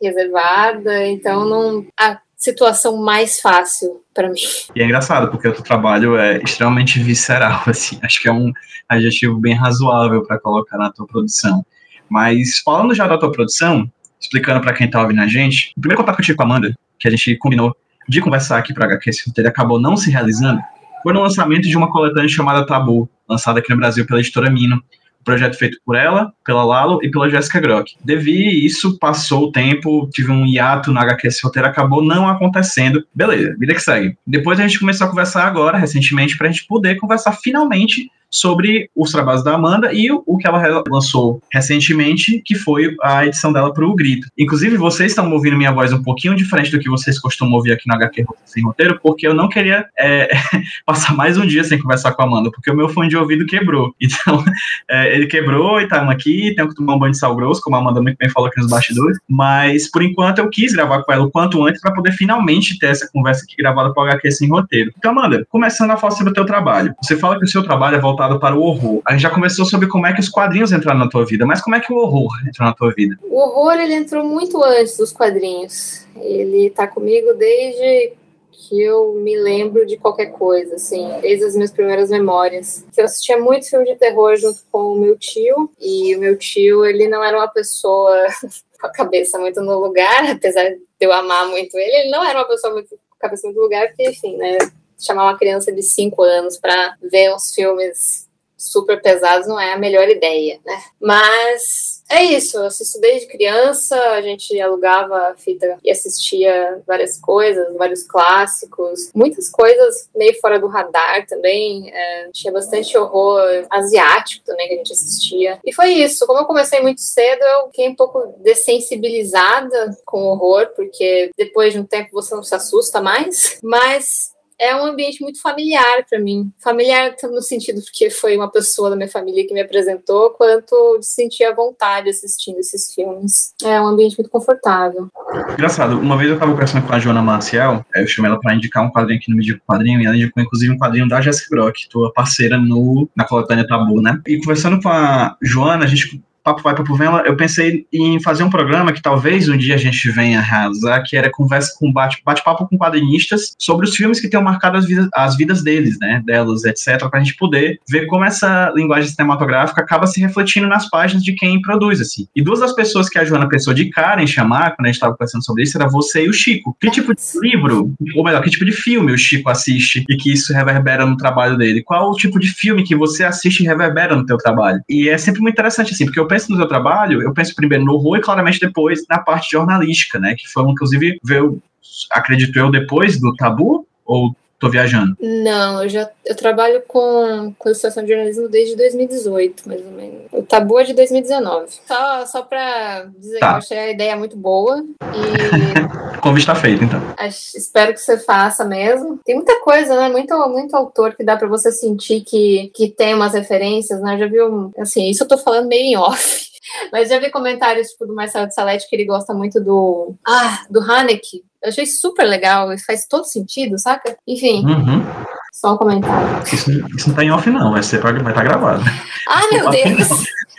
reservada, 0.00 1.06
então 1.06 1.44
não. 1.46 1.86
A 1.98 2.20
situação 2.36 2.98
mais 2.98 3.40
fácil 3.40 4.02
para 4.12 4.28
mim. 4.28 4.40
E 4.76 4.82
é 4.82 4.84
engraçado, 4.84 5.30
porque 5.30 5.48
o 5.48 5.52
teu 5.52 5.62
trabalho 5.62 6.18
é 6.18 6.42
extremamente 6.42 7.00
visceral, 7.00 7.62
assim. 7.66 7.98
Acho 8.02 8.20
que 8.20 8.28
é 8.28 8.32
um 8.32 8.52
adjetivo 8.88 9.38
bem 9.38 9.54
razoável 9.54 10.22
para 10.26 10.38
colocar 10.38 10.76
na 10.76 10.92
tua 10.92 11.06
produção. 11.06 11.64
Mas 12.08 12.58
falando 12.58 12.94
já 12.94 13.06
da 13.06 13.16
tua 13.16 13.32
produção, 13.32 13.90
explicando 14.20 14.60
para 14.60 14.74
quem 14.74 14.90
tá 14.90 15.00
ouvindo 15.00 15.22
a 15.22 15.26
gente, 15.26 15.72
o 15.76 15.80
primeiro 15.80 16.02
contato 16.02 16.16
que 16.16 16.22
eu 16.22 16.26
tive 16.26 16.36
com 16.36 16.42
a 16.42 16.46
Amanda, 16.46 16.74
que 16.98 17.08
a 17.08 17.10
gente 17.10 17.36
combinou 17.36 17.74
de 18.06 18.20
conversar 18.20 18.58
aqui 18.58 18.74
para 18.74 18.84
HQ, 18.86 19.10
ele 19.38 19.48
acabou 19.48 19.80
não 19.80 19.96
se 19.96 20.10
realizando, 20.10 20.60
foi 21.04 21.12
no 21.12 21.20
lançamento 21.20 21.68
de 21.68 21.76
uma 21.76 21.90
coletânea 21.90 22.28
chamada 22.30 22.64
Tabu, 22.64 23.08
lançada 23.28 23.58
aqui 23.58 23.70
no 23.70 23.76
Brasil 23.76 24.06
pela 24.06 24.20
editora 24.20 24.50
Mino. 24.50 24.82
Projeto 25.22 25.56
feito 25.58 25.78
por 25.84 25.96
ela, 25.96 26.32
pela 26.44 26.64
Lalo 26.64 26.98
e 27.02 27.10
pela 27.10 27.28
Jessica 27.28 27.60
Grock. 27.60 27.92
Devi 28.02 28.64
isso, 28.64 28.98
passou 28.98 29.44
o 29.44 29.52
tempo, 29.52 30.08
tive 30.12 30.30
um 30.30 30.46
hiato 30.46 30.92
na 30.92 31.02
HQ, 31.02 31.28
esse 31.28 31.42
roteiro 31.42 31.68
acabou 31.68 32.02
não 32.02 32.26
acontecendo. 32.28 33.06
Beleza, 33.14 33.54
vida 33.58 33.74
que 33.74 33.80
segue. 33.80 34.16
Depois 34.26 34.58
a 34.58 34.66
gente 34.66 34.80
começou 34.80 35.06
a 35.06 35.10
conversar 35.10 35.46
agora, 35.46 35.78
recentemente, 35.78 36.36
para 36.36 36.48
a 36.48 36.50
gente 36.50 36.66
poder 36.66 36.96
conversar 36.96 37.32
finalmente 37.32 38.10
sobre 38.34 38.90
os 38.96 39.12
trabalhos 39.12 39.44
da 39.44 39.54
Amanda 39.54 39.92
e 39.92 40.10
o, 40.10 40.36
que 40.36 40.46
ela 40.46 40.82
lançou 40.90 41.40
recentemente, 41.52 42.42
que 42.44 42.56
foi 42.56 42.96
a 43.00 43.24
edição 43.24 43.52
dela 43.52 43.72
para 43.72 43.86
o 43.86 43.94
Grito. 43.94 44.26
Inclusive, 44.36 44.76
vocês 44.76 45.12
estão 45.12 45.30
ouvindo 45.32 45.56
minha 45.56 45.70
voz 45.70 45.92
um 45.92 46.02
pouquinho 46.02 46.34
diferente 46.34 46.72
do 46.72 46.80
que 46.80 46.88
vocês 46.90 47.18
costumam 47.20 47.54
ouvir 47.54 47.72
aqui 47.72 47.88
no 47.88 47.94
HQ 47.94 48.24
Sem 48.44 48.64
Roteiro, 48.64 48.98
porque 49.00 49.24
eu 49.24 49.34
não 49.34 49.48
queria 49.48 49.86
é, 49.96 50.28
passar 50.84 51.14
mais 51.14 51.38
um 51.38 51.46
dia 51.46 51.62
sem 51.62 51.78
conversar 51.80 52.12
com 52.12 52.22
a 52.22 52.24
Amanda, 52.24 52.50
porque 52.50 52.70
o 52.70 52.76
meu 52.76 52.88
fone 52.88 53.08
de 53.08 53.16
ouvido 53.16 53.46
quebrou. 53.46 53.94
Então, 54.24 54.44
é, 54.88 55.14
ele 55.14 55.26
quebrou 55.26 55.80
e 55.80 55.84
estamos 55.84 56.10
aqui, 56.10 56.54
tenho 56.54 56.68
que 56.68 56.74
tomar 56.74 56.94
um 56.94 56.98
banho 56.98 57.12
de 57.12 57.18
sal 57.18 57.34
grosso, 57.34 57.60
como 57.60 57.74
a 57.74 57.80
Amanda 57.80 58.00
muito 58.00 58.16
bem 58.16 58.28
falou 58.28 58.48
aqui 58.48 58.60
nos 58.60 58.70
bastidores, 58.70 59.18
mas 59.28 59.90
por 59.90 60.02
enquanto 60.02 60.38
eu 60.38 60.48
quis 60.48 60.72
gravar 60.72 61.02
com 61.02 61.12
ela 61.12 61.24
o 61.24 61.30
quanto 61.30 61.64
antes 61.66 61.80
para 61.80 61.92
poder 61.92 62.12
finalmente 62.12 62.78
ter 62.78 62.86
essa 62.86 63.08
conversa 63.12 63.44
aqui 63.44 63.56
gravada 63.56 63.92
para 63.92 64.02
o 64.02 64.06
HQ 64.06 64.30
Sem 64.30 64.48
Roteiro. 64.48 64.92
Então, 64.96 65.10
Amanda, 65.10 65.44
começando 65.48 65.90
a 65.90 65.96
falar 65.96 66.12
sobre 66.12 66.30
o 66.30 66.34
teu 66.34 66.46
trabalho. 66.46 66.94
Você 67.02 67.16
fala 67.16 67.38
que 67.38 67.44
o 67.44 67.48
seu 67.48 67.62
trabalho 67.62 67.96
é 67.96 68.00
voltado 68.00 68.23
voltado 68.24 68.40
para 68.40 68.56
o 68.56 68.62
horror. 68.62 69.02
A 69.04 69.12
gente 69.12 69.22
já 69.22 69.30
começou 69.30 69.64
sobre 69.64 69.88
como 69.88 70.06
é 70.06 70.12
que 70.12 70.20
os 70.20 70.28
quadrinhos 70.28 70.72
entraram 70.72 70.98
na 70.98 71.08
tua 71.08 71.24
vida, 71.24 71.44
mas 71.46 71.60
como 71.60 71.76
é 71.76 71.80
que 71.80 71.92
o 71.92 71.96
horror 71.96 72.30
entrou 72.46 72.66
na 72.66 72.74
tua 72.74 72.92
vida? 72.92 73.16
O 73.22 73.38
horror 73.38 73.74
ele 73.74 73.94
entrou 73.94 74.24
muito 74.24 74.62
antes 74.62 74.96
dos 74.96 75.12
quadrinhos. 75.12 76.06
Ele 76.16 76.66
está 76.66 76.86
comigo 76.86 77.34
desde 77.34 78.12
que 78.50 78.80
eu 78.80 79.14
me 79.14 79.36
lembro 79.36 79.84
de 79.84 79.98
qualquer 79.98 80.26
coisa, 80.26 80.76
assim, 80.76 81.06
desde 81.20 81.44
as 81.44 81.54
minhas 81.54 81.70
primeiras 81.70 82.08
memórias. 82.08 82.84
Eu 82.96 83.04
assistia 83.04 83.36
muito 83.36 83.68
filme 83.68 83.84
de 83.84 83.96
terror 83.96 84.36
junto 84.36 84.60
com 84.72 84.92
o 84.92 85.00
meu 85.00 85.18
tio, 85.18 85.70
e 85.78 86.16
o 86.16 86.20
meu 86.20 86.38
tio, 86.38 86.84
ele 86.84 87.06
não 87.06 87.22
era 87.22 87.36
uma 87.36 87.48
pessoa 87.48 88.26
com 88.80 88.86
a 88.86 88.92
cabeça 88.92 89.38
muito 89.38 89.60
no 89.60 89.78
lugar, 89.78 90.24
apesar 90.30 90.64
de 90.70 90.78
eu 90.98 91.12
amar 91.12 91.48
muito 91.48 91.76
ele, 91.76 91.94
ele 91.94 92.10
não 92.10 92.24
era 92.24 92.38
uma 92.38 92.48
pessoa 92.48 92.72
muito 92.72 92.88
com 92.88 93.16
a 93.18 93.20
cabeça 93.20 93.46
muito 93.46 93.56
no 93.56 93.64
lugar, 93.64 93.88
porque, 93.88 94.08
enfim, 94.08 94.36
né, 94.36 94.56
chamar 94.98 95.24
uma 95.24 95.38
criança 95.38 95.72
de 95.72 95.82
5 95.82 96.22
anos 96.22 96.58
para 96.58 96.96
ver 97.02 97.34
uns 97.34 97.54
filmes 97.54 98.28
super 98.64 99.00
pesados 99.00 99.46
não 99.46 99.60
é 99.60 99.72
a 99.72 99.78
melhor 99.78 100.08
ideia, 100.08 100.58
né? 100.64 100.82
Mas 101.00 102.02
é 102.10 102.22
isso, 102.22 102.58
eu 102.58 102.66
assisto 102.66 103.00
desde 103.00 103.26
criança, 103.26 103.98
a 104.10 104.20
gente 104.20 104.58
alugava 104.60 105.34
fita 105.38 105.78
e 105.82 105.90
assistia 105.90 106.82
várias 106.86 107.18
coisas, 107.18 107.74
vários 107.76 108.02
clássicos, 108.02 109.10
muitas 109.14 109.48
coisas 109.48 110.08
meio 110.14 110.38
fora 110.40 110.58
do 110.58 110.66
radar 110.66 111.26
também. 111.26 111.90
É, 111.90 112.28
tinha 112.32 112.52
bastante 112.52 112.96
horror 112.96 113.66
asiático 113.70 114.44
também 114.44 114.68
que 114.68 114.74
a 114.74 114.76
gente 114.78 114.92
assistia. 114.92 115.58
E 115.64 115.72
foi 115.72 115.90
isso, 115.90 116.26
como 116.26 116.40
eu 116.40 116.44
comecei 116.44 116.80
muito 116.80 117.00
cedo, 117.00 117.42
eu 117.42 117.66
fiquei 117.66 117.88
um 117.88 117.96
pouco 117.96 118.34
dessensibilizada 118.38 119.96
com 120.04 120.24
horror, 120.24 120.68
porque 120.76 121.30
depois 121.36 121.72
de 121.72 121.80
um 121.80 121.86
tempo 121.86 122.10
você 122.12 122.34
não 122.34 122.42
se 122.42 122.54
assusta 122.54 123.00
mais, 123.00 123.58
mas 123.62 124.33
é 124.58 124.74
um 124.74 124.84
ambiente 124.84 125.22
muito 125.22 125.40
familiar 125.40 126.04
para 126.08 126.18
mim. 126.18 126.52
Familiar 126.62 127.14
no 127.24 127.42
sentido 127.42 127.82
porque 127.82 128.10
foi 128.10 128.36
uma 128.36 128.50
pessoa 128.50 128.90
da 128.90 128.96
minha 128.96 129.08
família 129.08 129.46
que 129.46 129.54
me 129.54 129.60
apresentou, 129.60 130.30
quanto 130.30 130.98
de 130.98 131.06
sentir 131.06 131.44
a 131.44 131.54
vontade 131.54 132.08
assistindo 132.08 132.58
esses 132.58 132.92
filmes. 132.92 133.54
É 133.62 133.80
um 133.80 133.86
ambiente 133.86 134.16
muito 134.18 134.30
confortável. 134.30 135.08
Engraçado, 135.52 135.98
uma 135.98 136.16
vez 136.16 136.28
eu 136.28 136.34
estava 136.34 136.52
conversando 136.52 136.86
com 136.86 136.92
a 136.92 136.98
Joana 136.98 137.22
Marcial, 137.22 137.84
eu 137.94 138.06
chamei 138.06 138.30
ela 138.30 138.40
para 138.40 138.54
indicar 138.54 138.84
um 138.84 138.90
quadrinho 138.90 139.18
aqui 139.18 139.30
no 139.30 139.36
Medico 139.36 139.60
Quadrinho, 139.66 140.00
e 140.00 140.06
ela 140.06 140.16
indicou 140.16 140.42
inclusive 140.42 140.72
um 140.72 140.78
quadrinho 140.78 141.08
da 141.08 141.20
Jessica 141.20 141.48
Brock, 141.50 141.88
tua 141.90 142.12
parceira 142.12 142.58
no, 142.58 143.08
na 143.16 143.24
coletânea 143.24 143.66
Tabu, 143.66 144.00
né? 144.00 144.20
E 144.26 144.38
conversando 144.38 144.80
com 144.80 144.88
a 144.88 145.36
Joana, 145.42 145.84
a 145.84 145.88
gente 145.88 146.22
Papo 146.44 146.62
Vai, 146.62 146.74
Papo 146.74 146.94
Vem, 146.94 147.08
eu 147.24 147.34
pensei 147.36 147.86
em 147.90 148.20
fazer 148.20 148.44
um 148.44 148.50
programa 148.50 148.92
que 148.92 149.00
talvez 149.00 149.48
um 149.48 149.56
dia 149.56 149.76
a 149.76 149.78
gente 149.78 150.10
venha 150.10 150.40
a 150.40 150.42
realizar, 150.42 151.02
que 151.02 151.16
era 151.16 151.30
conversa 151.30 151.72
com 151.78 151.90
bate-papo 151.90 152.44
bate 152.44 152.68
com 152.68 152.76
quadrinistas 152.76 153.54
sobre 153.58 153.86
os 153.86 153.96
filmes 153.96 154.20
que 154.20 154.28
tenham 154.28 154.44
marcado 154.44 154.76
as 154.76 154.84
vidas, 154.84 155.08
as 155.14 155.36
vidas 155.36 155.62
deles, 155.62 155.98
né, 155.98 156.22
delas, 156.26 156.64
etc., 156.64 157.08
para 157.08 157.18
a 157.18 157.24
gente 157.24 157.36
poder 157.36 157.80
ver 157.88 158.06
como 158.06 158.26
essa 158.26 158.70
linguagem 158.76 159.08
cinematográfica 159.08 159.80
acaba 159.80 160.06
se 160.06 160.20
refletindo 160.20 160.66
nas 160.66 160.88
páginas 160.90 161.24
de 161.24 161.32
quem 161.32 161.62
produz, 161.62 161.98
assim. 161.98 162.26
E 162.36 162.42
duas 162.42 162.60
das 162.60 162.74
pessoas 162.74 163.08
que 163.08 163.18
a 163.18 163.24
Joana 163.24 163.48
pensou 163.48 163.72
de 163.72 163.88
cara 163.88 164.22
em 164.22 164.26
chamar, 164.26 164.76
quando 164.76 164.86
a 164.86 164.88
gente 164.88 164.96
estava 164.96 165.14
conversando 165.14 165.44
sobre 165.44 165.62
isso, 165.62 165.78
era 165.78 165.88
você 165.88 166.26
e 166.26 166.28
o 166.28 166.32
Chico. 166.32 166.76
Que 166.78 166.90
tipo 166.90 167.14
de 167.14 167.22
livro, 167.40 167.94
ou 168.14 168.24
melhor, 168.24 168.42
que 168.42 168.50
tipo 168.50 168.66
de 168.66 168.72
filme 168.72 169.12
o 169.12 169.18
Chico 169.18 169.48
assiste 169.48 170.04
e 170.06 170.16
que 170.16 170.30
isso 170.30 170.52
reverbera 170.52 171.06
no 171.06 171.16
trabalho 171.16 171.56
dele? 171.56 171.82
Qual 171.82 172.10
o 172.10 172.16
tipo 172.16 172.38
de 172.38 172.48
filme 172.48 172.84
que 172.84 172.94
você 172.94 173.24
assiste 173.24 173.60
e 173.60 173.66
reverbera 173.66 174.14
no 174.14 174.26
teu 174.26 174.36
trabalho? 174.36 174.80
E 174.88 175.08
é 175.08 175.16
sempre 175.16 175.40
muito 175.40 175.54
interessante, 175.54 175.94
assim, 175.94 176.04
porque 176.04 176.20
eu 176.20 176.26
penso 176.34 176.50
no 176.50 176.56
seu 176.56 176.66
trabalho, 176.66 177.22
eu 177.22 177.32
penso 177.32 177.54
primeiro 177.54 177.84
no 177.84 177.94
horror 177.94 178.18
e 178.18 178.20
claramente 178.20 178.58
depois 178.58 179.04
na 179.08 179.18
parte 179.18 179.52
jornalística, 179.52 180.18
né? 180.18 180.34
Que 180.34 180.48
foi, 180.48 180.68
inclusive, 180.68 181.20
veio, 181.22 181.62
acredito 182.10 182.58
eu, 182.58 182.72
depois 182.72 183.20
do 183.20 183.32
Tabu, 183.36 183.86
ou 184.04 184.34
Tô 184.58 184.70
viajando. 184.70 185.16
Não, 185.20 185.82
eu 185.82 185.88
já 185.88 186.10
eu 186.24 186.34
trabalho 186.34 186.82
com, 186.86 187.54
com 187.58 187.68
ilustração 187.68 188.02
de 188.02 188.10
jornalismo 188.10 188.48
desde 188.48 188.76
2018, 188.76 189.68
mais 189.68 189.84
ou 189.84 189.92
menos. 189.92 190.22
O 190.32 190.42
tabu 190.42 190.78
é 190.78 190.84
de 190.84 190.94
2019. 190.94 191.66
Só, 191.86 192.26
só 192.26 192.42
pra 192.42 193.06
dizer 193.18 193.40
tá. 193.40 193.48
que 193.48 193.54
eu 193.54 193.58
achei 193.58 193.78
a 193.78 193.90
ideia 193.90 194.16
muito 194.16 194.36
boa. 194.36 194.82
E. 195.02 196.18
convite 196.24 196.46
tá 196.46 196.54
feito, 196.54 196.82
então. 196.82 197.00
Acho, 197.18 197.56
espero 197.58 197.92
que 197.92 198.00
você 198.00 198.18
faça 198.18 198.64
mesmo. 198.64 199.18
Tem 199.22 199.34
muita 199.34 199.60
coisa, 199.60 199.94
né? 199.94 200.08
Muito, 200.08 200.34
muito 200.48 200.74
autor 200.74 201.14
que 201.14 201.22
dá 201.22 201.36
pra 201.36 201.46
você 201.46 201.70
sentir 201.70 202.22
que, 202.22 202.70
que 202.74 202.88
tem 202.88 203.14
umas 203.14 203.34
referências, 203.34 204.00
né? 204.00 204.14
Eu 204.14 204.18
já 204.20 204.26
viu. 204.26 204.72
Assim, 204.78 205.10
isso 205.10 205.24
eu 205.24 205.28
tô 205.28 205.36
falando 205.36 205.68
meio 205.68 205.82
em 205.82 205.96
off. 205.96 206.46
Mas 206.90 207.10
já 207.10 207.18
vi 207.18 207.30
comentários 207.30 207.88
tipo, 207.88 208.06
do 208.06 208.14
Marcelo 208.14 208.46
de 208.46 208.54
Salete 208.54 208.88
que 208.88 208.96
ele 208.96 209.04
gosta 209.04 209.34
muito 209.34 209.60
do. 209.60 210.14
Ah, 210.26 210.64
do 210.70 210.80
Haneke. 210.80 211.44
Eu 211.64 211.70
achei 211.70 211.86
super 211.86 212.24
legal, 212.24 212.68
faz 212.86 213.06
todo 213.08 213.24
sentido, 213.24 213.78
saca? 213.78 214.14
Enfim. 214.28 214.66
Uhum. 214.66 215.02
Só 215.50 215.72
um 215.72 215.78
comentário. 215.78 216.42
Isso, 216.52 216.70
isso 216.94 217.08
não 217.08 217.16
tá 217.16 217.24
em 217.24 217.30
off, 217.30 217.48
não, 217.48 217.72
vai 217.72 217.82
ser 217.82 218.02
pra, 218.02 218.12
vai 218.12 218.20
estar 218.20 218.34
tá 218.34 218.42
gravado. 218.42 218.84
Ah, 219.26 219.40
meu 219.50 219.70
Deus! 219.70 220.08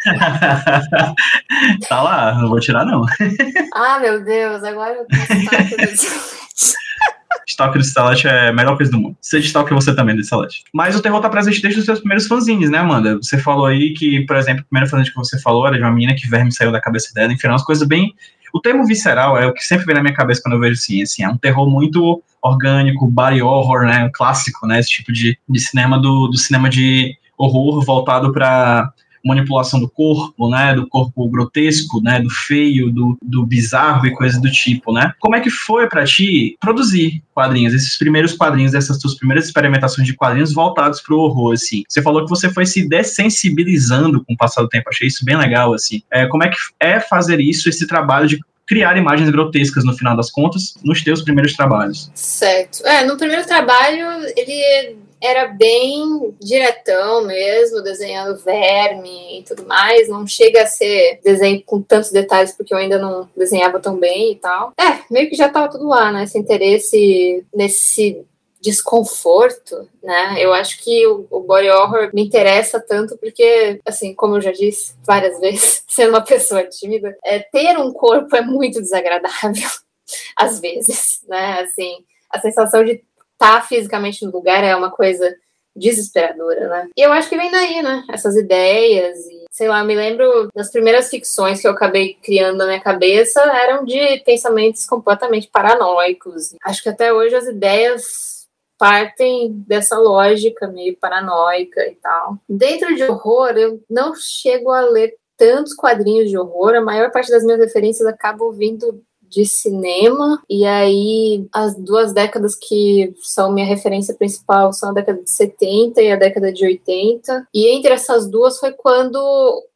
tá 1.87 2.01
lá, 2.01 2.33
não 2.33 2.49
vou 2.49 2.59
tirar, 2.59 2.85
não. 2.85 3.05
ah, 3.75 3.99
meu 3.99 4.25
Deus, 4.25 4.63
agora 4.63 4.95
eu 4.95 5.05
tô 5.05 5.15
Stalker 7.47 7.79
de 7.79 7.87
Salete 7.87 8.27
é 8.27 8.47
a 8.47 8.53
melhor 8.53 8.75
coisa 8.75 8.91
do 8.91 8.99
mundo. 8.99 9.15
Seja 9.21 9.45
Stalker 9.45 9.75
você 9.75 9.95
também 9.95 10.15
de 10.15 10.23
Salete. 10.23 10.63
Mas 10.73 10.95
o 10.95 11.01
terror 11.01 11.21
tá 11.21 11.29
presente 11.29 11.61
desde 11.61 11.81
os 11.81 11.85
seus 11.85 11.99
primeiros 11.99 12.25
fanzines, 12.25 12.71
né, 12.71 12.79
Amanda? 12.79 13.17
Você 13.17 13.37
falou 13.37 13.67
aí 13.67 13.93
que, 13.93 14.25
por 14.25 14.35
exemplo, 14.37 14.63
o 14.63 14.65
primeiro 14.65 14.89
fanzine 14.89 15.11
que 15.11 15.15
você 15.15 15.39
falou 15.39 15.67
era 15.67 15.77
de 15.77 15.83
uma 15.83 15.91
menina 15.91 16.15
que 16.15 16.27
verme 16.27 16.51
saiu 16.51 16.71
da 16.71 16.81
cabeça 16.81 17.13
dela, 17.13 17.31
enfim, 17.31 17.47
umas 17.47 17.63
coisas 17.63 17.87
bem. 17.87 18.15
O 18.55 18.61
termo 18.61 18.85
visceral 18.85 19.37
é 19.37 19.45
o 19.45 19.53
que 19.53 19.61
sempre 19.61 19.85
vem 19.85 19.95
na 19.95 20.01
minha 20.01 20.13
cabeça 20.13 20.41
quando 20.41 20.53
eu 20.53 20.61
vejo 20.61 20.79
assim, 20.79 21.01
assim, 21.01 21.21
é 21.21 21.27
um 21.27 21.37
terror 21.37 21.69
muito 21.69 22.23
orgânico, 22.41 23.05
body 23.05 23.41
horror, 23.41 23.81
né, 23.85 24.05
um 24.05 24.09
clássico, 24.09 24.65
né, 24.65 24.79
esse 24.79 24.91
tipo 24.91 25.11
de, 25.11 25.37
de 25.49 25.59
cinema 25.59 25.99
do, 25.99 26.29
do 26.29 26.37
cinema 26.37 26.69
de 26.69 27.17
horror 27.37 27.83
voltado 27.83 28.31
para 28.31 28.93
manipulação 29.25 29.79
do 29.79 29.89
corpo, 29.89 30.49
né, 30.49 30.75
do 30.75 30.87
corpo 30.87 31.27
grotesco, 31.27 32.01
né, 32.01 32.19
do 32.19 32.29
feio, 32.29 32.91
do, 32.91 33.17
do 33.21 33.45
bizarro 33.45 34.05
e 34.05 34.11
coisas 34.11 34.39
do 34.41 34.51
tipo, 34.51 34.93
né? 34.93 35.11
Como 35.19 35.35
é 35.35 35.41
que 35.41 35.49
foi 35.49 35.87
para 35.87 36.05
ti 36.05 36.55
produzir 36.59 37.23
quadrinhos, 37.33 37.73
esses 37.73 37.97
primeiros 37.97 38.33
quadrinhos, 38.33 38.73
essas 38.73 38.97
tuas 38.97 39.15
primeiras 39.15 39.45
experimentações 39.45 40.07
de 40.07 40.13
quadrinhos 40.13 40.53
voltados 40.53 41.01
para 41.01 41.15
o 41.15 41.19
horror, 41.19 41.53
assim? 41.53 41.83
Você 41.87 42.01
falou 42.01 42.23
que 42.23 42.29
você 42.29 42.49
foi 42.49 42.65
se 42.65 42.87
dessensibilizando 42.87 44.23
com 44.23 44.33
o 44.33 44.37
passar 44.37 44.61
do 44.61 44.69
tempo, 44.69 44.89
achei 44.89 45.07
isso 45.07 45.25
bem 45.25 45.37
legal, 45.37 45.73
assim. 45.73 46.01
É, 46.11 46.27
como 46.27 46.43
é 46.43 46.49
que 46.49 46.57
é 46.79 46.99
fazer 46.99 47.39
isso, 47.39 47.67
esse 47.67 47.87
trabalho 47.87 48.27
de 48.27 48.39
criar 48.67 48.97
imagens 48.97 49.29
grotescas 49.29 49.83
no 49.83 49.95
final 49.95 50.15
das 50.15 50.31
contas 50.31 50.75
nos 50.83 51.03
teus 51.03 51.21
primeiros 51.21 51.53
trabalhos. 51.53 52.11
Certo. 52.13 52.85
É, 52.85 53.05
no 53.05 53.17
primeiro 53.17 53.45
trabalho 53.45 54.05
ele 54.35 54.97
era 55.21 55.47
bem 55.47 56.35
diretão 56.39 57.25
mesmo, 57.25 57.81
desenhando 57.81 58.37
verme 58.37 59.39
e 59.39 59.43
tudo 59.43 59.65
mais. 59.65 60.07
Não 60.07 60.27
chega 60.27 60.63
a 60.63 60.67
ser 60.67 61.19
desenho 61.23 61.63
com 61.63 61.81
tantos 61.81 62.11
detalhes, 62.11 62.51
porque 62.51 62.73
eu 62.73 62.77
ainda 62.77 62.97
não 62.97 63.29
desenhava 63.35 63.79
tão 63.79 63.97
bem 63.97 64.33
e 64.33 64.35
tal. 64.35 64.73
É, 64.79 65.03
meio 65.11 65.29
que 65.29 65.35
já 65.35 65.49
tava 65.49 65.69
tudo 65.69 65.87
lá, 65.87 66.11
né? 66.11 66.23
Esse 66.23 66.37
interesse 66.37 67.45
nesse 67.53 68.25
desconforto, 68.65 69.87
né? 70.01 70.37
Eu 70.39 70.51
acho 70.51 70.83
que 70.83 71.05
o, 71.05 71.27
o 71.29 71.41
body 71.41 71.69
horror 71.69 72.09
me 72.13 72.25
interessa 72.25 72.79
tanto 72.79 73.15
porque, 73.17 73.79
assim, 73.85 74.13
como 74.15 74.37
eu 74.37 74.41
já 74.41 74.51
disse 74.51 74.95
várias 75.05 75.37
vezes, 75.41 75.83
sendo 75.87 76.09
uma 76.09 76.21
pessoa 76.21 76.63
tímida, 76.63 77.15
é, 77.23 77.39
ter 77.39 77.77
um 77.77 77.93
corpo 77.93 78.35
é 78.35 78.41
muito 78.41 78.81
desagradável, 78.81 79.69
às 80.35 80.59
vezes, 80.59 81.21
né? 81.27 81.61
Assim, 81.61 82.03
a 82.29 82.39
sensação 82.39 82.83
de 82.83 83.03
estar 83.35 83.55
tá 83.55 83.61
fisicamente 83.61 84.25
no 84.25 84.31
lugar 84.31 84.63
é 84.63 84.75
uma 84.75 84.91
coisa 84.91 85.35
desesperadora, 85.75 86.69
né? 86.69 86.89
E 86.95 87.01
eu 87.01 87.11
acho 87.11 87.27
que 87.27 87.37
vem 87.37 87.51
daí, 87.51 87.81
né? 87.81 88.03
Essas 88.09 88.35
ideias 88.35 89.17
e 89.27 89.45
sei 89.51 89.69
lá, 89.69 89.83
me 89.83 89.95
lembro 89.95 90.49
das 90.53 90.69
primeiras 90.69 91.09
ficções 91.09 91.61
que 91.61 91.67
eu 91.67 91.71
acabei 91.71 92.15
criando 92.15 92.57
na 92.57 92.65
minha 92.65 92.79
cabeça 92.81 93.41
eram 93.41 93.85
de 93.85 94.19
pensamentos 94.25 94.85
completamente 94.85 95.49
paranoicos. 95.49 96.55
Acho 96.63 96.83
que 96.83 96.89
até 96.89 97.13
hoje 97.13 97.35
as 97.35 97.45
ideias 97.45 98.47
partem 98.77 99.53
dessa 99.65 99.97
lógica 99.97 100.67
meio 100.67 100.97
paranoica 100.97 101.87
e 101.87 101.95
tal. 101.95 102.37
Dentro 102.49 102.93
de 102.95 103.03
horror, 103.03 103.51
eu 103.51 103.81
não 103.89 104.13
chego 104.15 104.71
a 104.71 104.81
ler 104.81 105.15
tantos 105.37 105.73
quadrinhos 105.73 106.29
de 106.29 106.37
horror, 106.37 106.75
a 106.75 106.81
maior 106.81 107.11
parte 107.11 107.31
das 107.31 107.43
minhas 107.43 107.59
referências 107.59 108.07
acabam 108.07 108.51
vindo 108.51 109.01
de 109.35 109.45
cinema, 109.45 110.41
e 110.49 110.65
aí 110.65 111.45
as 111.51 111.75
duas 111.75 112.13
décadas 112.13 112.55
que 112.55 113.13
são 113.21 113.51
minha 113.51 113.65
referência 113.65 114.15
principal 114.15 114.71
são 114.71 114.91
a 114.91 114.93
década 114.93 115.21
de 115.21 115.29
70 115.29 116.01
e 116.01 116.11
a 116.11 116.15
década 116.15 116.53
de 116.53 116.65
80, 116.65 117.47
e 117.53 117.67
entre 117.67 117.91
essas 117.91 118.29
duas 118.29 118.57
foi 118.57 118.71
quando 118.71 119.19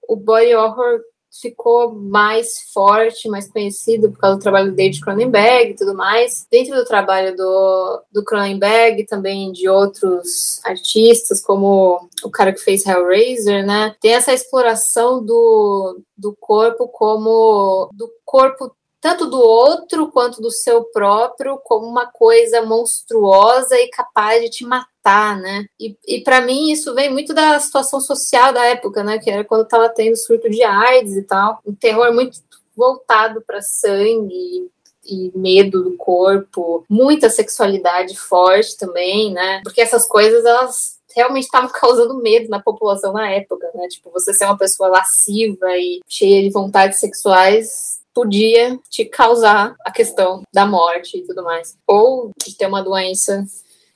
o 0.08 0.16
body 0.16 0.56
horror 0.56 1.02
ficou 1.42 1.94
mais 1.94 2.72
forte, 2.74 3.30
mais 3.30 3.48
conhecido 3.50 4.12
por 4.12 4.20
causa 4.20 4.38
do 4.38 4.42
trabalho 4.42 4.72
do 4.72 4.76
David 4.76 5.00
Cronenberg 5.00 5.72
e 5.72 5.76
tudo 5.76 5.96
mais. 5.96 6.48
Dentro 6.52 6.76
do 6.76 6.86
trabalho 6.86 7.36
do, 7.36 8.04
do 8.12 8.24
Cronenberg, 8.24 9.06
também 9.06 9.52
de 9.52 9.70
outros 9.70 10.60
artistas, 10.66 11.42
como 11.42 12.10
o 12.24 12.30
cara 12.30 12.52
que 12.52 12.60
fez 12.60 12.86
Hellraiser, 12.86 13.66
né? 13.66 13.96
Tem 14.02 14.14
essa 14.14 14.34
exploração 14.34 15.24
do, 15.24 16.02
do 16.18 16.36
corpo 16.40 16.88
como 16.88 17.90
do 17.94 18.10
corpo 18.26 18.76
tanto 19.02 19.28
do 19.28 19.40
outro 19.40 20.12
quanto 20.12 20.42
do 20.42 20.52
seu 20.52 20.84
próprio 20.86 21.58
como 21.64 21.88
uma 21.88 22.08
coisa 22.08 22.62
monstruosa 22.62 23.76
e 23.80 23.90
capaz 23.90 24.42
de 24.42 24.50
te 24.50 24.66
matar, 24.66 25.38
né? 25.38 25.66
E, 25.80 25.96
e 26.08 26.22
para 26.22 26.42
mim 26.42 26.72
isso 26.72 26.94
vem 26.94 27.10
muito 27.10 27.34
da 27.34 27.58
situação 27.60 28.02
social 28.02 28.52
da 28.52 28.66
época, 28.66 29.04
né? 29.04 29.18
Que 29.18 29.30
era 29.30 29.44
quando 29.44 29.64
estava 29.64 29.88
tendo 29.90 30.18
surto 30.18 30.50
de 30.50 30.64
AIDS 30.64 31.16
e 31.16 31.24
tal, 31.24 31.60
um 31.66 31.74
terror 31.74 32.14
muito 32.14 32.40
voltado 32.76 33.42
para 33.42 33.62
sangue 33.62 34.70
e 35.06 35.32
medo 35.34 35.84
do 35.84 35.98
corpo, 35.98 36.86
muita 36.90 37.30
sexualidade 37.30 38.18
forte 38.18 38.78
também, 38.78 39.32
né? 39.32 39.62
Porque 39.64 39.82
essas 39.82 40.06
coisas 40.06 40.44
elas 40.44 41.00
realmente 41.16 41.46
estavam 41.46 41.70
causando 41.74 42.22
medo 42.22 42.50
na 42.50 42.62
população 42.62 43.14
na 43.14 43.30
época, 43.32 43.70
né? 43.74 43.88
Tipo, 43.88 44.12
você 44.12 44.34
ser 44.34 44.46
uma 44.46 44.58
pessoa 44.58 44.90
lasciva 44.90 45.78
e 45.78 46.02
cheia 46.08 46.44
de 46.44 46.50
vontades 46.50 47.00
sexuais 47.00 47.99
podia 48.14 48.78
te 48.90 49.06
causar 49.06 49.76
a 49.86 49.92
questão 49.92 50.44
da 50.54 50.66
morte 50.66 51.18
e 51.18 51.26
tudo 51.26 51.44
mais. 51.44 51.78
Ou 51.88 52.32
de 52.46 52.56
ter 52.56 52.68
uma 52.68 52.84
doença 52.84 53.46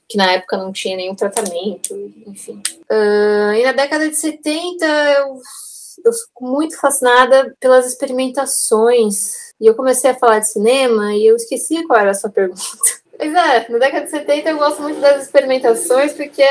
que 0.08 0.16
na 0.16 0.32
época 0.32 0.56
não 0.56 0.72
tinha 0.72 0.96
nenhum 0.96 1.14
tratamento, 1.14 1.94
enfim. 2.26 2.62
Uh, 2.90 3.54
e 3.54 3.62
na 3.64 3.72
década 3.72 4.08
de 4.08 4.16
70 4.16 4.84
eu, 4.84 5.40
eu 6.04 6.12
fico 6.12 6.44
muito 6.44 6.78
fascinada 6.78 7.54
pelas 7.58 7.86
experimentações. 7.86 9.32
E 9.60 9.66
eu 9.66 9.74
comecei 9.74 10.10
a 10.10 10.14
falar 10.14 10.40
de 10.40 10.50
cinema 10.50 11.14
e 11.14 11.26
eu 11.26 11.36
esqueci 11.36 11.84
qual 11.86 11.98
era 11.98 12.10
a 12.10 12.14
sua 12.14 12.30
pergunta. 12.30 12.60
Mas 13.18 13.32
é, 13.32 13.70
na 13.70 13.78
década 13.78 14.04
de 14.04 14.10
70 14.10 14.50
eu 14.50 14.58
gosto 14.58 14.82
muito 14.82 15.00
das 15.00 15.22
experimentações 15.24 16.12
porque 16.12 16.42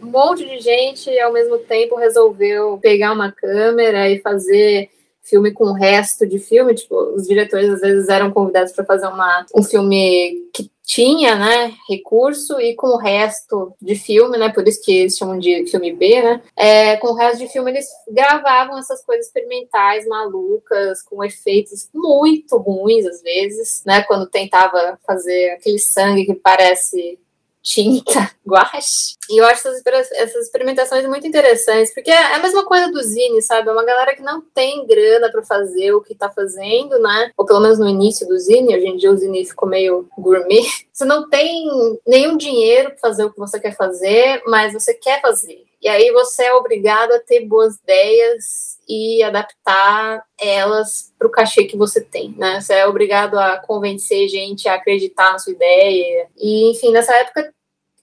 um 0.00 0.06
monte 0.06 0.44
de 0.44 0.60
gente 0.60 1.18
ao 1.20 1.32
mesmo 1.32 1.58
tempo 1.58 1.96
resolveu 1.96 2.78
pegar 2.80 3.12
uma 3.12 3.32
câmera 3.32 4.08
e 4.08 4.20
fazer 4.20 4.90
filme 5.28 5.52
com 5.52 5.64
o 5.64 5.74
resto 5.74 6.26
de 6.26 6.38
filme, 6.38 6.74
tipo, 6.74 6.94
os 7.14 7.26
diretores 7.26 7.68
às 7.70 7.80
vezes 7.80 8.08
eram 8.08 8.30
convidados 8.30 8.72
para 8.72 8.84
fazer 8.84 9.06
uma, 9.06 9.44
um 9.54 9.62
filme 9.62 10.48
que 10.52 10.70
tinha, 10.84 11.34
né, 11.34 11.74
recurso 11.88 12.60
e 12.60 12.74
com 12.76 12.86
o 12.86 12.96
resto 12.96 13.74
de 13.82 13.96
filme, 13.96 14.38
né, 14.38 14.50
por 14.50 14.66
isso 14.68 14.80
que 14.84 14.98
eles 14.98 15.16
chamam 15.16 15.36
de 15.36 15.66
filme 15.66 15.92
B, 15.92 16.22
né, 16.22 16.40
é, 16.56 16.96
com 16.98 17.08
o 17.08 17.14
resto 17.14 17.38
de 17.38 17.48
filme 17.48 17.72
eles 17.72 17.88
gravavam 18.08 18.78
essas 18.78 19.04
coisas 19.04 19.26
experimentais 19.26 20.06
malucas, 20.06 21.02
com 21.02 21.24
efeitos 21.24 21.88
muito 21.92 22.56
ruins 22.56 23.04
às 23.04 23.20
vezes, 23.20 23.82
né, 23.84 24.02
quando 24.02 24.30
tentava 24.30 24.96
fazer 25.04 25.50
aquele 25.50 25.80
sangue 25.80 26.24
que 26.24 26.34
parece 26.34 27.18
tinta, 27.66 28.30
guache. 28.46 29.16
E 29.28 29.40
eu 29.40 29.44
acho 29.44 29.66
essas, 29.66 29.82
essas 30.12 30.44
experimentações 30.44 31.04
muito 31.06 31.26
interessantes, 31.26 31.92
porque 31.92 32.12
é 32.12 32.34
a 32.34 32.38
mesma 32.38 32.64
coisa 32.64 32.92
do 32.92 33.02
Zine, 33.02 33.42
sabe? 33.42 33.68
É 33.68 33.72
uma 33.72 33.84
galera 33.84 34.14
que 34.14 34.22
não 34.22 34.40
tem 34.40 34.86
grana 34.86 35.28
para 35.30 35.42
fazer 35.42 35.92
o 35.92 36.00
que 36.00 36.14
tá 36.14 36.30
fazendo, 36.30 36.96
né? 37.00 37.32
Ou 37.36 37.44
pelo 37.44 37.58
menos 37.58 37.80
no 37.80 37.88
início 37.88 38.26
do 38.28 38.38
Zine, 38.38 38.76
hoje 38.76 38.86
em 38.86 38.96
dia 38.96 39.10
o 39.10 39.16
Zine 39.16 39.44
ficou 39.44 39.68
meio 39.68 40.08
gourmet. 40.16 40.62
Você 40.92 41.04
não 41.04 41.28
tem 41.28 41.68
nenhum 42.06 42.36
dinheiro 42.36 42.90
para 42.90 42.98
fazer 43.00 43.24
o 43.24 43.32
que 43.32 43.38
você 43.38 43.60
quer 43.60 43.76
fazer, 43.76 44.42
mas 44.46 44.72
você 44.72 44.94
quer 44.94 45.20
fazer. 45.20 45.66
E 45.82 45.88
aí 45.88 46.10
você 46.10 46.44
é 46.44 46.54
obrigado 46.54 47.12
a 47.12 47.18
ter 47.18 47.44
boas 47.44 47.76
ideias 47.76 48.78
e 48.88 49.22
adaptar 49.22 50.24
elas 50.40 51.12
para 51.18 51.28
o 51.28 51.30
cachê 51.30 51.64
que 51.64 51.76
você 51.76 52.00
tem, 52.00 52.34
né? 52.38 52.60
Você 52.60 52.74
é 52.74 52.86
obrigado 52.86 53.38
a 53.38 53.58
convencer 53.58 54.26
gente 54.28 54.68
a 54.68 54.74
acreditar 54.74 55.32
na 55.32 55.38
sua 55.38 55.52
ideia. 55.52 56.28
E, 56.36 56.70
enfim, 56.70 56.92
nessa 56.92 57.14
época 57.16 57.52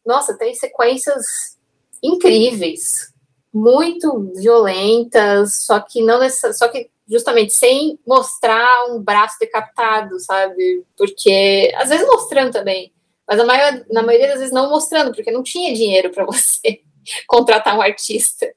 nossa, 0.05 0.37
tem 0.37 0.53
sequências 0.53 1.57
incríveis, 2.01 3.13
muito 3.53 4.31
violentas, 4.35 5.63
só 5.65 5.79
que 5.79 6.01
não 6.01 6.19
só 6.29 6.67
que 6.67 6.89
justamente 7.07 7.53
sem 7.53 7.99
mostrar 8.05 8.85
um 8.89 9.01
braço 9.01 9.37
decapitado, 9.39 10.19
sabe? 10.19 10.83
Porque 10.97 11.71
às 11.75 11.89
vezes 11.89 12.07
mostrando 12.07 12.51
também, 12.51 12.91
mas 13.27 13.39
a 13.39 13.45
maior, 13.45 13.85
na 13.89 14.01
maioria 14.01 14.29
das 14.29 14.39
vezes 14.39 14.53
não 14.53 14.69
mostrando, 14.69 15.13
porque 15.13 15.31
não 15.31 15.43
tinha 15.43 15.73
dinheiro 15.73 16.09
para 16.09 16.25
você 16.25 16.81
contratar 17.27 17.77
um 17.77 17.81
artista 17.81 18.47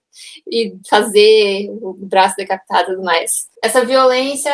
e 0.51 0.77
fazer 0.89 1.69
o 1.83 1.93
braço 1.95 2.37
decapitado 2.37 2.93
e 2.93 2.95
tudo 2.95 3.05
mais. 3.05 3.49
Essa 3.63 3.85
violência, 3.85 4.53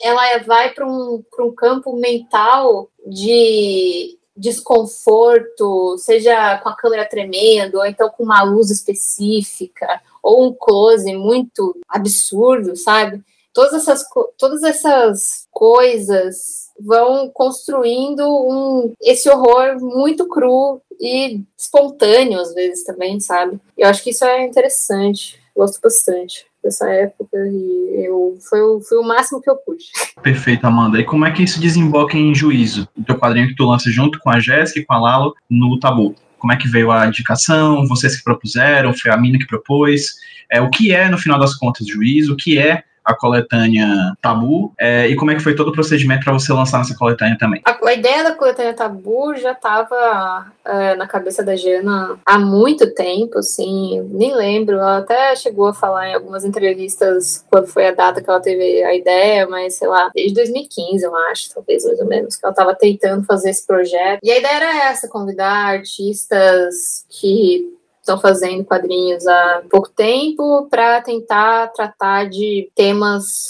ela 0.00 0.38
vai 0.38 0.72
para 0.72 0.86
um, 0.86 1.22
um 1.40 1.54
campo 1.54 1.94
mental 1.96 2.90
de 3.06 4.18
desconforto, 4.36 5.96
seja 5.98 6.58
com 6.58 6.68
a 6.68 6.76
câmera 6.76 7.08
tremendo, 7.08 7.76
ou 7.76 7.86
então 7.86 8.08
com 8.10 8.24
uma 8.24 8.42
luz 8.42 8.70
específica, 8.70 10.00
ou 10.22 10.46
um 10.46 10.52
close 10.52 11.14
muito 11.14 11.76
absurdo, 11.88 12.76
sabe? 12.76 13.22
Todas 13.52 13.74
essas, 13.74 14.04
todas 14.36 14.62
essas 14.64 15.46
coisas 15.50 16.70
vão 16.80 17.30
construindo 17.30 18.26
um, 18.26 18.92
esse 19.00 19.28
horror 19.30 19.80
muito 19.80 20.26
cru 20.26 20.80
e 21.00 21.40
espontâneo 21.56 22.40
às 22.40 22.52
vezes 22.52 22.84
também, 22.84 23.20
sabe? 23.20 23.60
Eu 23.78 23.88
acho 23.88 24.02
que 24.02 24.10
isso 24.10 24.24
é 24.24 24.44
interessante, 24.44 25.40
gosto 25.54 25.80
bastante 25.80 26.46
dessa 26.64 26.88
época 26.90 27.36
e 27.36 28.06
eu 28.06 28.38
foi, 28.48 28.60
o, 28.62 28.80
foi 28.80 28.98
o 28.98 29.04
máximo 29.04 29.40
que 29.40 29.50
eu 29.50 29.56
pude. 29.56 29.84
Perfeito, 30.22 30.64
Amanda. 30.66 30.98
E 30.98 31.04
como 31.04 31.26
é 31.26 31.30
que 31.30 31.42
isso 31.42 31.60
desemboca 31.60 32.16
em 32.16 32.34
juízo? 32.34 32.88
O 32.96 33.04
teu 33.04 33.16
quadrinho 33.16 33.48
que 33.48 33.54
tu 33.54 33.64
lança 33.64 33.90
junto 33.90 34.18
com 34.18 34.30
a 34.30 34.40
Jéssica 34.40 34.80
e 34.80 34.84
com 34.84 34.94
a 34.94 34.98
Lalo 34.98 35.34
no 35.48 35.78
Tabu. 35.78 36.14
Como 36.38 36.52
é 36.52 36.56
que 36.56 36.68
veio 36.68 36.90
a 36.90 37.06
indicação? 37.06 37.86
Vocês 37.86 38.16
que 38.16 38.24
propuseram? 38.24 38.92
Foi 38.94 39.10
a 39.10 39.16
mina 39.16 39.38
que 39.38 39.46
propôs? 39.46 40.14
É, 40.50 40.60
o 40.60 40.70
que 40.70 40.92
é, 40.92 41.08
no 41.08 41.18
final 41.18 41.38
das 41.38 41.54
contas, 41.54 41.86
juízo? 41.86 42.34
O 42.34 42.36
que 42.36 42.58
é 42.58 42.82
a 43.04 43.14
coletânea 43.14 43.86
Tabu, 44.20 44.72
é, 44.78 45.06
e 45.08 45.16
como 45.16 45.30
é 45.30 45.34
que 45.34 45.42
foi 45.42 45.54
todo 45.54 45.68
o 45.68 45.72
procedimento 45.72 46.24
para 46.24 46.32
você 46.32 46.52
lançar 46.52 46.80
essa 46.80 46.96
coletânea 46.96 47.36
também? 47.38 47.60
A, 47.64 47.78
a, 47.86 47.92
ideia 47.92 48.24
da 48.24 48.34
coletânea 48.34 48.72
Tabu 48.72 49.36
já 49.36 49.52
estava 49.52 50.46
é, 50.64 50.94
na 50.94 51.06
cabeça 51.06 51.42
da 51.42 51.54
Jana 51.54 52.18
há 52.24 52.38
muito 52.38 52.92
tempo, 52.94 53.38
assim, 53.38 54.00
nem 54.10 54.34
lembro, 54.34 54.76
ela 54.76 54.98
até 54.98 55.36
chegou 55.36 55.68
a 55.68 55.74
falar 55.74 56.08
em 56.08 56.14
algumas 56.14 56.44
entrevistas 56.44 57.44
quando 57.50 57.66
foi 57.66 57.88
a 57.88 57.94
data 57.94 58.22
que 58.22 58.30
ela 58.30 58.40
teve 58.40 58.82
a 58.82 58.94
ideia, 58.94 59.46
mas 59.46 59.74
sei 59.74 59.88
lá, 59.88 60.10
desde 60.14 60.34
2015, 60.34 61.04
eu 61.04 61.14
acho, 61.30 61.54
talvez 61.54 61.84
mais 61.84 62.00
ou 62.00 62.06
menos, 62.06 62.36
que 62.36 62.44
ela 62.44 62.52
estava 62.52 62.74
tentando 62.74 63.24
fazer 63.24 63.50
esse 63.50 63.66
projeto. 63.66 64.20
E 64.22 64.30
a 64.30 64.38
ideia 64.38 64.54
era 64.54 64.88
essa, 64.88 65.08
convidar 65.08 65.74
artistas 65.74 67.04
que 67.10 67.74
estão 68.04 68.20
fazendo 68.20 68.64
quadrinhos 68.66 69.26
há 69.26 69.62
pouco 69.70 69.88
tempo 69.88 70.68
para 70.68 71.00
tentar 71.00 71.68
tratar 71.68 72.28
de 72.28 72.70
temas 72.74 73.46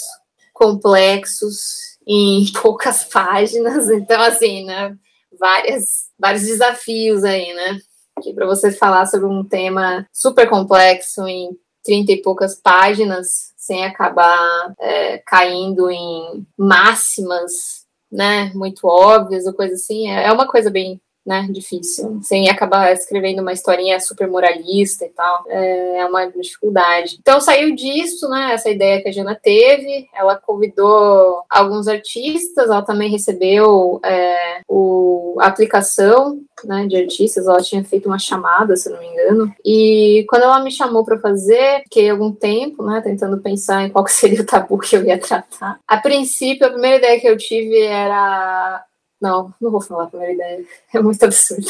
complexos 0.53 1.97
em 2.07 2.45
poucas 2.61 3.03
páginas. 3.03 3.89
Então, 3.89 4.21
assim, 4.21 4.63
né? 4.63 4.95
Várias, 5.37 6.09
vários 6.17 6.43
desafios 6.43 7.25
aí, 7.25 7.53
né? 7.53 7.79
Que 8.23 8.33
para 8.33 8.45
você 8.45 8.71
falar 8.71 9.05
sobre 9.05 9.27
um 9.27 9.43
tema 9.43 10.07
super 10.13 10.49
complexo 10.49 11.27
em 11.27 11.49
30 11.83 12.13
e 12.13 12.21
poucas 12.21 12.55
páginas, 12.55 13.53
sem 13.57 13.83
acabar 13.83 14.73
é, 14.79 15.17
caindo 15.17 15.91
em 15.91 16.47
máximas, 16.57 17.85
né? 18.09 18.53
Muito 18.55 18.87
óbvias 18.87 19.45
ou 19.45 19.53
coisa 19.53 19.75
assim, 19.75 20.09
é, 20.09 20.27
é 20.27 20.31
uma 20.31 20.47
coisa 20.47 20.69
bem 20.69 21.01
né, 21.25 21.47
difícil, 21.49 22.19
sem 22.21 22.49
acabar 22.49 22.93
escrevendo 22.93 23.41
uma 23.41 23.51
historinha 23.51 23.99
super 23.99 24.27
moralista 24.27 25.05
e 25.05 25.09
tal, 25.09 25.43
é 25.47 26.05
uma 26.05 26.25
dificuldade. 26.27 27.17
Então 27.19 27.41
saiu 27.41 27.75
disso, 27.75 28.29
né, 28.29 28.53
essa 28.53 28.69
ideia 28.69 29.01
que 29.01 29.09
a 29.09 29.11
Jana 29.11 29.37
teve, 29.41 30.07
ela 30.13 30.35
convidou 30.35 31.43
alguns 31.49 31.87
artistas, 31.87 32.69
ela 32.69 32.83
também 32.83 33.09
recebeu 33.09 33.99
é, 34.03 34.61
o, 34.67 35.35
a 35.39 35.47
aplicação, 35.47 36.39
né, 36.63 36.85
de 36.85 36.95
artistas, 36.95 37.47
ela 37.47 37.61
tinha 37.61 37.83
feito 37.83 38.05
uma 38.05 38.19
chamada, 38.19 38.75
se 38.75 38.89
não 38.89 38.99
me 38.99 39.07
engano, 39.07 39.51
e 39.65 40.25
quando 40.29 40.43
ela 40.43 40.63
me 40.63 40.71
chamou 40.71 41.03
para 41.03 41.19
fazer, 41.19 41.81
fiquei 41.83 42.09
algum 42.09 42.31
tempo, 42.31 42.83
né, 42.83 43.01
tentando 43.01 43.39
pensar 43.39 43.83
em 43.83 43.89
qual 43.89 44.05
seria 44.07 44.41
o 44.41 44.45
tabu 44.45 44.77
que 44.77 44.95
eu 44.95 45.03
ia 45.03 45.17
tratar. 45.17 45.79
A 45.87 45.97
princípio, 45.97 46.67
a 46.67 46.71
primeira 46.71 46.97
ideia 46.97 47.19
que 47.19 47.27
eu 47.27 47.37
tive 47.37 47.81
era 47.81 48.85
não, 49.21 49.53
não 49.61 49.71
vou 49.71 49.81
falar 49.81 50.03
a 50.03 50.07
primeira 50.07 50.33
ideia. 50.33 50.65
É 50.93 51.01
muito 51.01 51.23
absurdo. 51.23 51.67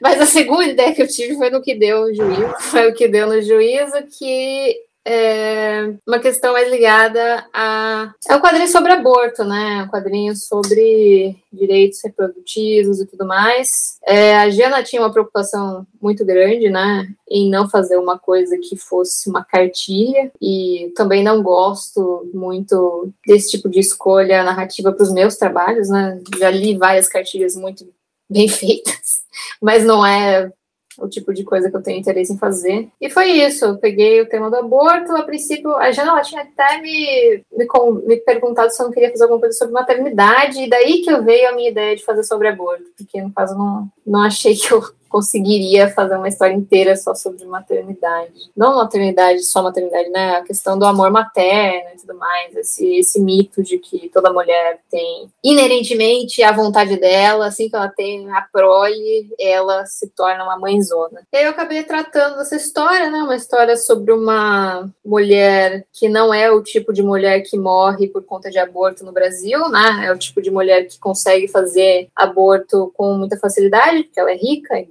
Mas 0.00 0.20
a 0.20 0.26
segunda 0.26 0.64
ideia 0.64 0.94
que 0.94 1.02
eu 1.02 1.08
tive 1.08 1.36
foi 1.36 1.50
no 1.50 1.62
que 1.62 1.74
deu 1.74 2.02
no 2.02 2.14
juízo. 2.14 2.54
Foi 2.60 2.88
o 2.88 2.94
que 2.94 3.08
deu 3.08 3.26
no 3.26 3.42
juízo 3.42 3.92
que 4.18 4.87
é 5.10 5.94
uma 6.06 6.18
questão 6.18 6.52
mais 6.52 6.70
ligada 6.70 7.46
a. 7.52 8.12
É 8.28 8.36
um 8.36 8.40
quadrinho 8.40 8.68
sobre 8.68 8.92
aborto, 8.92 9.42
né? 9.42 9.84
Um 9.84 9.88
quadrinho 9.88 10.36
sobre 10.36 11.36
direitos 11.50 12.00
reprodutivos 12.04 13.00
e 13.00 13.06
tudo 13.06 13.26
mais. 13.26 13.98
É, 14.04 14.36
a 14.36 14.50
Giana 14.50 14.82
tinha 14.82 15.00
uma 15.00 15.12
preocupação 15.12 15.86
muito 16.00 16.24
grande, 16.26 16.68
né? 16.68 17.08
Em 17.28 17.48
não 17.48 17.68
fazer 17.70 17.96
uma 17.96 18.18
coisa 18.18 18.58
que 18.58 18.76
fosse 18.76 19.30
uma 19.30 19.42
cartilha. 19.42 20.30
E 20.42 20.92
também 20.94 21.24
não 21.24 21.42
gosto 21.42 22.30
muito 22.34 23.10
desse 23.26 23.50
tipo 23.50 23.68
de 23.68 23.80
escolha 23.80 24.42
narrativa 24.42 24.92
para 24.92 25.02
os 25.02 25.12
meus 25.12 25.36
trabalhos, 25.36 25.88
né? 25.88 26.20
Já 26.38 26.50
li 26.50 26.76
várias 26.76 27.08
cartilhas 27.08 27.56
muito 27.56 27.88
bem 28.28 28.46
feitas, 28.46 29.22
mas 29.60 29.84
não 29.84 30.04
é 30.04 30.52
o 30.98 31.08
tipo 31.08 31.32
de 31.32 31.44
coisa 31.44 31.70
que 31.70 31.76
eu 31.76 31.82
tenho 31.82 32.00
interesse 32.00 32.32
em 32.32 32.38
fazer. 32.38 32.88
E 33.00 33.08
foi 33.08 33.30
isso, 33.30 33.64
eu 33.64 33.78
peguei 33.78 34.20
o 34.20 34.28
tema 34.28 34.50
do 34.50 34.56
aborto, 34.56 35.14
a 35.14 35.22
princípio, 35.22 35.74
a 35.76 35.92
Jana 35.92 36.20
tinha 36.22 36.42
até 36.42 36.80
me, 36.80 37.42
me, 37.56 37.66
me, 38.06 38.16
perguntado 38.16 38.70
se 38.70 38.82
eu 38.82 38.86
não 38.86 38.92
queria 38.92 39.10
fazer 39.10 39.24
alguma 39.24 39.40
coisa 39.40 39.56
sobre 39.56 39.74
maternidade, 39.74 40.60
e 40.60 40.68
daí 40.68 41.02
que 41.02 41.10
eu 41.10 41.22
veio 41.22 41.48
a 41.48 41.52
minha 41.52 41.70
ideia 41.70 41.96
de 41.96 42.04
fazer 42.04 42.24
sobre 42.24 42.48
aborto, 42.48 42.84
porque 42.96 43.22
no 43.22 43.32
caso 43.32 43.56
não, 43.56 43.88
não 44.06 44.22
achei 44.22 44.54
que 44.54 44.72
eu 44.72 44.82
conseguiria 45.08 45.88
fazer 45.90 46.16
uma 46.16 46.28
história 46.28 46.54
inteira 46.54 46.96
só 46.96 47.14
sobre 47.14 47.44
maternidade. 47.44 48.50
Não 48.56 48.76
maternidade, 48.76 49.42
só 49.44 49.62
maternidade, 49.62 50.08
né? 50.10 50.36
A 50.36 50.42
questão 50.42 50.78
do 50.78 50.86
amor 50.86 51.10
materno 51.10 51.90
e 51.94 52.00
tudo 52.00 52.14
mais, 52.14 52.54
esse, 52.56 52.96
esse 52.96 53.20
mito 53.20 53.62
de 53.62 53.78
que 53.78 54.08
toda 54.10 54.32
mulher 54.32 54.80
tem 54.90 55.28
inerentemente 55.42 56.42
a 56.42 56.52
vontade 56.52 56.96
dela, 56.98 57.46
assim 57.46 57.68
que 57.68 57.76
ela 57.76 57.88
tem 57.88 58.30
a 58.32 58.42
prole, 58.42 59.28
ela 59.38 59.84
se 59.86 60.08
torna 60.08 60.44
uma 60.44 60.58
mãezona. 60.58 61.22
E 61.32 61.36
aí 61.36 61.44
eu 61.44 61.50
acabei 61.50 61.82
tratando 61.82 62.36
dessa 62.36 62.56
história, 62.56 63.10
né? 63.10 63.22
Uma 63.22 63.36
história 63.36 63.76
sobre 63.76 64.12
uma 64.12 64.88
mulher 65.04 65.84
que 65.92 66.08
não 66.08 66.32
é 66.32 66.50
o 66.50 66.62
tipo 66.62 66.92
de 66.92 67.02
mulher 67.02 67.42
que 67.42 67.58
morre 67.58 68.08
por 68.08 68.22
conta 68.24 68.50
de 68.50 68.58
aborto 68.58 69.04
no 69.04 69.12
Brasil, 69.12 69.68
né? 69.68 70.06
É 70.06 70.12
o 70.12 70.18
tipo 70.18 70.42
de 70.42 70.50
mulher 70.50 70.86
que 70.86 70.98
consegue 70.98 71.48
fazer 71.48 72.08
aborto 72.14 72.92
com 72.94 73.14
muita 73.14 73.38
facilidade, 73.38 74.04
porque 74.04 74.20
ela 74.20 74.30
é 74.30 74.36
rica 74.36 74.78
e 74.78 74.84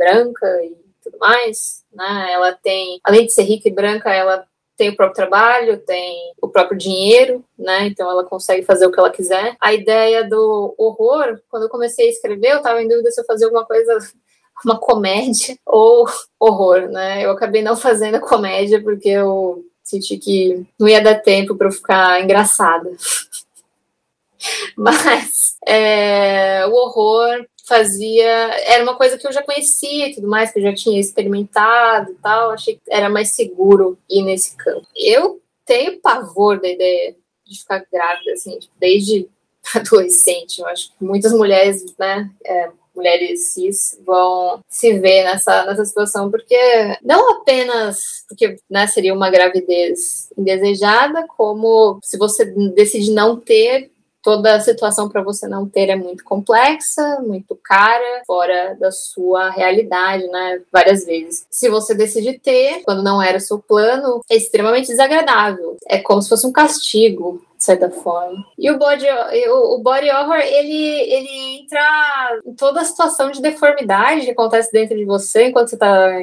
e 0.63 0.76
tudo 1.04 1.17
mais, 1.20 1.84
né? 1.93 2.32
Ela 2.32 2.54
tem, 2.54 3.00
além 3.04 3.26
de 3.26 3.34
ser 3.34 3.43
rica 3.43 3.67
e 3.67 3.74
branca, 3.74 4.13
ela 4.13 4.46
tem 4.78 4.89
o 4.89 4.96
próprio 4.96 5.15
trabalho, 5.15 5.80
tem 5.80 6.34
o 6.39 6.48
próprio 6.48 6.78
dinheiro, 6.78 7.43
né? 7.58 7.88
Então 7.88 8.10
ela 8.10 8.24
consegue 8.24 8.63
fazer 8.63 8.86
o 8.86 8.91
que 8.91 9.00
ela 9.00 9.10
quiser. 9.10 9.58
A 9.60 9.74
ideia 9.74 10.24
do 10.24 10.76
horror, 10.78 11.41
quando 11.50 11.63
eu 11.63 11.70
comecei 11.70 12.08
a 12.08 12.12
escrever, 12.12 12.52
eu 12.52 12.58
estava 12.58 12.82
em 12.82 12.88
dúvida 12.88 13.10
se 13.10 13.20
eu 13.20 13.26
fazia 13.26 13.48
alguma 13.48 13.65
coisa 13.65 13.98
uma 14.63 14.80
comédia 14.80 15.58
ou 15.65 16.08
horror, 16.39 16.89
né? 16.89 17.26
Eu 17.26 17.32
acabei 17.32 17.63
não 17.63 17.76
fazendo 17.76 18.15
a 18.15 18.22
comédia 18.22 18.82
porque 18.82 19.10
eu 19.10 19.65
senti 19.84 20.17
que 20.17 20.65
não 20.80 20.88
ia 20.88 21.02
dar 21.02 21.15
tempo 21.15 21.56
para 21.56 21.67
eu 21.67 21.72
ficar 21.72 22.22
engraçada. 22.22 22.89
Mas 24.78 25.57
é, 25.67 26.65
o 26.67 26.71
horror 26.71 27.45
fazia. 27.67 28.25
Era 28.25 28.84
uma 28.84 28.95
coisa 28.95 29.17
que 29.17 29.27
eu 29.27 29.32
já 29.32 29.43
conhecia 29.43 30.08
e 30.08 30.15
tudo 30.15 30.27
mais, 30.27 30.51
que 30.51 30.60
eu 30.60 30.63
já 30.63 30.73
tinha 30.73 30.99
experimentado 30.99 32.12
e 32.12 32.15
tal. 32.15 32.51
Achei 32.51 32.75
que 32.75 32.82
era 32.89 33.10
mais 33.10 33.36
seguro 33.36 33.99
ir 34.10 34.23
nesse 34.23 34.56
campo. 34.56 34.88
Eu 34.95 35.41
tenho 35.65 35.99
pavor 35.99 36.62
da 36.62 36.69
ideia 36.69 37.15
de 37.45 37.60
ficar 37.60 37.86
grávida, 37.91 38.32
assim, 38.32 38.58
tipo, 38.58 38.73
desde 38.80 39.30
adolescente. 39.75 40.60
Eu 40.60 40.67
acho 40.67 40.89
que 40.89 41.03
muitas 41.03 41.34
mulheres, 41.34 41.84
né, 41.99 42.30
é, 42.45 42.71
mulheres 42.95 43.53
cis 43.53 43.99
vão 44.06 44.62
se 44.69 44.97
ver 44.99 45.23
nessa, 45.23 45.65
nessa 45.65 45.86
situação, 45.86 46.32
porque 46.32 46.58
não 47.03 47.32
apenas 47.32 48.25
porque 48.27 48.58
né, 48.69 48.88
seria 48.88 49.13
uma 49.13 49.30
gravidez 49.30 50.30
indesejada, 50.38 51.25
como 51.27 51.99
se 52.03 52.17
você 52.17 52.45
decide 52.73 53.12
não 53.12 53.39
ter, 53.39 53.91
toda 54.27 54.55
a 54.55 54.59
situação 54.59 55.07
para 55.07 55.23
você 55.23 55.47
não 55.47 55.69
ter 55.69 55.87
é 55.87 55.95
muito 55.95 56.21
complexa, 56.25 57.21
muito 57.25 57.57
cara, 57.63 58.23
fora 58.27 58.75
da 58.77 58.91
sua 58.91 59.49
realidade, 59.51 60.27
né? 60.27 60.59
Várias 60.69 61.05
vezes. 61.05 61.47
Se 61.49 61.69
você 61.69 61.95
decide 61.95 62.37
ter, 62.37 62.81
quando 62.83 63.01
não 63.01 63.21
era 63.21 63.37
o 63.37 63.39
seu 63.39 63.57
plano, 63.57 64.19
é 64.29 64.35
extremamente 64.35 64.87
desagradável. 64.87 65.77
É 65.87 65.99
como 65.99 66.21
se 66.21 66.27
fosse 66.27 66.45
um 66.45 66.51
castigo 66.51 67.41
de 67.57 67.63
certa 67.63 67.89
forma. 67.89 68.45
E 68.59 68.69
o 68.69 68.77
body, 68.77 69.05
o 69.47 69.77
body 69.77 70.11
horror, 70.11 70.41
ele, 70.41 70.83
ele 71.09 71.61
entra 71.61 72.41
em 72.45 72.53
toda 72.53 72.81
a 72.81 72.85
situação 72.85 73.31
de 73.31 73.41
deformidade 73.41 74.25
que 74.25 74.31
acontece 74.31 74.73
dentro 74.73 74.97
de 74.97 75.05
você 75.05 75.45
enquanto 75.45 75.69
você 75.69 75.75
está 75.75 76.21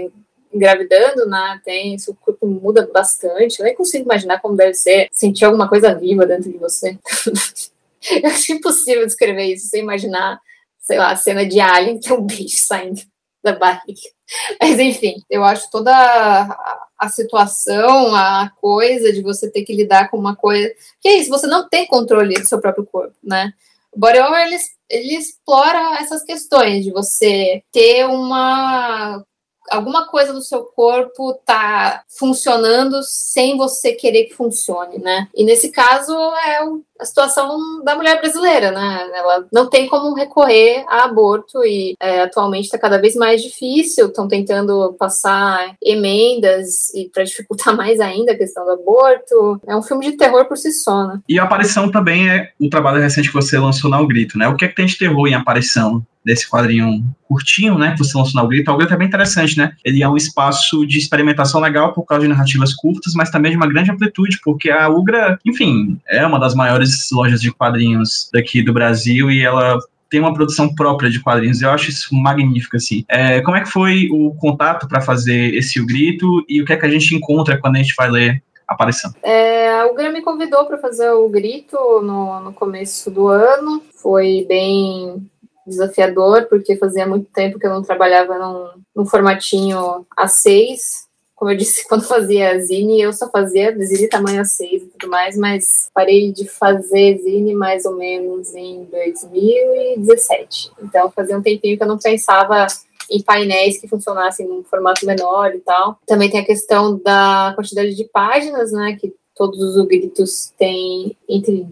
engravidando, 0.53 1.25
né? 1.25 1.59
Tem, 1.65 1.97
seu 1.97 2.15
corpo 2.21 2.47
muda 2.47 2.87
bastante. 2.93 3.61
Eu 3.61 3.65
nem 3.65 3.75
consigo 3.75 4.05
imaginar 4.05 4.43
como 4.43 4.55
deve 4.55 4.75
ser 4.75 5.09
sentir 5.11 5.47
alguma 5.47 5.71
coisa 5.71 5.95
viva 5.95 6.27
dentro 6.27 6.53
de 6.53 6.59
você. 6.59 6.99
Eu 8.23 8.31
acho 8.31 8.53
impossível 8.53 9.07
descrever 9.07 9.45
isso 9.45 9.69
sem 9.69 9.81
imaginar, 9.81 10.39
sei 10.81 10.99
lá, 10.99 11.11
a 11.11 11.17
cena 11.17 11.47
de 11.47 11.61
Alien, 11.61 11.99
que 11.99 12.11
é 12.11 12.15
um 12.15 12.23
bicho 12.23 12.59
saindo 12.59 13.01
da 13.43 13.53
barriga. 13.53 14.01
Mas, 14.61 14.79
enfim, 14.79 15.17
eu 15.31 15.45
acho 15.45 15.71
toda 15.71 15.95
a, 15.95 16.87
a, 16.99 17.09
situação, 17.09 18.15
a 18.15 18.51
coisa 18.61 19.13
de 19.13 19.23
você 19.23 19.51
ter 19.51 19.65
que 19.65 19.75
lidar 19.75 20.11
com 20.11 20.17
uma 20.17 20.35
coisa. 20.35 20.73
Que 21.01 21.09
é 21.09 21.19
isso, 21.19 21.31
você 21.31 21.47
não 21.47 21.69
tem 21.69 21.87
controle 21.87 22.35
do 22.35 22.49
seu 22.49 22.61
próprio 22.61 22.87
corpo, 22.87 23.15
né? 23.23 23.53
O 23.93 23.99
body 23.99 24.19
horror, 24.19 24.39
ele, 24.39 24.57
ele 24.89 25.17
explora 25.17 25.99
essas 26.01 26.25
questões 26.25 26.85
de 26.85 26.91
você 26.91 27.63
ter 27.71 28.07
uma 28.07 29.25
alguma 29.71 30.07
coisa 30.07 30.33
do 30.33 30.43
seu 30.43 30.65
corpo 30.65 31.35
tá 31.45 32.03
funcionando 32.09 33.01
sem 33.03 33.57
você 33.57 33.93
querer 33.93 34.25
que 34.25 34.35
funcione, 34.35 34.99
né? 34.99 35.29
E 35.35 35.45
nesse 35.45 35.71
caso 35.71 36.13
é 36.13 36.59
a 37.01 37.05
situação 37.05 37.83
da 37.85 37.97
mulher 37.97 38.21
brasileira, 38.21 38.71
né? 38.71 39.11
Ela 39.15 39.47
não 39.53 39.69
tem 39.69 39.89
como 39.89 40.15
recorrer 40.15 40.85
a 40.89 41.05
aborto 41.05 41.65
e 41.65 41.97
é, 42.01 42.23
atualmente 42.23 42.67
está 42.67 42.79
cada 42.79 42.99
vez 42.99 43.15
mais 43.15 43.43
difícil. 43.43 44.07
Estão 44.07 44.29
tentando 44.29 44.95
passar 44.99 45.75
emendas 45.83 46.93
e 46.95 47.11
para 47.13 47.25
dificultar 47.25 47.75
mais 47.77 48.01
ainda 48.01 48.33
a 48.33 48.39
questão 48.39 48.65
do 48.65 48.73
aborto. 48.73 49.61
É 49.67 49.75
um 49.75 49.83
filme 49.83 50.11
de 50.11 50.17
terror 50.17 50.47
por 50.47 50.57
si 50.57 50.73
só, 50.73 51.07
né? 51.07 51.21
E 51.29 51.39
a 51.39 51.45
aparição 51.45 51.91
também 51.91 52.29
é 52.29 52.53
um 52.61 52.69
trabalho 52.69 53.01
recente 53.01 53.29
que 53.29 53.35
você 53.35 53.59
lançou 53.59 53.91
na 53.91 54.01
O 54.01 54.07
Grito, 54.07 54.39
né? 54.39 54.49
O 54.49 54.57
que 54.57 54.65
é 54.65 54.69
que 54.69 54.77
tem 54.77 54.87
de 54.87 54.99
terror 54.99 55.27
em 55.27 55.35
aparição? 55.35 56.05
Desse 56.25 56.49
quadrinho 56.49 57.05
curtinho, 57.29 57.77
né, 57.77 57.93
que 57.93 57.99
você 57.99 58.17
lançou 58.17 58.41
na 58.41 58.49
Grito. 58.49 58.71
O 58.71 58.77
Grito 58.77 58.95
é 58.95 58.97
bem 58.97 59.09
interessante, 59.09 59.59
né? 59.59 59.73
Ele 59.85 60.03
é 60.03 60.09
um 60.09 60.17
espaço 60.17 60.87
de 60.87 60.99
experimentação 60.99 61.61
legal 61.61 61.93
por 61.93 62.05
causa 62.05 62.23
de 62.23 62.29
narrativas 62.29 62.73
curtas, 62.75 63.13
mas 63.15 63.31
também 63.31 63.51
de 63.51 63.57
uma 63.57 63.67
grande 63.67 63.91
amplitude, 63.91 64.41
porque 64.43 64.71
a 64.71 64.89
Ugra, 64.89 65.39
enfim, 65.45 65.99
é 66.09 66.27
uma 66.27 66.39
das 66.39 66.55
maiores 66.55 67.11
lojas 67.13 67.41
de 67.41 67.53
quadrinhos 67.53 68.31
daqui 68.33 68.63
do 68.63 68.73
Brasil 68.73 69.31
e 69.31 69.43
ela 69.43 69.79
tem 70.09 70.21
uma 70.21 70.33
produção 70.33 70.73
própria 70.75 71.11
de 71.11 71.21
quadrinhos. 71.21 71.61
Eu 71.61 71.71
acho 71.71 71.91
isso 71.91 72.15
magnífico, 72.15 72.77
assim. 72.77 73.05
É, 73.09 73.41
como 73.41 73.57
é 73.57 73.63
que 73.63 73.71
foi 73.71 74.09
o 74.13 74.33
contato 74.35 74.87
para 74.87 75.01
fazer 75.01 75.55
esse 75.55 75.81
O 75.81 75.87
Grito 75.87 76.45
e 76.49 76.63
o 76.63 76.65
que 76.65 76.73
é 76.73 76.77
que 76.77 76.87
a 76.87 76.91
gente 76.91 77.15
encontra 77.15 77.59
quando 77.59 77.77
a 77.77 77.79
gente 77.79 77.95
vai 77.97 78.09
ler 78.09 78.43
aparição? 78.67 79.13
É, 79.23 79.85
o 79.85 79.95
Grêmio 79.95 80.15
me 80.15 80.23
convidou 80.23 80.67
para 80.67 80.79
fazer 80.79 81.11
o 81.11 81.29
Grito 81.29 81.77
no, 82.03 82.41
no 82.41 82.53
começo 82.53 83.11
do 83.11 83.27
ano. 83.27 83.83
Foi 84.01 84.45
bem 84.49 85.29
desafiador, 85.67 86.47
porque 86.47 86.77
fazia 86.77 87.07
muito 87.07 87.31
tempo 87.33 87.59
que 87.59 87.67
eu 87.67 87.71
não 87.71 87.83
trabalhava 87.83 88.39
num, 88.39 88.69
num 88.95 89.07
formatinho 89.07 90.07
A6. 90.19 91.05
Como 91.35 91.51
eu 91.51 91.57
disse, 91.57 91.87
quando 91.89 92.05
fazia 92.05 92.59
zine, 92.61 93.01
eu 93.01 93.13
só 93.13 93.31
fazia 93.31 93.77
zine 93.79 94.09
tamanho 94.09 94.43
A6 94.43 94.73
e 94.73 94.81
tudo 94.81 95.11
mais, 95.11 95.37
mas 95.37 95.91
parei 95.95 96.33
de 96.33 96.49
fazer 96.49 97.19
zine 97.19 97.55
mais 97.55 97.85
ou 97.85 97.97
menos 97.97 98.55
em 98.55 98.85
2017. 98.85 100.73
Então 100.83 101.11
fazia 101.11 101.37
um 101.37 101.43
tempinho 101.43 101.77
que 101.77 101.83
eu 101.83 101.89
não 101.89 101.99
pensava 101.99 102.67
em 103.11 103.23
painéis 103.23 103.79
que 103.79 103.89
funcionassem 103.89 104.47
num 104.47 104.65
formato 104.65 105.05
menor 105.05 105.55
e 105.55 105.61
tal. 105.61 105.99
Também 106.07 106.31
tem 106.31 106.41
a 106.41 106.47
questão 106.47 106.99
da 106.99 107.53
quantidade 107.55 107.95
de 107.95 108.05
páginas, 108.05 108.73
né, 108.73 108.97
que 108.99 109.15
todos 109.35 109.59
os 109.61 109.87
gritos 109.87 110.53
têm 110.59 111.17
entre 111.29 111.67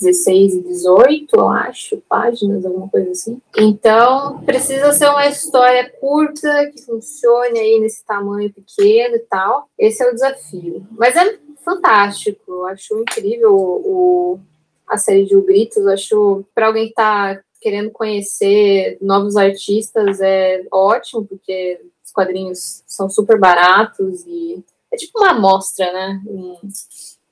16 0.00 0.54
e 0.54 0.62
18, 0.62 1.36
eu 1.36 1.48
acho, 1.48 2.02
páginas, 2.08 2.64
alguma 2.64 2.88
coisa 2.88 3.10
assim. 3.10 3.40
Então, 3.56 4.40
precisa 4.44 4.92
ser 4.92 5.08
uma 5.08 5.26
história 5.26 5.90
curta, 6.00 6.70
que 6.74 6.82
funcione 6.82 7.58
aí 7.58 7.78
nesse 7.78 8.04
tamanho 8.04 8.52
pequeno 8.52 9.16
e 9.16 9.20
tal. 9.20 9.68
Esse 9.78 10.02
é 10.02 10.08
o 10.10 10.14
desafio. 10.14 10.86
Mas 10.92 11.14
é 11.16 11.38
fantástico, 11.64 12.40
eu 12.48 12.66
acho 12.66 12.98
incrível 12.98 13.54
o, 13.54 14.40
a 14.86 14.96
série 14.96 15.26
de 15.26 15.36
O 15.36 15.44
Gritos, 15.44 15.76
eu 15.76 15.90
acho, 15.90 16.44
para 16.54 16.66
alguém 16.66 16.88
que 16.88 16.94
tá 16.94 17.40
querendo 17.60 17.90
conhecer 17.90 18.96
novos 19.00 19.36
artistas 19.36 20.20
é 20.20 20.64
ótimo, 20.72 21.26
porque 21.26 21.80
os 22.04 22.10
quadrinhos 22.10 22.82
são 22.86 23.08
super 23.10 23.38
baratos 23.38 24.24
e 24.26 24.64
é 24.90 24.96
tipo 24.96 25.18
uma 25.18 25.30
amostra, 25.30 25.92
né? 25.92 26.22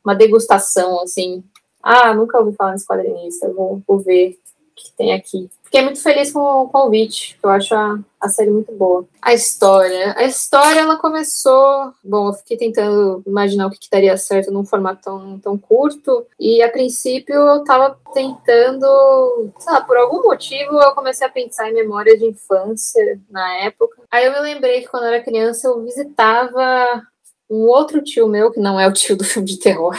Uma 0.05 0.15
degustação, 0.15 1.01
assim, 1.01 1.43
ah, 1.89 2.13
nunca 2.13 2.39
ouvi 2.39 2.55
falar 2.55 2.73
nesse 2.73 2.87
quadrinista, 2.87 3.51
vou, 3.51 3.83
vou 3.89 3.99
ver 3.99 4.33
o 4.33 4.75
que 4.75 4.93
tem 4.93 5.15
aqui. 5.15 5.49
Fiquei 5.65 5.83
muito 5.83 6.03
feliz 6.03 6.31
com 6.31 6.41
o 6.41 6.69
convite, 6.69 7.39
eu 7.43 7.49
acho 7.51 7.75
a, 7.75 7.99
a 8.21 8.29
série 8.29 8.51
muito 8.51 8.73
boa. 8.73 9.07
A 9.23 9.33
história. 9.33 10.15
A 10.17 10.25
história, 10.25 10.81
ela 10.81 10.97
começou... 10.97 11.93
Bom, 12.05 12.29
eu 12.29 12.33
fiquei 12.35 12.59
tentando 12.59 13.23
imaginar 13.27 13.67
o 13.67 13.71
que, 13.71 13.79
que 13.79 13.91
daria 13.91 14.17
certo 14.19 14.51
num 14.51 14.65
formato 14.65 15.03
tão, 15.03 15.39
tão 15.39 15.59
curto, 15.59 16.27
e 16.39 16.63
a 16.63 16.71
princípio 16.71 17.35
eu 17.35 17.65
tava 17.65 17.99
tentando... 18.13 19.51
Sei 19.59 19.73
lá, 19.73 19.81
por 19.81 19.97
algum 19.97 20.23
motivo 20.23 20.79
eu 20.79 20.93
comecei 20.93 21.27
a 21.27 21.31
pensar 21.31 21.71
em 21.71 21.75
memória 21.75 22.19
de 22.19 22.27
infância 22.27 23.19
na 23.31 23.65
época. 23.65 24.03
Aí 24.11 24.27
eu 24.27 24.33
me 24.33 24.41
lembrei 24.41 24.83
que 24.83 24.89
quando 24.89 25.05
eu 25.05 25.15
era 25.15 25.25
criança 25.25 25.69
eu 25.69 25.83
visitava 25.83 27.03
um 27.51 27.63
outro 27.67 28.03
tio 28.03 28.27
meu, 28.27 28.51
que 28.51 28.61
não 28.61 28.79
é 28.79 28.87
o 28.87 28.93
tio 28.93 29.17
do 29.17 29.25
filme 29.25 29.49
de 29.49 29.59
terror, 29.59 29.97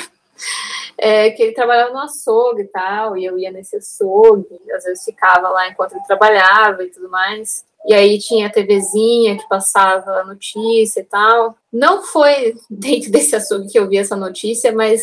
é, 1.00 1.32
que 1.32 1.42
ele 1.42 1.54
trabalhava 1.54 1.94
no 1.94 2.00
açougue 2.00 2.64
e 2.64 2.68
tal, 2.68 3.18
e 3.18 3.26
eu 3.26 3.38
ia 3.40 3.52
nesse 3.52 3.78
açougue, 3.78 4.60
às 4.76 4.84
vezes 4.84 5.04
ficava 5.04 5.50
lá 5.50 5.70
enquanto 5.70 5.94
ele 5.94 6.04
trabalhava 6.06 6.84
e 6.84 6.90
tudo 6.90 7.10
mais. 7.10 7.66
E 7.86 7.94
aí 7.94 8.20
tinha 8.20 8.48
a 8.48 8.52
TVzinha 8.52 9.38
que 9.38 9.48
passava 9.48 10.12
a 10.12 10.26
notícia 10.26 11.00
e 11.00 11.06
tal. 11.06 11.56
Não 11.72 12.04
foi 12.04 12.56
dentro 12.70 13.10
desse 13.12 13.36
açougue 13.36 13.70
que 13.70 13.80
eu 13.80 13.88
vi 13.88 13.98
essa 13.98 14.16
notícia, 14.16 14.72
mas 14.74 15.02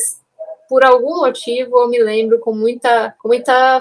por 0.68 0.84
algum 0.84 1.16
motivo 1.20 1.78
eu 1.78 1.88
me 1.88 2.02
lembro 2.02 2.38
com 2.40 2.52
muita, 2.52 3.14
com 3.18 3.28
muita 3.28 3.80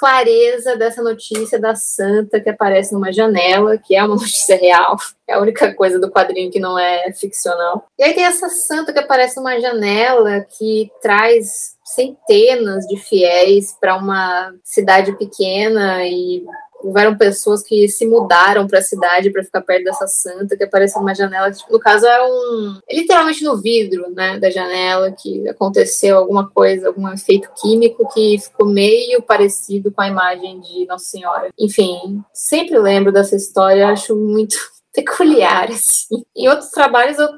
clareza 0.00 0.76
dessa 0.76 1.02
notícia 1.02 1.60
da 1.60 1.74
santa 1.74 2.40
que 2.40 2.48
aparece 2.48 2.94
numa 2.94 3.12
janela, 3.12 3.76
que 3.76 3.94
é 3.94 4.02
uma 4.02 4.16
notícia 4.16 4.56
real, 4.56 4.96
é 5.28 5.34
a 5.34 5.40
única 5.40 5.74
coisa 5.74 6.00
do 6.00 6.10
quadrinho 6.10 6.50
que 6.50 6.58
não 6.58 6.78
é 6.78 7.12
ficcional. 7.12 7.86
E 7.98 8.02
aí 8.02 8.14
tem 8.14 8.24
essa 8.24 8.48
santa 8.48 8.94
que 8.94 8.98
aparece 8.98 9.36
numa 9.36 9.60
janela 9.60 10.40
que 10.58 10.90
traz 11.02 11.76
centenas 11.84 12.86
de 12.86 12.96
fiéis 12.96 13.76
para 13.78 13.94
uma 13.96 14.54
cidade 14.64 15.12
pequena 15.18 16.06
e 16.06 16.46
houveram 16.82 17.16
pessoas 17.16 17.62
que 17.62 17.88
se 17.88 18.06
mudaram 18.06 18.66
para 18.66 18.78
a 18.78 18.82
cidade 18.82 19.30
para 19.30 19.44
ficar 19.44 19.60
perto 19.60 19.84
dessa 19.84 20.06
santa 20.06 20.56
que 20.56 20.64
apareceu 20.64 21.00
numa 21.00 21.14
janela. 21.14 21.50
Tipo, 21.50 21.72
no 21.72 21.78
caso, 21.78 22.06
é 22.06 22.22
um. 22.22 22.80
É 22.88 22.96
literalmente 22.96 23.44
no 23.44 23.56
vidro 23.56 24.10
né, 24.10 24.38
da 24.38 24.50
janela 24.50 25.12
que 25.12 25.48
aconteceu 25.48 26.18
alguma 26.18 26.48
coisa, 26.48 26.88
algum 26.88 27.08
efeito 27.08 27.50
químico 27.60 28.08
que 28.12 28.38
ficou 28.38 28.66
meio 28.66 29.22
parecido 29.22 29.92
com 29.92 30.00
a 30.02 30.08
imagem 30.08 30.60
de 30.60 30.86
Nossa 30.86 31.04
Senhora. 31.04 31.50
Enfim, 31.58 32.22
sempre 32.32 32.78
lembro 32.78 33.12
dessa 33.12 33.36
história, 33.36 33.88
acho 33.88 34.16
muito 34.16 34.56
peculiar. 34.94 35.70
Assim. 35.70 36.24
Em 36.36 36.48
outros 36.48 36.70
trabalhos, 36.70 37.18
eu, 37.18 37.28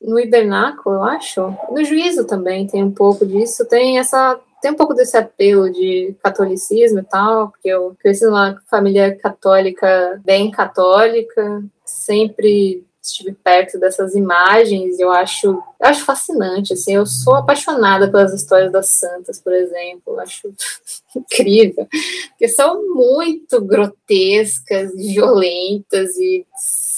no 0.00 0.18
Hibernáculo, 0.18 0.96
eu 0.96 1.02
acho, 1.04 1.54
no 1.70 1.84
Juízo 1.84 2.26
também 2.26 2.66
tem 2.66 2.82
um 2.82 2.90
pouco 2.90 3.24
disso, 3.24 3.66
tem 3.68 3.98
essa 3.98 4.38
tem 4.62 4.70
um 4.70 4.76
pouco 4.76 4.94
desse 4.94 5.16
apelo 5.16 5.70
de 5.70 6.14
catolicismo 6.22 7.00
e 7.00 7.02
tal, 7.02 7.48
porque 7.50 7.68
eu 7.68 7.96
cresci 7.98 8.24
numa 8.24 8.62
família 8.70 9.14
católica, 9.16 10.22
bem 10.24 10.52
católica, 10.52 11.64
sempre 11.84 12.86
estive 13.02 13.32
perto 13.32 13.80
dessas 13.80 14.14
imagens 14.14 14.96
e 14.96 15.02
eu 15.02 15.10
acho, 15.10 15.48
eu 15.48 15.62
acho 15.80 16.04
fascinante, 16.04 16.72
assim, 16.72 16.94
eu 16.94 17.04
sou 17.04 17.34
apaixonada 17.34 18.08
pelas 18.08 18.32
histórias 18.32 18.70
das 18.70 18.86
santas, 18.90 19.40
por 19.40 19.52
exemplo, 19.52 20.14
eu 20.14 20.20
acho 20.20 20.54
incrível, 21.16 21.88
porque 22.28 22.46
são 22.46 22.94
muito 22.94 23.60
grotescas, 23.60 24.94
violentas 24.94 26.16
e 26.16 26.46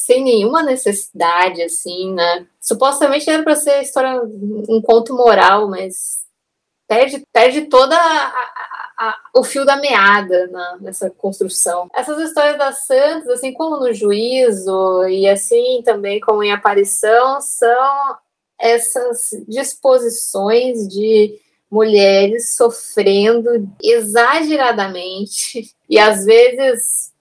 sem 0.04 0.22
nenhuma 0.22 0.62
necessidade, 0.62 1.62
assim, 1.62 2.12
né? 2.12 2.46
Supostamente 2.60 3.30
era 3.30 3.42
para 3.42 3.56
ser 3.56 3.80
história, 3.80 4.20
um 4.68 4.82
conto 4.82 5.14
moral, 5.14 5.70
mas 5.70 6.23
perde, 6.86 7.26
perde 7.32 7.62
toda 7.62 7.96
a, 7.96 8.26
a, 8.26 8.94
a, 8.98 9.18
o 9.34 9.42
fio 9.42 9.64
da 9.64 9.76
meada 9.76 10.46
na, 10.48 10.76
nessa 10.80 11.10
construção. 11.10 11.88
Essas 11.94 12.18
histórias 12.20 12.58
das 12.58 12.86
santas, 12.86 13.28
assim 13.28 13.52
como 13.52 13.78
no 13.78 13.92
juízo 13.92 15.06
e 15.08 15.28
assim 15.28 15.82
também 15.84 16.20
como 16.20 16.42
em 16.42 16.52
aparição, 16.52 17.40
são 17.40 18.16
essas 18.58 19.30
disposições 19.48 20.88
de 20.88 21.38
mulheres 21.70 22.54
sofrendo 22.56 23.68
exageradamente 23.82 25.74
e 25.90 25.98
às 25.98 26.24
vezes 26.24 27.12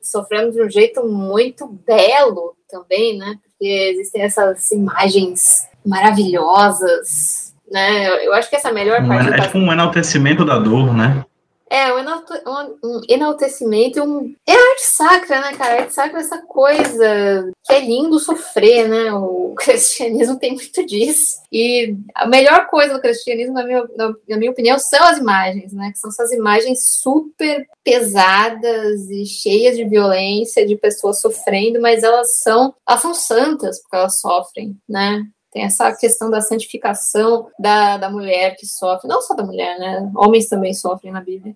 sofrendo 0.00 0.50
de 0.50 0.62
um 0.62 0.68
jeito 0.68 1.06
muito 1.06 1.66
belo 1.66 2.56
também, 2.68 3.16
né? 3.16 3.38
Porque 3.42 3.64
existem 3.64 4.22
essas 4.22 4.72
imagens 4.72 5.68
maravilhosas 5.86 7.51
né? 7.72 8.24
Eu 8.24 8.34
acho 8.34 8.50
que 8.50 8.56
essa 8.56 8.68
é 8.68 8.70
a 8.70 8.74
melhor 8.74 9.02
um, 9.02 9.08
parte. 9.08 9.32
É 9.32 9.40
tipo 9.40 9.58
um 9.58 9.72
enaltecimento 9.72 10.44
da 10.44 10.58
dor, 10.58 10.94
né? 10.94 11.24
É, 11.70 11.90
um, 11.94 12.78
um 12.84 13.00
enaltecimento 13.08 13.98
e 13.98 14.02
um. 14.02 14.34
É 14.46 14.52
arte 14.52 14.82
sacra, 14.82 15.40
né, 15.40 15.56
cara? 15.56 15.80
arte 15.80 15.94
sacra 15.94 16.18
é 16.18 16.20
essa 16.20 16.42
coisa 16.42 17.50
que 17.64 17.72
é 17.72 17.80
lindo 17.80 18.18
sofrer, 18.18 18.86
né? 18.90 19.10
O 19.14 19.54
cristianismo 19.56 20.38
tem 20.38 20.52
muito 20.52 20.84
disso. 20.84 21.40
E 21.50 21.96
a 22.14 22.26
melhor 22.26 22.66
coisa 22.66 22.92
do 22.92 23.00
cristianismo, 23.00 23.54
na 23.54 23.64
minha, 23.64 23.84
na 23.96 24.36
minha 24.36 24.50
opinião, 24.50 24.78
são 24.78 25.02
as 25.02 25.16
imagens, 25.16 25.72
né? 25.72 25.90
Que 25.92 25.98
são 25.98 26.10
essas 26.10 26.30
imagens 26.30 27.00
super 27.00 27.66
pesadas 27.82 29.08
e 29.08 29.24
cheias 29.24 29.74
de 29.74 29.88
violência, 29.88 30.66
de 30.66 30.76
pessoas 30.76 31.22
sofrendo, 31.22 31.80
mas 31.80 32.02
elas 32.02 32.42
são, 32.42 32.74
elas 32.86 33.00
são 33.00 33.14
santas 33.14 33.80
porque 33.80 33.96
elas 33.96 34.20
sofrem, 34.20 34.76
né? 34.86 35.24
Tem 35.52 35.64
essa 35.64 35.92
questão 35.94 36.30
da 36.30 36.40
santificação 36.40 37.48
da, 37.58 37.98
da 37.98 38.10
mulher 38.10 38.56
que 38.56 38.66
sofre, 38.66 39.06
não 39.06 39.20
só 39.20 39.34
da 39.34 39.44
mulher, 39.44 39.78
né? 39.78 40.10
Homens 40.16 40.48
também 40.48 40.72
sofrem 40.72 41.12
na 41.12 41.20
Bíblia. 41.20 41.54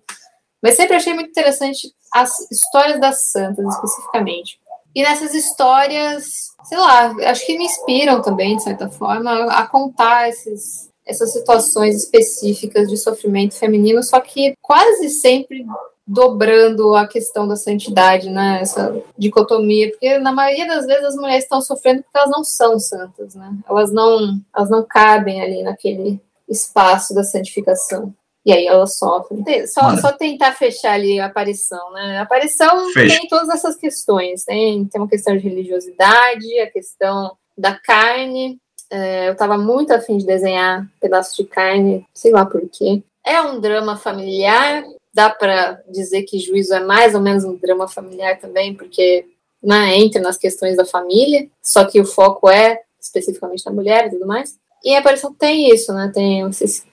Mas 0.61 0.75
sempre 0.75 0.95
achei 0.95 1.13
muito 1.13 1.29
interessante 1.29 1.91
as 2.13 2.31
histórias 2.51 2.99
das 2.99 3.29
santas, 3.31 3.65
especificamente. 3.65 4.59
E 4.93 5.03
nessas 5.03 5.33
histórias, 5.33 6.25
sei 6.65 6.77
lá, 6.77 7.11
acho 7.29 7.45
que 7.45 7.57
me 7.57 7.65
inspiram 7.65 8.21
também, 8.21 8.57
de 8.57 8.63
certa 8.63 8.89
forma, 8.89 9.45
a 9.45 9.67
contar 9.67 10.29
esses, 10.29 10.89
essas 11.05 11.33
situações 11.33 11.95
específicas 11.95 12.89
de 12.89 12.97
sofrimento 12.97 13.55
feminino, 13.55 14.03
só 14.03 14.19
que 14.19 14.55
quase 14.61 15.09
sempre 15.09 15.65
dobrando 16.07 16.95
a 16.95 17.05
questão 17.05 17.45
da 17.45 17.57
santidade, 17.57 18.29
né? 18.29 18.59
Essa 18.61 18.95
dicotomia, 19.17 19.91
porque 19.91 20.17
na 20.19 20.31
maioria 20.31 20.65
das 20.65 20.85
vezes 20.85 21.03
as 21.03 21.15
mulheres 21.15 21.43
estão 21.43 21.61
sofrendo 21.61 22.01
porque 22.03 22.17
elas 22.17 22.31
não 22.31 22.43
são 22.43 22.79
santas, 22.79 23.35
né? 23.35 23.53
Elas 23.67 23.91
não, 23.91 24.39
elas 24.55 24.69
não 24.69 24.83
cabem 24.83 25.41
ali 25.41 25.63
naquele 25.63 26.21
espaço 26.47 27.13
da 27.13 27.23
santificação. 27.23 28.13
E 28.45 28.53
aí 28.53 28.65
ela 28.65 28.87
sofre. 28.87 29.43
Só, 29.67 29.97
só 29.97 30.13
tentar 30.13 30.53
fechar 30.53 30.93
ali 30.93 31.19
a 31.19 31.25
aparição, 31.25 31.91
né? 31.91 32.19
A 32.19 32.21
aparição 32.21 32.89
Fecha. 32.93 33.19
tem 33.19 33.27
todas 33.27 33.49
essas 33.49 33.75
questões. 33.75 34.45
Tem, 34.45 34.85
tem 34.85 35.01
uma 35.01 35.09
questão 35.09 35.35
de 35.35 35.43
religiosidade, 35.43 36.57
a 36.61 36.71
questão 36.71 37.35
da 37.57 37.75
carne. 37.77 38.57
É, 38.89 39.27
eu 39.27 39.33
estava 39.33 39.57
muito 39.57 39.91
afim 39.91 40.17
de 40.17 40.25
desenhar 40.25 40.87
pedaços 41.01 41.35
de 41.35 41.43
carne, 41.43 42.05
sei 42.13 42.31
lá 42.31 42.45
por 42.45 42.61
quê. 42.71 43.03
É 43.25 43.41
um 43.41 43.59
drama 43.59 43.97
familiar, 43.97 44.85
dá 45.17 45.31
para 45.31 45.81
dizer 45.89 46.21
que 46.21 46.37
Juízo 46.37 46.75
é 46.75 46.79
mais 46.79 47.15
ou 47.15 47.21
menos 47.21 47.43
um 47.43 47.55
drama 47.55 47.87
familiar 47.87 48.39
também, 48.39 48.75
porque 48.75 49.25
né, 49.63 49.97
entra 49.97 50.21
nas 50.21 50.37
questões 50.37 50.77
da 50.77 50.85
família, 50.85 51.49
só 51.59 51.85
que 51.85 51.99
o 51.99 52.05
foco 52.05 52.47
é 52.47 52.81
especificamente 53.01 53.65
na 53.65 53.71
mulher 53.71 54.05
e 54.05 54.09
tudo 54.11 54.27
mais. 54.27 54.59
E 54.85 54.93
a 54.93 54.99
aparição 54.99 55.33
tem 55.33 55.73
isso, 55.73 55.91
né? 55.91 56.11
Tem 56.13 56.45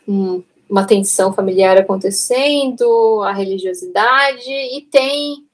um, 0.09 0.43
uma 0.70 0.87
tensão 0.87 1.35
familiar 1.35 1.77
acontecendo, 1.77 3.22
a 3.22 3.33
religiosidade, 3.35 4.51
e 4.51 4.81
tem 4.91 5.45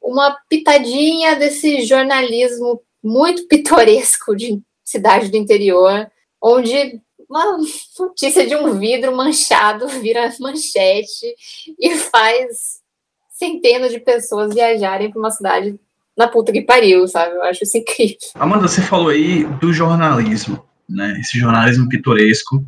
uma 0.00 0.34
pitadinha 0.48 1.36
desse 1.36 1.82
jornalismo 1.82 2.80
muito 3.04 3.46
pitoresco 3.48 4.34
de 4.34 4.62
cidade 4.82 5.28
do 5.28 5.36
interior, 5.36 6.10
onde 6.42 7.02
uma 7.28 7.58
notícia 7.98 8.46
de 8.46 8.56
um 8.56 8.78
vidro 8.78 9.16
manchado 9.16 9.86
vira 10.00 10.32
manchete 10.40 11.34
e 11.78 11.96
faz 11.96 12.78
centenas 13.30 13.92
de 13.92 14.00
pessoas 14.00 14.54
viajarem 14.54 15.10
para 15.10 15.18
uma 15.18 15.30
cidade 15.30 15.78
na 16.16 16.26
puta 16.26 16.50
que 16.50 16.62
pariu, 16.62 17.06
sabe? 17.06 17.36
Eu 17.36 17.44
acho 17.44 17.62
isso 17.62 17.78
incrível. 17.78 18.16
Amanda, 18.34 18.66
você 18.66 18.80
falou 18.80 19.10
aí 19.10 19.44
do 19.60 19.72
jornalismo, 19.72 20.64
né? 20.88 21.16
Esse 21.20 21.38
jornalismo 21.38 21.88
pitoresco 21.88 22.64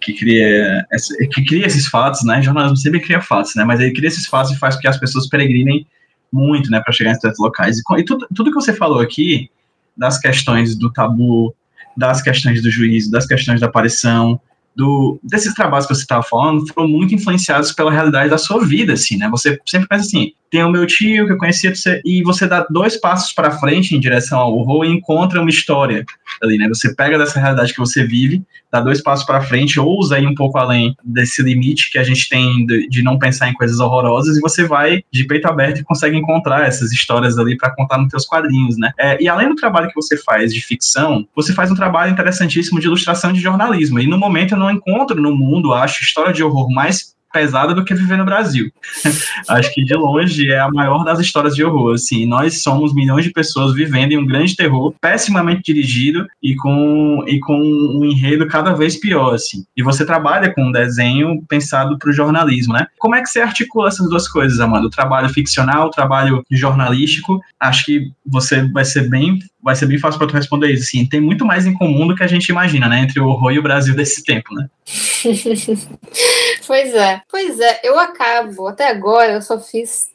que 0.00 0.14
cria, 0.14 0.86
que 1.32 1.44
cria 1.44 1.66
esses 1.66 1.86
fatos, 1.88 2.24
né? 2.24 2.38
O 2.38 2.42
jornalismo 2.42 2.76
sempre 2.76 3.00
cria 3.00 3.20
fatos, 3.20 3.54
né? 3.54 3.64
Mas 3.64 3.80
ele 3.80 3.92
cria 3.92 4.08
esses 4.08 4.26
fatos 4.26 4.52
e 4.52 4.58
faz 4.58 4.76
com 4.76 4.82
que 4.82 4.88
as 4.88 4.98
pessoas 4.98 5.28
peregrinem 5.28 5.86
muito, 6.32 6.70
né, 6.70 6.80
para 6.80 6.92
chegar 6.92 7.12
em 7.12 7.20
certos 7.20 7.40
locais. 7.40 7.78
E, 7.78 8.04
tudo, 8.04 8.26
tudo 8.34 8.50
que 8.50 8.56
você 8.56 8.72
falou 8.72 9.00
aqui, 9.00 9.50
das 9.96 10.18
questões 10.18 10.76
do 10.76 10.92
tabu, 10.92 11.54
das 11.96 12.22
questões 12.22 12.62
do 12.62 12.70
juízo, 12.70 13.10
das 13.10 13.26
questões 13.26 13.60
da 13.60 13.66
aparição, 13.66 14.40
do, 14.76 15.18
desses 15.22 15.54
trabalhos 15.54 15.86
que 15.86 15.94
você 15.94 16.02
estava 16.02 16.22
falando, 16.22 16.66
foram 16.72 16.88
muito 16.88 17.14
influenciados 17.14 17.72
pela 17.72 17.90
realidade 17.90 18.28
da 18.28 18.36
sua 18.36 18.64
vida, 18.64 18.92
assim, 18.92 19.16
né? 19.16 19.28
Você 19.30 19.58
sempre 19.64 19.88
pensa 19.88 20.04
assim, 20.06 20.32
tem 20.50 20.62
o 20.62 20.70
meu 20.70 20.86
tio 20.86 21.26
que 21.26 21.32
eu 21.32 21.38
conhecia, 21.38 21.72
e 22.04 22.22
você 22.22 22.46
dá 22.46 22.66
dois 22.70 22.96
passos 22.96 23.32
para 23.32 23.50
frente 23.50 23.94
em 23.94 24.00
direção 24.00 24.38
ao 24.38 24.56
horror 24.56 24.84
e 24.84 24.90
encontra 24.90 25.40
uma 25.40 25.50
história 25.50 26.04
ali, 26.42 26.58
né? 26.58 26.68
Você 26.68 26.94
pega 26.94 27.18
dessa 27.18 27.40
realidade 27.40 27.72
que 27.72 27.78
você 27.78 28.04
vive, 28.04 28.42
dá 28.70 28.80
dois 28.80 29.02
passos 29.02 29.24
para 29.24 29.40
frente, 29.40 29.80
ousa 29.80 30.18
ir 30.18 30.26
um 30.26 30.34
pouco 30.34 30.58
além 30.58 30.94
desse 31.04 31.42
limite 31.42 31.90
que 31.90 31.98
a 31.98 32.04
gente 32.04 32.28
tem 32.28 32.66
de, 32.66 33.02
não 33.02 33.18
pensar 33.18 33.48
em 33.48 33.54
coisas 33.54 33.78
horrorosas 33.78 34.36
e 34.36 34.40
você 34.40 34.64
vai 34.64 35.02
de 35.10 35.24
peito 35.24 35.46
aberto 35.48 35.80
e 35.80 35.84
consegue 35.84 36.16
encontrar 36.16 36.66
essas 36.66 36.92
histórias 36.92 37.38
ali 37.38 37.56
para 37.56 37.74
contar 37.74 37.98
nos 37.98 38.08
teus 38.08 38.26
quadrinhos, 38.26 38.76
né? 38.76 38.92
É, 38.98 39.22
e 39.22 39.28
além 39.28 39.48
do 39.48 39.54
trabalho 39.54 39.88
que 39.88 39.94
você 39.94 40.16
faz 40.16 40.52
de 40.52 40.60
ficção, 40.60 41.26
você 41.34 41.52
faz 41.52 41.70
um 41.70 41.74
trabalho 41.74 42.12
interessantíssimo 42.12 42.80
de 42.80 42.86
ilustração 42.86 43.32
de 43.32 43.40
jornalismo. 43.40 43.98
E 44.00 44.06
no 44.06 44.18
momento 44.18 44.52
eu 44.52 44.58
não 44.58 44.70
encontro 44.70 45.20
no 45.20 45.34
mundo, 45.34 45.72
acho, 45.72 46.02
história 46.02 46.32
de 46.32 46.42
horror 46.42 46.70
mais 46.70 47.16
pesada 47.32 47.74
do 47.74 47.84
que 47.84 47.94
viver 47.94 48.16
no 48.16 48.24
Brasil. 48.24 48.70
Acho 49.48 49.72
que 49.72 49.84
de 49.84 49.94
longe 49.94 50.50
é 50.50 50.58
a 50.58 50.70
maior 50.70 51.04
das 51.04 51.18
histórias 51.18 51.54
de 51.54 51.64
horror. 51.64 51.94
Assim, 51.94 52.26
nós 52.26 52.62
somos 52.62 52.94
milhões 52.94 53.24
de 53.24 53.32
pessoas 53.32 53.74
vivendo 53.74 54.12
em 54.12 54.18
um 54.18 54.26
grande 54.26 54.56
terror, 54.56 54.94
pessimamente 55.00 55.62
dirigido 55.62 56.26
e 56.42 56.54
com, 56.56 57.24
e 57.26 57.38
com 57.40 57.58
um 57.58 58.04
enredo 58.04 58.46
cada 58.46 58.72
vez 58.72 58.96
pior. 58.96 59.34
Assim. 59.34 59.64
E 59.76 59.82
você 59.82 60.04
trabalha 60.04 60.52
com 60.52 60.64
um 60.64 60.72
desenho 60.72 61.42
pensado 61.48 61.98
para 61.98 62.10
o 62.10 62.12
jornalismo, 62.12 62.72
né? 62.72 62.86
Como 62.98 63.14
é 63.14 63.22
que 63.22 63.28
você 63.28 63.40
articula 63.40 63.88
essas 63.88 64.08
duas 64.08 64.28
coisas, 64.28 64.60
Amanda? 64.60 64.86
O 64.86 64.90
trabalho 64.90 65.28
ficcional, 65.28 65.86
o 65.86 65.90
trabalho 65.90 66.42
jornalístico. 66.50 67.40
Acho 67.60 67.84
que 67.84 68.10
você 68.24 68.66
vai 68.72 68.84
ser 68.84 69.08
bem 69.08 69.38
vai 69.66 69.74
ser 69.74 69.86
bem 69.86 69.98
fácil 69.98 70.16
para 70.16 70.28
tu 70.28 70.34
responder 70.34 70.70
isso. 70.70 70.86
Sim, 70.86 71.04
tem 71.04 71.20
muito 71.20 71.44
mais 71.44 71.66
em 71.66 71.74
comum 71.74 72.06
do 72.06 72.14
que 72.14 72.22
a 72.22 72.28
gente 72.28 72.48
imagina, 72.50 72.88
né? 72.88 73.00
Entre 73.00 73.18
o 73.18 73.26
horror 73.26 73.50
e 73.50 73.58
o 73.58 73.62
Brasil 73.64 73.96
desse 73.96 74.22
tempo, 74.22 74.54
né? 74.54 74.70
pois 76.64 76.94
é. 76.94 77.20
Pois 77.28 77.58
é, 77.58 77.80
eu 77.82 77.98
acabo. 77.98 78.68
Até 78.68 78.88
agora 78.88 79.32
eu 79.32 79.42
só 79.42 79.58
fiz 79.58 80.08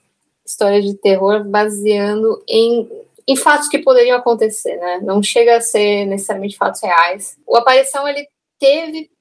histórias 0.46 0.86
de 0.86 0.94
terror 0.94 1.44
baseando 1.44 2.42
em, 2.48 2.90
em 3.28 3.36
fatos 3.36 3.68
que 3.68 3.80
poderiam 3.80 4.18
acontecer, 4.18 4.78
né? 4.78 5.02
Não 5.04 5.22
chega 5.22 5.58
a 5.58 5.62
ser 5.62 6.06
necessariamente 6.06 6.56
fatos 6.56 6.82
reais. 6.82 7.36
O 7.46 7.58
Aparição, 7.58 8.08
ele 8.08 8.26
teve 8.58 9.12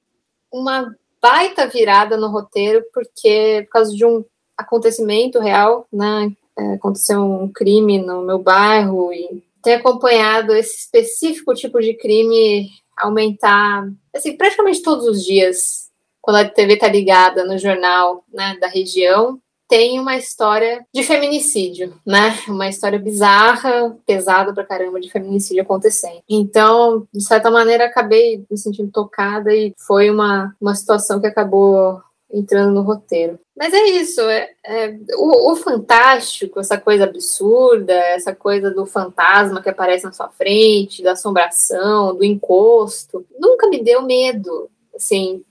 uma 0.53 0.95
baita 1.21 1.67
virada 1.67 2.17
no 2.17 2.29
roteiro, 2.29 2.85
porque 2.95 3.63
por 3.65 3.73
causa 3.73 3.97
de 3.97 4.05
um 4.05 4.25
acontecimento 4.57 5.41
real, 5.41 5.89
né? 5.93 6.31
É, 6.57 6.75
aconteceu 6.75 7.21
um 7.21 7.49
crime 7.49 7.99
no 7.99 8.23
meu 8.23 8.39
bairro 8.39 9.13
e 9.13 9.43
ter 9.63 9.75
acompanhado 9.75 10.55
esse 10.55 10.77
específico 10.79 11.55
tipo 11.55 11.81
de 11.81 11.95
crime 11.95 12.69
aumentar, 12.97 13.89
assim, 14.15 14.37
praticamente 14.37 14.83
todos 14.83 15.07
os 15.07 15.25
dias, 15.25 15.91
quando 16.21 16.37
a 16.37 16.49
TV 16.49 16.75
está 16.75 16.89
ligada 16.89 17.45
no 17.45 17.59
jornal 17.59 18.25
né, 18.33 18.57
da 18.61 18.69
região, 18.69 19.41
tem 19.71 20.01
uma 20.01 20.17
história 20.17 20.85
de 20.93 21.05
feminicídio, 21.05 21.95
né? 22.05 22.37
Uma 22.49 22.69
história 22.69 22.99
bizarra, 22.99 23.97
pesada 24.05 24.53
pra 24.53 24.67
caramba 24.67 25.01
de 25.01 25.09
feminicídio 25.09 25.63
acontecendo. 25.63 26.21
Então, 26.29 27.07
de 27.15 27.23
certa 27.23 27.53
maneira, 27.53 27.85
acabei 27.85 28.45
me 28.51 28.59
sentindo 28.59 28.91
tocada 28.91 29.55
e 29.55 29.73
foi 29.79 30.11
uma, 30.11 30.57
uma 30.61 30.75
situação 30.75 31.21
que 31.21 31.29
acabou 31.29 32.03
entrando 32.33 32.73
no 32.73 32.83
roteiro. 32.83 33.39
Mas 33.57 33.75
é 33.75 33.83
isso, 33.91 34.21
é, 34.23 34.51
é 34.65 34.97
o, 35.17 35.53
o, 35.53 35.57
fantástico, 35.57 36.61
essa 36.61 36.79
coisa 36.79 37.05
absurda, 37.05 37.93
essa 37.93 38.35
coisa 38.35 38.71
do 38.71 38.87
fantasma 38.87 39.61
que 39.63 39.69
aparece 39.69 40.05
na 40.05 40.13
sua 40.13 40.29
frente, 40.29 41.03
da 41.03 41.13
assombração, 41.13 42.15
do 42.15 42.25
encosto, 42.25 43.27
nunca 43.39 43.69
me 43.69 43.83
deu 43.83 44.03
medo, 44.03 44.71
assim, 44.95 45.45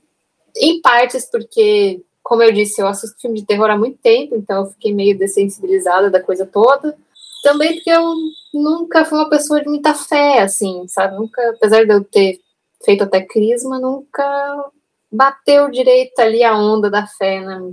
em 0.55 0.81
partes 0.81 1.29
porque, 1.29 2.01
como 2.23 2.41
eu 2.41 2.51
disse, 2.51 2.81
eu 2.81 2.87
assisto 2.87 3.19
filme 3.21 3.39
de 3.39 3.45
terror 3.45 3.69
há 3.69 3.77
muito 3.77 3.97
tempo, 3.99 4.35
então 4.35 4.63
eu 4.63 4.71
fiquei 4.71 4.93
meio 4.93 5.17
dessensibilizada 5.17 6.09
da 6.09 6.21
coisa 6.21 6.45
toda. 6.45 6.97
Também 7.43 7.75
porque 7.75 7.89
eu 7.89 8.15
nunca 8.53 9.05
fui 9.05 9.17
uma 9.17 9.29
pessoa 9.29 9.61
de 9.61 9.69
muita 9.69 9.93
fé, 9.93 10.39
assim, 10.41 10.85
sabe? 10.87 11.15
Nunca, 11.15 11.51
apesar 11.51 11.85
de 11.85 11.93
eu 11.93 12.03
ter 12.03 12.41
feito 12.83 13.03
até 13.03 13.21
crisma, 13.21 13.79
nunca 13.79 14.71
bateu 15.11 15.69
direito 15.69 16.19
ali 16.19 16.43
a 16.43 16.57
onda 16.57 16.89
da 16.89 17.05
fé 17.05 17.39
na, 17.41 17.71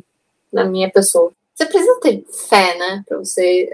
na 0.52 0.64
minha 0.64 0.90
pessoa. 0.90 1.32
Você 1.54 1.66
precisa 1.66 2.00
ter 2.00 2.24
fé, 2.48 2.76
né? 2.78 3.02
Pra 3.06 3.18
você. 3.18 3.70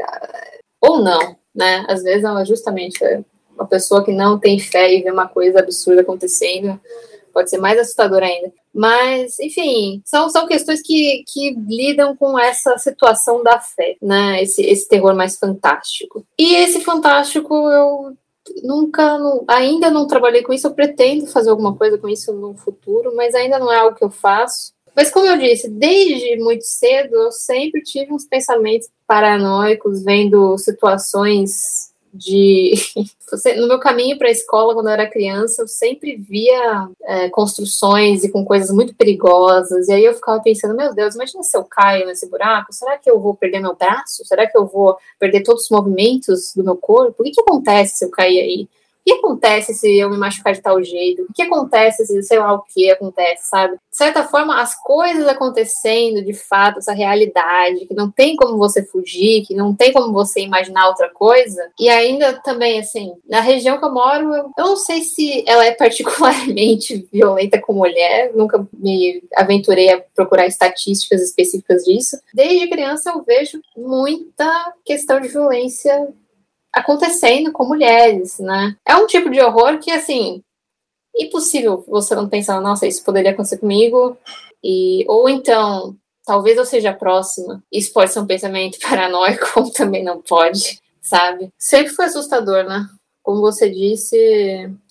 Ou 0.81 1.03
não, 1.03 1.37
né? 1.55 1.85
Às 1.89 2.03
vezes 2.03 2.25
ela 2.25 2.45
justamente 2.45 3.03
é 3.05 3.23
uma 3.55 3.67
pessoa 3.67 4.05
que 4.05 4.13
não 4.13 4.39
tem 4.39 4.59
fé 4.59 4.93
e 4.93 5.03
vê 5.03 5.11
uma 5.11 5.29
coisa 5.29 5.61
absurda 5.61 6.03
acontecendo 6.03 6.81
pode 7.33 7.51
ser 7.51 7.59
mais 7.59 7.79
assustador 7.79 8.23
ainda. 8.23 8.53
Mas, 8.75 9.39
enfim, 9.39 10.03
são, 10.05 10.29
são 10.31 10.47
questões 10.47 10.81
que, 10.81 11.25
que 11.27 11.55
lidam 11.69 12.17
com 12.17 12.39
essa 12.39 12.79
situação 12.79 13.43
da 13.43 13.61
fé, 13.61 13.97
né? 14.01 14.43
Esse, 14.43 14.63
esse 14.63 14.89
terror 14.89 15.15
mais 15.15 15.37
fantástico. 15.37 16.25
E 16.39 16.55
esse 16.55 16.81
fantástico 16.81 17.55
eu 17.71 18.17
nunca, 18.63 19.19
ainda 19.49 19.91
não 19.91 20.07
trabalhei 20.07 20.43
com 20.43 20.53
isso, 20.53 20.67
eu 20.67 20.75
pretendo 20.75 21.27
fazer 21.27 21.51
alguma 21.51 21.75
coisa 21.77 21.99
com 21.99 22.09
isso 22.09 22.33
no 22.33 22.55
futuro, 22.55 23.15
mas 23.15 23.35
ainda 23.35 23.59
não 23.59 23.73
é 23.73 23.79
algo 23.79 23.97
que 23.97 24.05
eu 24.05 24.11
faço. 24.11 24.73
Mas 24.95 25.11
como 25.11 25.27
eu 25.27 25.39
disse, 25.39 25.71
desde 25.71 26.37
muito 26.37 26.65
cedo 26.65 27.15
eu 27.15 27.33
sempre 27.33 27.83
tive 27.83 28.13
uns 28.13 28.27
pensamentos 28.27 28.89
paranoicos, 29.07 30.03
vendo 30.03 30.59
situações 30.59 31.92
de 32.13 32.73
no 33.57 33.67
meu 33.67 33.79
caminho 33.79 34.19
para 34.19 34.29
a 34.29 34.33
escola 34.33 34.75
quando 34.75 34.89
eu 34.89 34.93
era 34.93 35.09
criança 35.09 35.63
eu 35.63 35.69
sempre 35.69 36.17
via 36.17 36.89
é, 37.03 37.31
construções 37.31 38.23
e 38.23 38.31
com 38.31 38.45
coisas 38.45 38.71
muito 38.71 38.95
perigosas. 38.95 39.89
E 39.89 39.93
aí 39.93 40.05
eu 40.05 40.15
ficava 40.15 40.41
pensando 40.43 40.77
meu 40.77 40.95
Deus 40.95 41.15
imagina 41.15 41.43
se 41.43 41.57
eu 41.57 41.65
caio 41.65 42.07
nesse 42.07 42.29
buraco? 42.29 42.73
Será 42.73 42.99
que 42.99 43.11
eu 43.11 43.19
vou 43.19 43.35
perder 43.35 43.61
meu 43.61 43.75
braço? 43.75 44.25
Será 44.25 44.47
que 44.47 44.57
eu 44.57 44.67
vou 44.67 44.97
perder 45.19 45.43
todos 45.43 45.65
os 45.65 45.71
movimentos 45.71 46.53
do 46.55 46.65
meu 46.65 46.77
corpo? 46.77 47.23
O 47.23 47.25
que, 47.25 47.31
que 47.31 47.41
acontece 47.41 47.99
se 47.99 48.05
eu 48.05 48.11
cair 48.11 48.41
aí 48.41 48.69
o 49.03 49.05
que 49.05 49.13
acontece 49.19 49.75
se 49.75 49.99
eu 49.99 50.09
me 50.09 50.17
machucar 50.17 50.53
de 50.53 50.63
tal 50.63 50.83
jeito? 50.83 51.23
O 51.23 51.33
que 51.33 51.43
acontece 51.43 52.07
se 52.07 52.23
sei 52.23 52.39
lá 52.39 52.55
o 52.55 52.63
que 52.63 52.89
acontece, 52.91 53.49
sabe? 53.49 53.75
De 53.75 53.97
certa 53.97 54.25
forma, 54.25 54.61
as 54.61 54.81
coisas 54.81 55.27
acontecendo 55.27 56.23
de 56.23 56.33
fato, 56.33 56.79
essa 56.79 56.93
realidade, 56.93 57.87
que 57.87 57.95
não 57.95 58.11
tem 58.11 58.37
como 58.37 58.57
você 58.57 58.85
fugir, 58.85 59.45
que 59.45 59.55
não 59.55 59.75
tem 59.75 59.93
como 59.93 60.13
você 60.13 60.41
imaginar 60.41 60.89
outra 60.89 61.11
coisa. 61.11 61.69
E 61.79 61.89
ainda 61.89 62.41
também, 62.45 62.79
assim, 62.79 63.13
na 63.29 63.41
região 63.41 63.77
que 63.77 63.85
eu 63.85 63.93
moro, 63.93 64.35
eu, 64.35 64.51
não 64.57 64.77
sei 64.77 65.03
se 65.03 65.45
ela 65.49 65.65
é 65.65 65.73
particularmente 65.75 67.09
violenta 67.13 67.61
com 67.61 67.73
mulher, 67.73 68.33
nunca 68.35 68.65
me 68.73 69.23
aventurei 69.35 69.93
a 69.93 70.01
procurar 70.15 70.47
estatísticas 70.47 71.21
específicas 71.21 71.85
disso. 71.85 72.17
Desde 72.33 72.69
criança 72.69 73.11
eu 73.11 73.23
vejo 73.25 73.61
muita 73.77 74.73
questão 74.85 75.21
de 75.21 75.29
violência 75.29 76.09
acontecendo 76.73 77.53
com 77.53 77.67
mulheres, 77.67 78.39
né? 78.39 78.77
É 78.87 78.97
um 78.97 79.07
tipo 79.07 79.29
de 79.29 79.41
horror 79.41 79.79
que, 79.79 79.91
assim, 79.91 80.43
impossível 81.17 81.85
você 81.87 82.15
não 82.15 82.29
pensar, 82.29 82.61
nossa, 82.61 82.87
isso 82.87 83.05
poderia 83.05 83.33
acontecer 83.33 83.59
comigo. 83.59 84.17
E, 84.65 85.05
ou 85.09 85.29
então, 85.29 85.97
talvez 86.25 86.57
eu 86.57 86.65
seja 86.65 86.93
próxima. 86.93 87.63
Isso 87.71 87.93
pode 87.93 88.13
ser 88.13 88.21
um 88.21 88.27
pensamento 88.27 88.79
paranoico, 88.83 89.53
como 89.53 89.71
também 89.73 90.03
não 90.03 90.21
pode, 90.23 90.81
sabe? 91.01 91.51
Sempre 91.59 91.93
foi 91.93 92.07
assustador, 92.07 92.65
né? 92.65 92.87
Como 93.23 93.41
você 93.41 93.71
disse, 93.71 94.17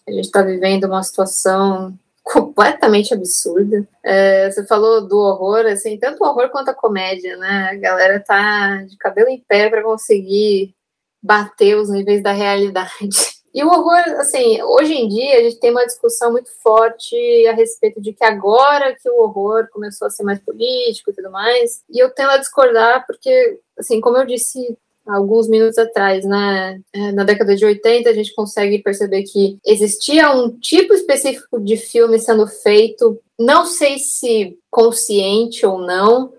a 0.07 0.11
gente 0.11 0.25
está 0.25 0.41
vivendo 0.41 0.85
uma 0.85 1.03
situação 1.03 1.97
completamente 2.23 3.13
absurda. 3.13 3.87
É, 4.03 4.49
você 4.49 4.65
falou 4.65 5.05
do 5.05 5.17
horror, 5.17 5.65
assim, 5.65 5.97
tanto 5.97 6.23
o 6.23 6.27
horror 6.27 6.49
quanto 6.49 6.69
a 6.69 6.73
comédia, 6.73 7.35
né? 7.37 7.69
A 7.71 7.75
galera 7.75 8.19
tá 8.19 8.83
de 8.83 8.95
cabelo 8.97 9.29
em 9.29 9.43
pé 9.47 9.69
para 9.69 9.83
conseguir 9.83 10.73
bater 11.21 11.77
os 11.77 11.89
níveis 11.89 12.21
da 12.23 12.31
realidade. 12.31 12.91
E 13.53 13.65
o 13.65 13.67
horror, 13.67 13.99
assim, 14.17 14.61
hoje 14.63 14.93
em 14.93 15.09
dia 15.09 15.37
a 15.37 15.43
gente 15.43 15.59
tem 15.59 15.71
uma 15.71 15.85
discussão 15.85 16.31
muito 16.31 16.49
forte 16.63 17.17
a 17.47 17.53
respeito 17.53 17.99
de 17.99 18.13
que 18.13 18.23
agora 18.23 18.95
que 18.95 19.09
o 19.09 19.23
horror 19.23 19.67
começou 19.73 20.07
a 20.07 20.09
ser 20.09 20.23
mais 20.23 20.39
político 20.39 21.11
e 21.11 21.13
tudo 21.13 21.29
mais, 21.29 21.83
e 21.89 22.01
eu 22.01 22.09
tendo 22.11 22.29
a 22.29 22.37
discordar 22.37 23.05
porque, 23.05 23.59
assim, 23.77 23.99
como 23.99 24.15
eu 24.15 24.25
disse 24.25 24.77
alguns 25.05 25.47
minutos 25.49 25.77
atrás, 25.77 26.23
né? 26.25 26.79
É, 26.93 27.11
na 27.11 27.23
década 27.23 27.55
de 27.55 27.65
80, 27.65 28.09
a 28.09 28.13
gente 28.13 28.33
consegue 28.33 28.79
perceber 28.79 29.23
que 29.23 29.57
existia 29.65 30.31
um 30.31 30.57
tipo 30.59 30.93
específico 30.93 31.59
de 31.59 31.75
filme 31.75 32.19
sendo 32.19 32.47
feito, 32.47 33.19
não 33.37 33.65
sei 33.65 33.97
se 33.97 34.57
consciente 34.69 35.65
ou 35.65 35.79
não, 35.79 36.31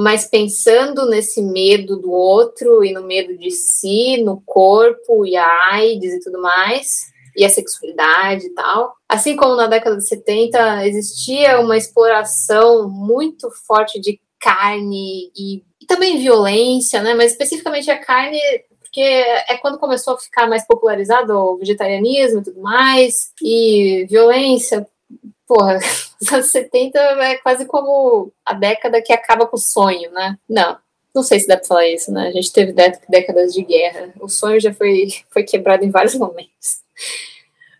mas 0.00 0.24
pensando 0.24 1.04
nesse 1.04 1.42
medo 1.42 1.98
do 1.98 2.10
outro 2.10 2.82
e 2.82 2.90
no 2.90 3.02
medo 3.02 3.36
de 3.36 3.50
si, 3.50 4.16
no 4.22 4.40
corpo 4.46 5.26
e 5.26 5.36
a 5.36 5.72
AIDS 5.72 6.14
e 6.14 6.20
tudo 6.20 6.40
mais, 6.40 7.00
e 7.36 7.44
a 7.44 7.50
sexualidade 7.50 8.46
e 8.46 8.54
tal. 8.54 8.94
Assim 9.06 9.36
como 9.36 9.54
na 9.54 9.66
década 9.66 9.98
de 9.98 10.08
70 10.08 10.86
existia 10.86 11.60
uma 11.60 11.76
exploração 11.76 12.88
muito 12.88 13.50
forte 13.66 14.00
de 14.00 14.18
carne 14.40 15.30
e 15.36 15.62
também 15.86 16.18
violência, 16.18 17.02
né? 17.02 17.12
Mas 17.12 17.32
especificamente 17.32 17.90
a 17.90 17.98
carne, 17.98 18.40
porque 18.78 19.02
é 19.02 19.58
quando 19.58 19.78
começou 19.78 20.14
a 20.14 20.18
ficar 20.18 20.48
mais 20.48 20.66
popularizado 20.66 21.36
o 21.36 21.58
vegetarianismo 21.58 22.40
e 22.40 22.44
tudo 22.44 22.62
mais, 22.62 23.32
e 23.42 24.06
violência. 24.08 24.86
Porra, 25.50 25.80
os 26.22 26.32
anos 26.32 26.52
70 26.52 26.96
é 26.96 27.36
quase 27.38 27.66
como 27.66 28.32
a 28.46 28.54
década 28.54 29.02
que 29.02 29.12
acaba 29.12 29.48
com 29.48 29.56
o 29.56 29.60
sonho, 29.60 30.08
né? 30.12 30.38
Não, 30.48 30.78
não 31.12 31.24
sei 31.24 31.40
se 31.40 31.48
dá 31.48 31.56
pra 31.56 31.66
falar 31.66 31.88
isso, 31.88 32.12
né? 32.12 32.28
A 32.28 32.30
gente 32.30 32.52
teve 32.52 32.72
décadas 33.08 33.52
de 33.52 33.64
guerra. 33.64 34.14
O 34.20 34.28
sonho 34.28 34.60
já 34.60 34.72
foi, 34.72 35.08
foi 35.28 35.42
quebrado 35.42 35.84
em 35.84 35.90
vários 35.90 36.14
momentos. 36.14 36.82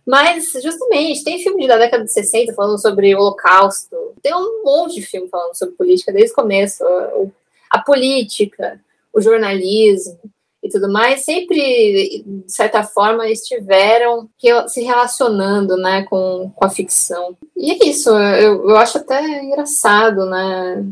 Mas, 0.04 0.50
justamente, 0.60 1.22
tem 1.22 1.40
filme 1.40 1.68
da 1.68 1.78
década 1.78 2.02
de 2.02 2.12
60 2.12 2.54
falando 2.54 2.80
sobre 2.80 3.14
o 3.14 3.20
Holocausto. 3.20 3.96
Tem 4.20 4.34
um 4.34 4.64
monte 4.64 4.96
de 4.96 5.02
filme 5.02 5.28
falando 5.28 5.54
sobre 5.54 5.76
política 5.76 6.12
desde 6.12 6.32
o 6.32 6.34
começo. 6.34 6.82
O 6.84 7.30
a 7.70 7.78
política, 7.78 8.80
o 9.12 9.20
jornalismo 9.20 10.18
e 10.62 10.68
tudo 10.68 10.92
mais, 10.92 11.24
sempre, 11.24 12.22
de 12.24 12.52
certa 12.52 12.82
forma, 12.82 13.28
estiveram 13.28 14.28
se 14.68 14.82
relacionando 14.82 15.76
né, 15.76 16.04
com, 16.04 16.52
com 16.54 16.64
a 16.64 16.70
ficção. 16.70 17.36
E 17.56 17.72
é 17.72 17.88
isso, 17.88 18.11
eu, 18.11 18.68
eu 18.68 18.76
acho 18.76 18.98
até 18.98 19.42
engraçado, 19.42 20.26
né? 20.26 20.84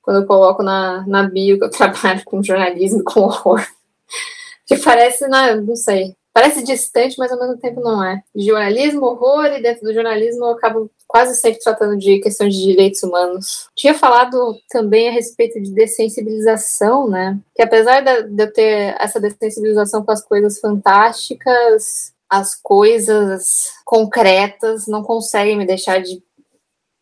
Quando 0.00 0.22
eu 0.22 0.26
coloco 0.26 0.62
na, 0.62 1.06
na 1.06 1.24
bio 1.24 1.58
que 1.58 1.64
eu 1.64 1.70
trabalho 1.70 2.22
com 2.24 2.42
jornalismo, 2.42 3.04
com 3.04 3.20
horror. 3.20 3.66
Que 4.66 4.76
parece, 4.78 5.28
né, 5.28 5.54
não 5.56 5.76
sei, 5.76 6.16
parece 6.32 6.64
distante, 6.64 7.16
mas 7.18 7.30
ao 7.30 7.38
mesmo 7.38 7.58
tempo 7.58 7.80
não 7.80 8.02
é. 8.02 8.22
Jornalismo, 8.34 9.04
horror, 9.04 9.46
e 9.46 9.62
dentro 9.62 9.84
do 9.84 9.92
jornalismo 9.92 10.46
eu 10.46 10.50
acabo 10.52 10.90
quase 11.06 11.34
sempre 11.40 11.60
tratando 11.60 11.96
de 11.96 12.18
questões 12.18 12.54
de 12.54 12.62
direitos 12.62 13.02
humanos. 13.02 13.68
Tinha 13.74 13.94
falado 13.94 14.56
também 14.68 15.08
a 15.08 15.12
respeito 15.12 15.60
de 15.60 15.70
dessensibilização, 15.70 17.08
né? 17.08 17.38
Que 17.54 17.62
apesar 17.62 18.00
de 18.00 18.42
eu 18.42 18.52
ter 18.52 18.96
essa 18.98 19.20
dessensibilização 19.20 20.04
com 20.04 20.10
as 20.10 20.24
coisas 20.24 20.58
fantásticas, 20.58 22.12
as 22.28 22.54
coisas 22.54 23.72
concretas 23.84 24.86
não 24.86 25.02
conseguem 25.02 25.56
me 25.56 25.66
deixar 25.66 26.00
de 26.00 26.22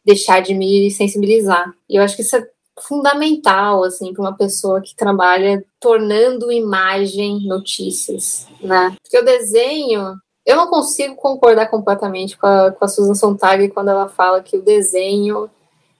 deixar 0.04 0.40
de 0.40 0.52
me 0.54 0.90
sensibilizar. 0.90 1.72
E 1.88 1.96
eu 1.96 2.02
acho 2.02 2.14
que 2.14 2.20
isso 2.20 2.36
é 2.36 2.46
fundamental 2.78 3.84
assim 3.84 4.12
para 4.12 4.20
uma 4.20 4.36
pessoa 4.36 4.82
que 4.82 4.94
trabalha 4.94 5.64
tornando 5.80 6.52
imagem 6.52 7.46
notícias, 7.46 8.46
né? 8.60 8.94
Porque 9.02 9.18
o 9.18 9.24
desenho 9.24 10.14
eu 10.44 10.56
não 10.56 10.68
consigo 10.68 11.16
concordar 11.16 11.68
completamente 11.68 12.36
com 12.36 12.46
a, 12.46 12.70
com 12.70 12.84
a 12.84 12.88
Susan 12.88 13.14
Sontag 13.14 13.68
quando 13.70 13.88
ela 13.88 14.08
fala 14.08 14.42
que 14.42 14.56
o 14.56 14.62
desenho 14.62 15.50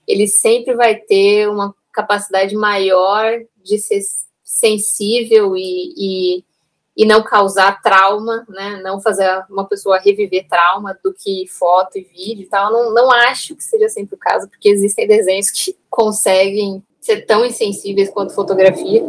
ele 0.07 0.27
sempre 0.27 0.75
vai 0.75 0.97
ter 0.97 1.49
uma 1.49 1.75
capacidade 1.93 2.55
maior 2.55 3.41
de 3.63 3.79
ser 3.79 4.01
sensível 4.43 5.57
e, 5.57 5.95
e, 5.97 6.45
e 6.97 7.07
não 7.07 7.23
causar 7.23 7.81
trauma, 7.81 8.45
né? 8.49 8.81
Não 8.83 9.01
fazer 9.01 9.29
uma 9.49 9.67
pessoa 9.67 9.99
reviver 9.99 10.47
trauma 10.47 10.99
do 11.03 11.15
que 11.15 11.47
foto 11.49 11.97
e 11.97 12.03
vídeo 12.03 12.43
e 12.43 12.47
tal. 12.47 12.71
Não, 12.71 12.93
não 12.93 13.11
acho 13.11 13.57
que 13.57 13.65
seja 13.65 13.89
sempre 13.89 14.15
o 14.15 14.19
caso, 14.19 14.49
porque 14.49 14.69
existem 14.69 15.07
desenhos 15.07 15.51
que 15.51 15.77
conseguem 15.89 16.83
ser 17.01 17.23
tão 17.23 17.45
insensíveis 17.45 18.11
quanto 18.11 18.35
fotografia. 18.35 19.03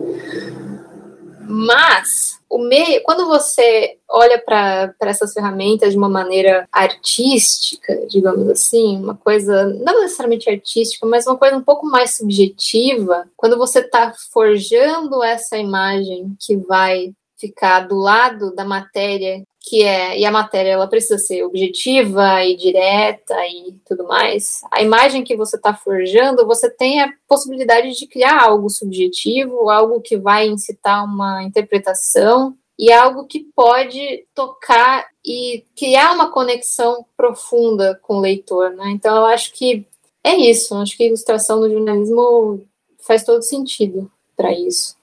Mas 1.48 2.40
o 2.50 2.60
meio, 2.60 3.02
quando 3.04 3.28
você 3.28 3.98
olha 4.10 4.40
para 4.40 4.94
essas 5.02 5.34
ferramentas 5.34 5.92
de 5.92 5.98
uma 5.98 6.10
maneira 6.10 6.68
artística, 6.72 8.06
digamos 8.08 8.48
assim, 8.50 8.98
uma 8.98 9.16
coisa 9.16 9.66
não 9.66 10.02
necessariamente 10.02 10.50
artística, 10.50 11.06
mas 11.06 11.28
uma 11.28 11.38
coisa 11.38 11.58
um 11.58 11.64
pouco 11.64 11.86
mais 11.86 12.16
subjetiva, 12.16 13.28
quando 13.36 13.58
você 13.58 13.80
está 13.80 14.14
forjando 14.32 15.24
essa 15.24 15.58
imagem 15.58 16.36
que 16.40 16.56
vai 16.56 17.14
ficar 17.48 17.82
do 17.82 17.96
lado 17.96 18.54
da 18.54 18.66
matéria 18.66 19.44
que 19.68 19.84
é 19.84 20.18
e 20.20 20.26
a 20.26 20.32
matéria 20.32 20.72
ela 20.72 20.88
precisa 20.88 21.18
ser 21.18 21.44
objetiva 21.44 22.44
e 22.46 22.56
direta 22.56 23.36
e 23.48 23.76
tudo 23.86 24.06
mais. 24.06 24.62
A 24.72 24.82
imagem 24.82 25.24
que 25.24 25.36
você 25.36 25.56
está 25.56 25.74
forjando, 25.74 26.46
você 26.46 26.70
tem 26.70 27.02
a 27.02 27.12
possibilidade 27.28 27.94
de 27.94 28.08
criar 28.08 28.44
algo 28.44 28.70
subjetivo, 28.70 29.70
algo 29.70 30.02
que 30.02 30.18
vai 30.18 30.48
incitar 30.48 31.04
uma 31.04 31.44
interpretação 31.44 32.56
e 32.78 32.92
algo 32.92 33.26
que 33.26 33.48
pode 33.56 34.26
tocar 34.36 35.08
e 35.26 35.66
criar 35.76 36.12
uma 36.14 36.32
conexão 36.32 37.06
profunda 37.18 38.00
com 38.04 38.18
o 38.18 38.22
leitor, 38.22 38.72
né? 38.72 38.92
Então 38.92 39.16
eu 39.16 39.26
acho 39.26 39.52
que 39.54 39.88
é 40.24 40.36
isso. 40.36 40.76
Acho 40.76 40.96
que 40.96 41.04
a 41.04 41.08
ilustração 41.08 41.60
no 41.60 41.70
jornalismo 41.70 42.64
faz 43.00 43.24
todo 43.24 43.42
sentido 43.42 44.12
para 44.36 44.52
isso. 44.52 44.96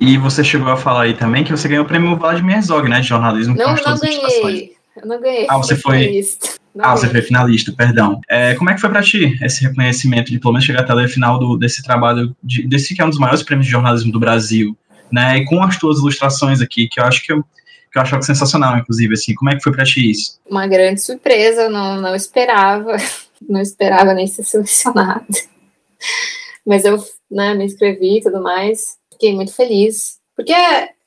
E 0.00 0.16
você 0.16 0.44
chegou 0.44 0.70
a 0.70 0.76
falar 0.76 1.02
aí 1.02 1.14
também 1.14 1.44
que 1.44 1.50
você 1.50 1.68
ganhou 1.68 1.84
o 1.84 1.88
prêmio 1.88 2.16
Vladimir 2.16 2.56
Herzog, 2.56 2.88
né, 2.88 3.00
de 3.00 3.08
jornalismo. 3.08 3.56
Não, 3.56 3.74
não 3.74 3.98
ganhei. 3.98 4.76
Eu 4.96 5.06
não 5.06 5.20
ganhei. 5.20 5.46
Ah, 5.48 5.56
você 5.56 5.76
foi. 5.76 6.20
Ah, 6.78 6.96
você 6.96 7.08
foi 7.08 7.22
finalista, 7.22 7.72
perdão. 7.72 8.20
É, 8.28 8.54
como 8.54 8.70
é 8.70 8.74
que 8.74 8.80
foi 8.80 8.90
para 8.90 9.02
ti 9.02 9.36
esse 9.42 9.62
reconhecimento 9.64 10.30
de 10.30 10.38
pelo 10.38 10.52
menos 10.52 10.64
chegar 10.64 10.80
até 10.80 10.92
a 10.92 11.08
final 11.08 11.38
do, 11.38 11.56
desse 11.56 11.82
trabalho, 11.82 12.36
de, 12.42 12.66
desse 12.68 12.94
que 12.94 13.02
é 13.02 13.04
um 13.04 13.08
dos 13.10 13.18
maiores 13.18 13.42
prêmios 13.42 13.66
de 13.66 13.72
jornalismo 13.72 14.12
do 14.12 14.20
Brasil, 14.20 14.76
né? 15.10 15.38
E 15.38 15.44
com 15.44 15.60
as 15.62 15.76
tuas 15.76 15.98
ilustrações 15.98 16.60
aqui, 16.60 16.88
que 16.88 17.00
eu 17.00 17.04
acho 17.04 17.24
que 17.24 17.32
eu, 17.32 17.42
que 17.92 17.98
eu 17.98 18.02
acho 18.02 18.22
sensacional, 18.22 18.78
inclusive, 18.78 19.14
assim, 19.14 19.34
como 19.34 19.50
é 19.50 19.56
que 19.56 19.62
foi 19.62 19.72
para 19.72 19.84
ti 19.84 20.10
isso? 20.10 20.38
Uma 20.48 20.66
grande 20.68 21.00
surpresa, 21.00 21.68
não, 21.68 22.00
não 22.00 22.14
esperava, 22.14 22.96
não 23.48 23.60
esperava 23.60 24.14
nem 24.14 24.26
ser 24.26 24.44
selecionada. 24.44 25.26
Mas 26.64 26.84
eu, 26.84 27.02
né, 27.30 27.54
me 27.54 27.64
inscrevi 27.64 28.18
e 28.18 28.22
tudo 28.22 28.40
mais 28.40 28.97
fiquei 29.18 29.34
muito 29.34 29.52
feliz. 29.52 30.18
Porque, 30.36 30.54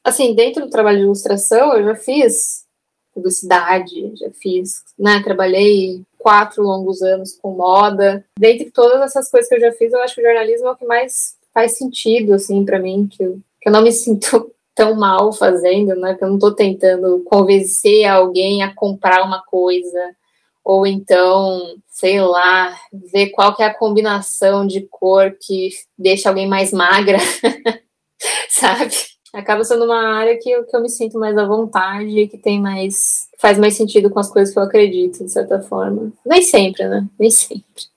assim, 0.04 0.36
dentro 0.36 0.66
do 0.66 0.70
trabalho 0.70 0.98
de 0.98 1.04
ilustração, 1.06 1.74
eu 1.74 1.86
já 1.86 1.96
fiz 1.96 2.66
publicidade, 3.14 4.14
já 4.16 4.30
fiz, 4.32 4.84
né? 5.00 5.22
Trabalhei 5.24 6.02
quatro 6.18 6.64
longos 6.64 7.02
anos 7.02 7.38
com 7.42 7.52
moda. 7.52 8.24
Dentre 8.38 8.70
todas 8.72 9.02
essas 9.02 9.30
coisas 9.30 9.50
que 9.50 9.56
eu 9.56 9.60
já 9.60 9.72
fiz, 9.74 9.92
eu 9.92 10.02
acho 10.02 10.16
que 10.16 10.22
o 10.22 10.26
jornalismo 10.26 10.68
é 10.68 10.72
o 10.72 10.76
que 10.76 10.86
mais 10.86 11.36
faz 11.54 11.78
sentido, 11.78 12.34
assim, 12.34 12.64
para 12.64 12.80
mim, 12.80 13.08
que 13.10 13.24
eu, 13.24 13.40
que 13.62 13.70
eu 13.70 13.74
não 13.74 13.82
me 13.82 13.92
sinto 13.94 14.52
tão 14.76 14.96
mal 14.96 15.34
fazendo, 15.34 15.96
né? 15.96 16.16
Que 16.16 16.24
eu 16.24 16.30
não 16.30 16.36
estou 16.36 16.54
tentando 16.54 17.22
convencer 17.26 18.06
alguém 18.06 18.64
a 18.64 18.74
comprar 18.74 19.24
uma 19.24 19.44
coisa, 19.44 20.16
ou 20.64 20.86
então, 20.86 21.76
sei 21.88 22.22
lá, 22.22 22.78
ver 22.94 23.30
qual 23.30 23.56
que 23.56 23.64
é 23.64 23.66
a 23.66 23.74
combinação 23.74 24.66
de 24.66 24.82
cor 24.82 25.36
que 25.40 25.70
deixa 25.98 26.30
alguém 26.30 26.48
mais 26.48 26.72
magra. 26.72 27.18
sabe? 28.50 28.96
Acaba 29.34 29.64
sendo 29.64 29.86
uma 29.86 30.16
área 30.16 30.38
que 30.38 30.50
eu, 30.50 30.66
que 30.66 30.76
eu 30.76 30.82
me 30.82 30.90
sinto 30.90 31.18
mais 31.18 31.38
à 31.38 31.46
vontade, 31.46 32.28
que 32.28 32.38
tem 32.38 32.60
mais. 32.60 33.30
faz 33.40 33.58
mais 33.58 33.76
sentido 33.76 34.10
com 34.10 34.20
as 34.20 34.30
coisas 34.30 34.54
que 34.54 34.60
eu 34.60 34.64
acredito, 34.64 35.24
de 35.24 35.32
certa 35.32 35.62
forma. 35.62 36.12
Nem 36.26 36.42
sempre, 36.42 36.88
né? 36.88 37.08
Nem 37.20 37.32
sempre. 37.32 37.64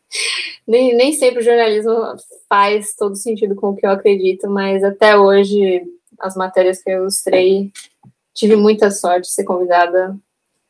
Nem, 0.66 0.96
nem 0.96 1.12
sempre 1.12 1.40
o 1.40 1.44
jornalismo 1.44 1.92
faz 2.48 2.94
todo 2.94 3.16
sentido 3.16 3.54
com 3.54 3.70
o 3.70 3.76
que 3.76 3.84
eu 3.84 3.90
acredito, 3.90 4.48
mas 4.48 4.82
até 4.82 5.18
hoje, 5.18 5.82
as 6.18 6.36
matérias 6.36 6.80
que 6.82 6.88
eu 6.88 7.00
ilustrei, 7.00 7.70
tive 8.32 8.56
muita 8.56 8.90
sorte 8.90 9.22
de 9.22 9.32
ser 9.34 9.44
convidada 9.44 10.16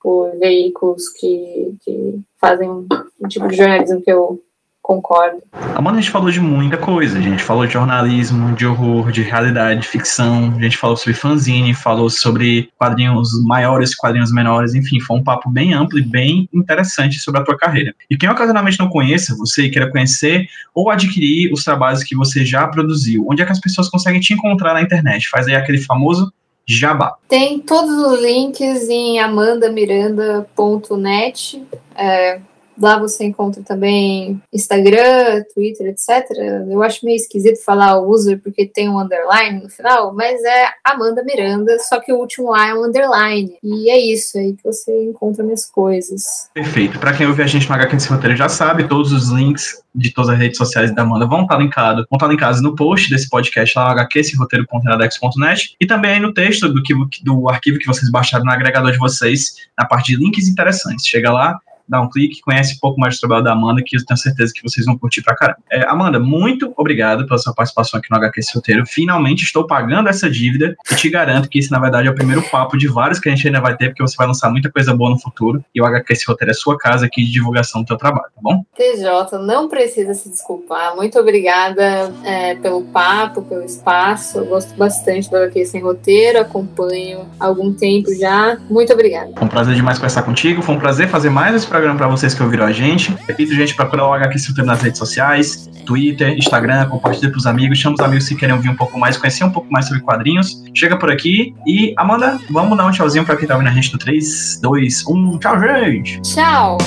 por 0.00 0.36
veículos 0.38 1.08
que, 1.10 1.76
que 1.82 2.20
fazem 2.40 2.68
um 2.70 2.88
tipo 3.28 3.46
de 3.46 3.56
jornalismo 3.56 4.02
que 4.02 4.10
eu 4.10 4.42
concordo. 4.84 5.42
Amanda, 5.74 5.96
a 5.96 6.00
gente 6.02 6.10
falou 6.10 6.30
de 6.30 6.40
muita 6.40 6.76
coisa. 6.76 7.18
A 7.18 7.22
gente 7.22 7.42
falou 7.42 7.66
de 7.66 7.72
jornalismo, 7.72 8.54
de 8.54 8.66
horror, 8.66 9.10
de 9.10 9.22
realidade, 9.22 9.80
de 9.80 9.88
ficção. 9.88 10.52
A 10.54 10.62
gente 10.62 10.76
falou 10.76 10.94
sobre 10.94 11.14
fanzine, 11.14 11.72
falou 11.72 12.10
sobre 12.10 12.68
quadrinhos 12.78 13.30
maiores, 13.44 13.94
quadrinhos 13.94 14.30
menores. 14.30 14.74
Enfim, 14.74 15.00
foi 15.00 15.16
um 15.16 15.24
papo 15.24 15.48
bem 15.48 15.72
amplo 15.72 15.98
e 15.98 16.02
bem 16.02 16.46
interessante 16.52 17.18
sobre 17.18 17.40
a 17.40 17.44
tua 17.44 17.56
carreira. 17.56 17.94
E 18.10 18.16
quem 18.16 18.28
ocasionalmente 18.28 18.78
não 18.78 18.90
conheça 18.90 19.34
você 19.34 19.62
e 19.62 19.70
queira 19.70 19.90
conhecer 19.90 20.46
ou 20.74 20.90
adquirir 20.90 21.50
os 21.50 21.64
trabalhos 21.64 22.04
que 22.04 22.14
você 22.14 22.44
já 22.44 22.68
produziu, 22.68 23.24
onde 23.26 23.40
é 23.40 23.46
que 23.46 23.52
as 23.52 23.60
pessoas 23.60 23.88
conseguem 23.88 24.20
te 24.20 24.34
encontrar 24.34 24.74
na 24.74 24.82
internet? 24.82 25.30
Faz 25.30 25.48
aí 25.48 25.56
aquele 25.56 25.78
famoso 25.78 26.30
Jabá. 26.66 27.16
Tem 27.28 27.58
todos 27.58 27.90
os 27.90 28.22
links 28.22 28.88
em 28.88 29.18
amandamiranda.net. 29.18 31.62
É, 31.94 32.40
Lá 32.78 32.98
você 32.98 33.24
encontra 33.24 33.62
também 33.62 34.40
Instagram, 34.52 35.44
Twitter, 35.54 35.88
etc. 35.88 36.28
Eu 36.68 36.82
acho 36.82 37.04
meio 37.04 37.16
esquisito 37.16 37.62
falar 37.64 37.98
o 37.98 38.10
user 38.10 38.40
porque 38.42 38.66
tem 38.66 38.88
um 38.88 38.98
underline 38.98 39.62
no 39.62 39.68
final, 39.68 40.14
mas 40.14 40.42
é 40.42 40.68
Amanda 40.84 41.22
Miranda, 41.22 41.78
só 41.78 42.00
que 42.00 42.12
o 42.12 42.18
último 42.18 42.50
lá 42.50 42.68
é 42.68 42.74
um 42.74 42.84
underline. 42.84 43.56
E 43.62 43.90
é 43.90 43.98
isso 43.98 44.38
aí 44.38 44.54
que 44.54 44.64
você 44.64 45.04
encontra 45.04 45.44
minhas 45.44 45.66
coisas. 45.66 46.48
Perfeito. 46.52 46.98
Para 46.98 47.12
quem 47.12 47.26
ouve 47.26 47.42
a 47.42 47.46
gente 47.46 47.68
no 47.68 47.74
HQ 47.74 47.96
Esse 47.96 48.08
Roteiro 48.08 48.36
já 48.36 48.48
sabe, 48.48 48.88
todos 48.88 49.12
os 49.12 49.28
links 49.28 49.82
de 49.94 50.12
todas 50.12 50.30
as 50.30 50.38
redes 50.38 50.58
sociais 50.58 50.92
da 50.92 51.02
Amanda 51.02 51.26
vão 51.26 51.42
estar 51.42 51.56
linkados, 51.56 52.04
vão 52.10 52.16
estar 52.16 52.26
linkados 52.26 52.60
no 52.60 52.74
post 52.74 53.08
desse 53.08 53.28
podcast 53.28 53.78
lá 53.78 53.94
no 53.94 54.00
hqseroteiro.iradex.net 54.00 55.76
e 55.80 55.86
também 55.86 56.12
aí 56.12 56.20
no 56.20 56.34
texto 56.34 56.68
do, 56.68 56.82
que, 56.82 56.94
do 57.22 57.48
arquivo 57.48 57.78
que 57.78 57.86
vocês 57.86 58.10
baixaram 58.10 58.44
no 58.44 58.50
agregador 58.50 58.90
de 58.90 58.98
vocês, 58.98 59.54
na 59.78 59.86
parte 59.86 60.12
de 60.12 60.16
links 60.16 60.48
interessantes. 60.48 61.06
Chega 61.06 61.32
lá, 61.32 61.58
dá 61.88 62.00
um 62.00 62.08
clique, 62.08 62.40
conhece 62.40 62.74
um 62.74 62.78
pouco 62.80 62.98
mais 62.98 63.16
do 63.16 63.20
trabalho 63.20 63.44
da 63.44 63.52
Amanda, 63.52 63.82
que 63.84 63.96
eu 63.96 64.04
tenho 64.04 64.18
certeza 64.18 64.52
que 64.54 64.62
vocês 64.62 64.86
vão 64.86 64.96
curtir 64.96 65.22
pra 65.22 65.36
caramba. 65.36 65.58
É, 65.70 65.86
Amanda, 65.88 66.18
muito 66.18 66.72
obrigado 66.76 67.26
pela 67.26 67.38
sua 67.38 67.54
participação 67.54 67.98
aqui 67.98 68.10
no 68.10 68.16
HQ 68.16 68.40
Esse 68.40 68.54
Roteiro. 68.54 68.84
Finalmente 68.86 69.44
estou 69.44 69.66
pagando 69.66 70.08
essa 70.08 70.30
dívida 70.30 70.76
e 70.90 70.94
te 70.94 71.08
garanto 71.10 71.48
que 71.48 71.58
esse, 71.58 71.70
na 71.70 71.78
verdade, 71.78 72.08
é 72.08 72.10
o 72.10 72.14
primeiro 72.14 72.42
papo 72.50 72.76
de 72.76 72.88
vários 72.88 73.18
que 73.18 73.28
a 73.28 73.34
gente 73.34 73.46
ainda 73.46 73.60
vai 73.60 73.76
ter, 73.76 73.88
porque 73.88 74.02
você 74.02 74.16
vai 74.16 74.26
lançar 74.26 74.50
muita 74.50 74.70
coisa 74.70 74.94
boa 74.94 75.10
no 75.10 75.18
futuro 75.18 75.64
e 75.74 75.80
o 75.80 75.84
HQ 75.84 76.12
Esse 76.12 76.26
Roteiro 76.26 76.50
é 76.50 76.54
sua 76.54 76.78
casa 76.78 77.06
aqui 77.06 77.24
de 77.24 77.32
divulgação 77.32 77.82
do 77.82 77.86
teu 77.86 77.96
trabalho, 77.96 78.28
tá 78.34 78.40
bom? 78.40 78.64
TJ, 78.76 79.38
não 79.38 79.68
precisa 79.68 80.14
se 80.14 80.28
desculpar. 80.28 80.96
Muito 80.96 81.18
obrigada 81.18 82.12
é, 82.24 82.54
pelo 82.56 82.82
papo, 82.82 83.42
pelo 83.42 83.64
espaço. 83.64 84.38
Eu 84.38 84.46
gosto 84.46 84.74
bastante 84.76 85.30
do 85.30 85.36
HQ 85.36 85.64
Sem 85.66 85.82
Roteiro, 85.82 86.40
acompanho 86.40 87.26
há 87.38 87.46
algum 87.46 87.72
tempo 87.72 88.14
já. 88.14 88.58
Muito 88.70 88.92
obrigada. 88.92 89.32
Foi 89.36 89.44
um 89.44 89.50
prazer 89.50 89.74
demais 89.74 89.98
conversar 89.98 90.22
contigo, 90.22 90.62
foi 90.62 90.74
um 90.74 90.78
prazer 90.78 91.08
fazer 91.08 91.30
mais 91.30 91.54
esse 91.54 91.66
programa 91.74 91.98
para 91.98 92.06
vocês 92.06 92.32
que 92.32 92.40
ouviram 92.40 92.66
a 92.66 92.70
gente. 92.70 93.12
Repito, 93.26 93.52
gente, 93.52 93.74
procurar 93.74 94.06
o 94.06 94.12
HQ 94.12 94.38
Filter 94.38 94.64
nas 94.64 94.80
redes 94.80 94.96
sociais, 94.96 95.68
Twitter, 95.84 96.36
Instagram, 96.38 96.86
compartilha 96.88 97.32
pros 97.32 97.46
amigos, 97.46 97.78
chama 97.78 97.96
os 97.96 98.00
amigos 98.00 98.26
se 98.26 98.36
querem 98.36 98.54
ouvir 98.54 98.68
um 98.68 98.76
pouco 98.76 98.96
mais, 98.96 99.16
conhecer 99.16 99.42
um 99.42 99.50
pouco 99.50 99.66
mais 99.72 99.86
sobre 99.86 100.00
quadrinhos. 100.00 100.62
Chega 100.72 100.96
por 100.96 101.10
aqui 101.10 101.52
e, 101.66 101.92
Amanda, 101.96 102.38
vamos 102.48 102.78
dar 102.78 102.86
um 102.86 102.92
tchauzinho 102.92 103.24
para 103.24 103.36
quem 103.36 103.48
tá 103.48 103.54
ouvindo 103.54 103.70
a 103.70 103.72
gente 103.72 103.92
no 103.92 103.98
3, 103.98 104.60
2, 104.62 105.04
1. 105.04 105.38
Tchau, 105.40 105.58
gente! 105.58 106.22
Tchau! 106.22 106.78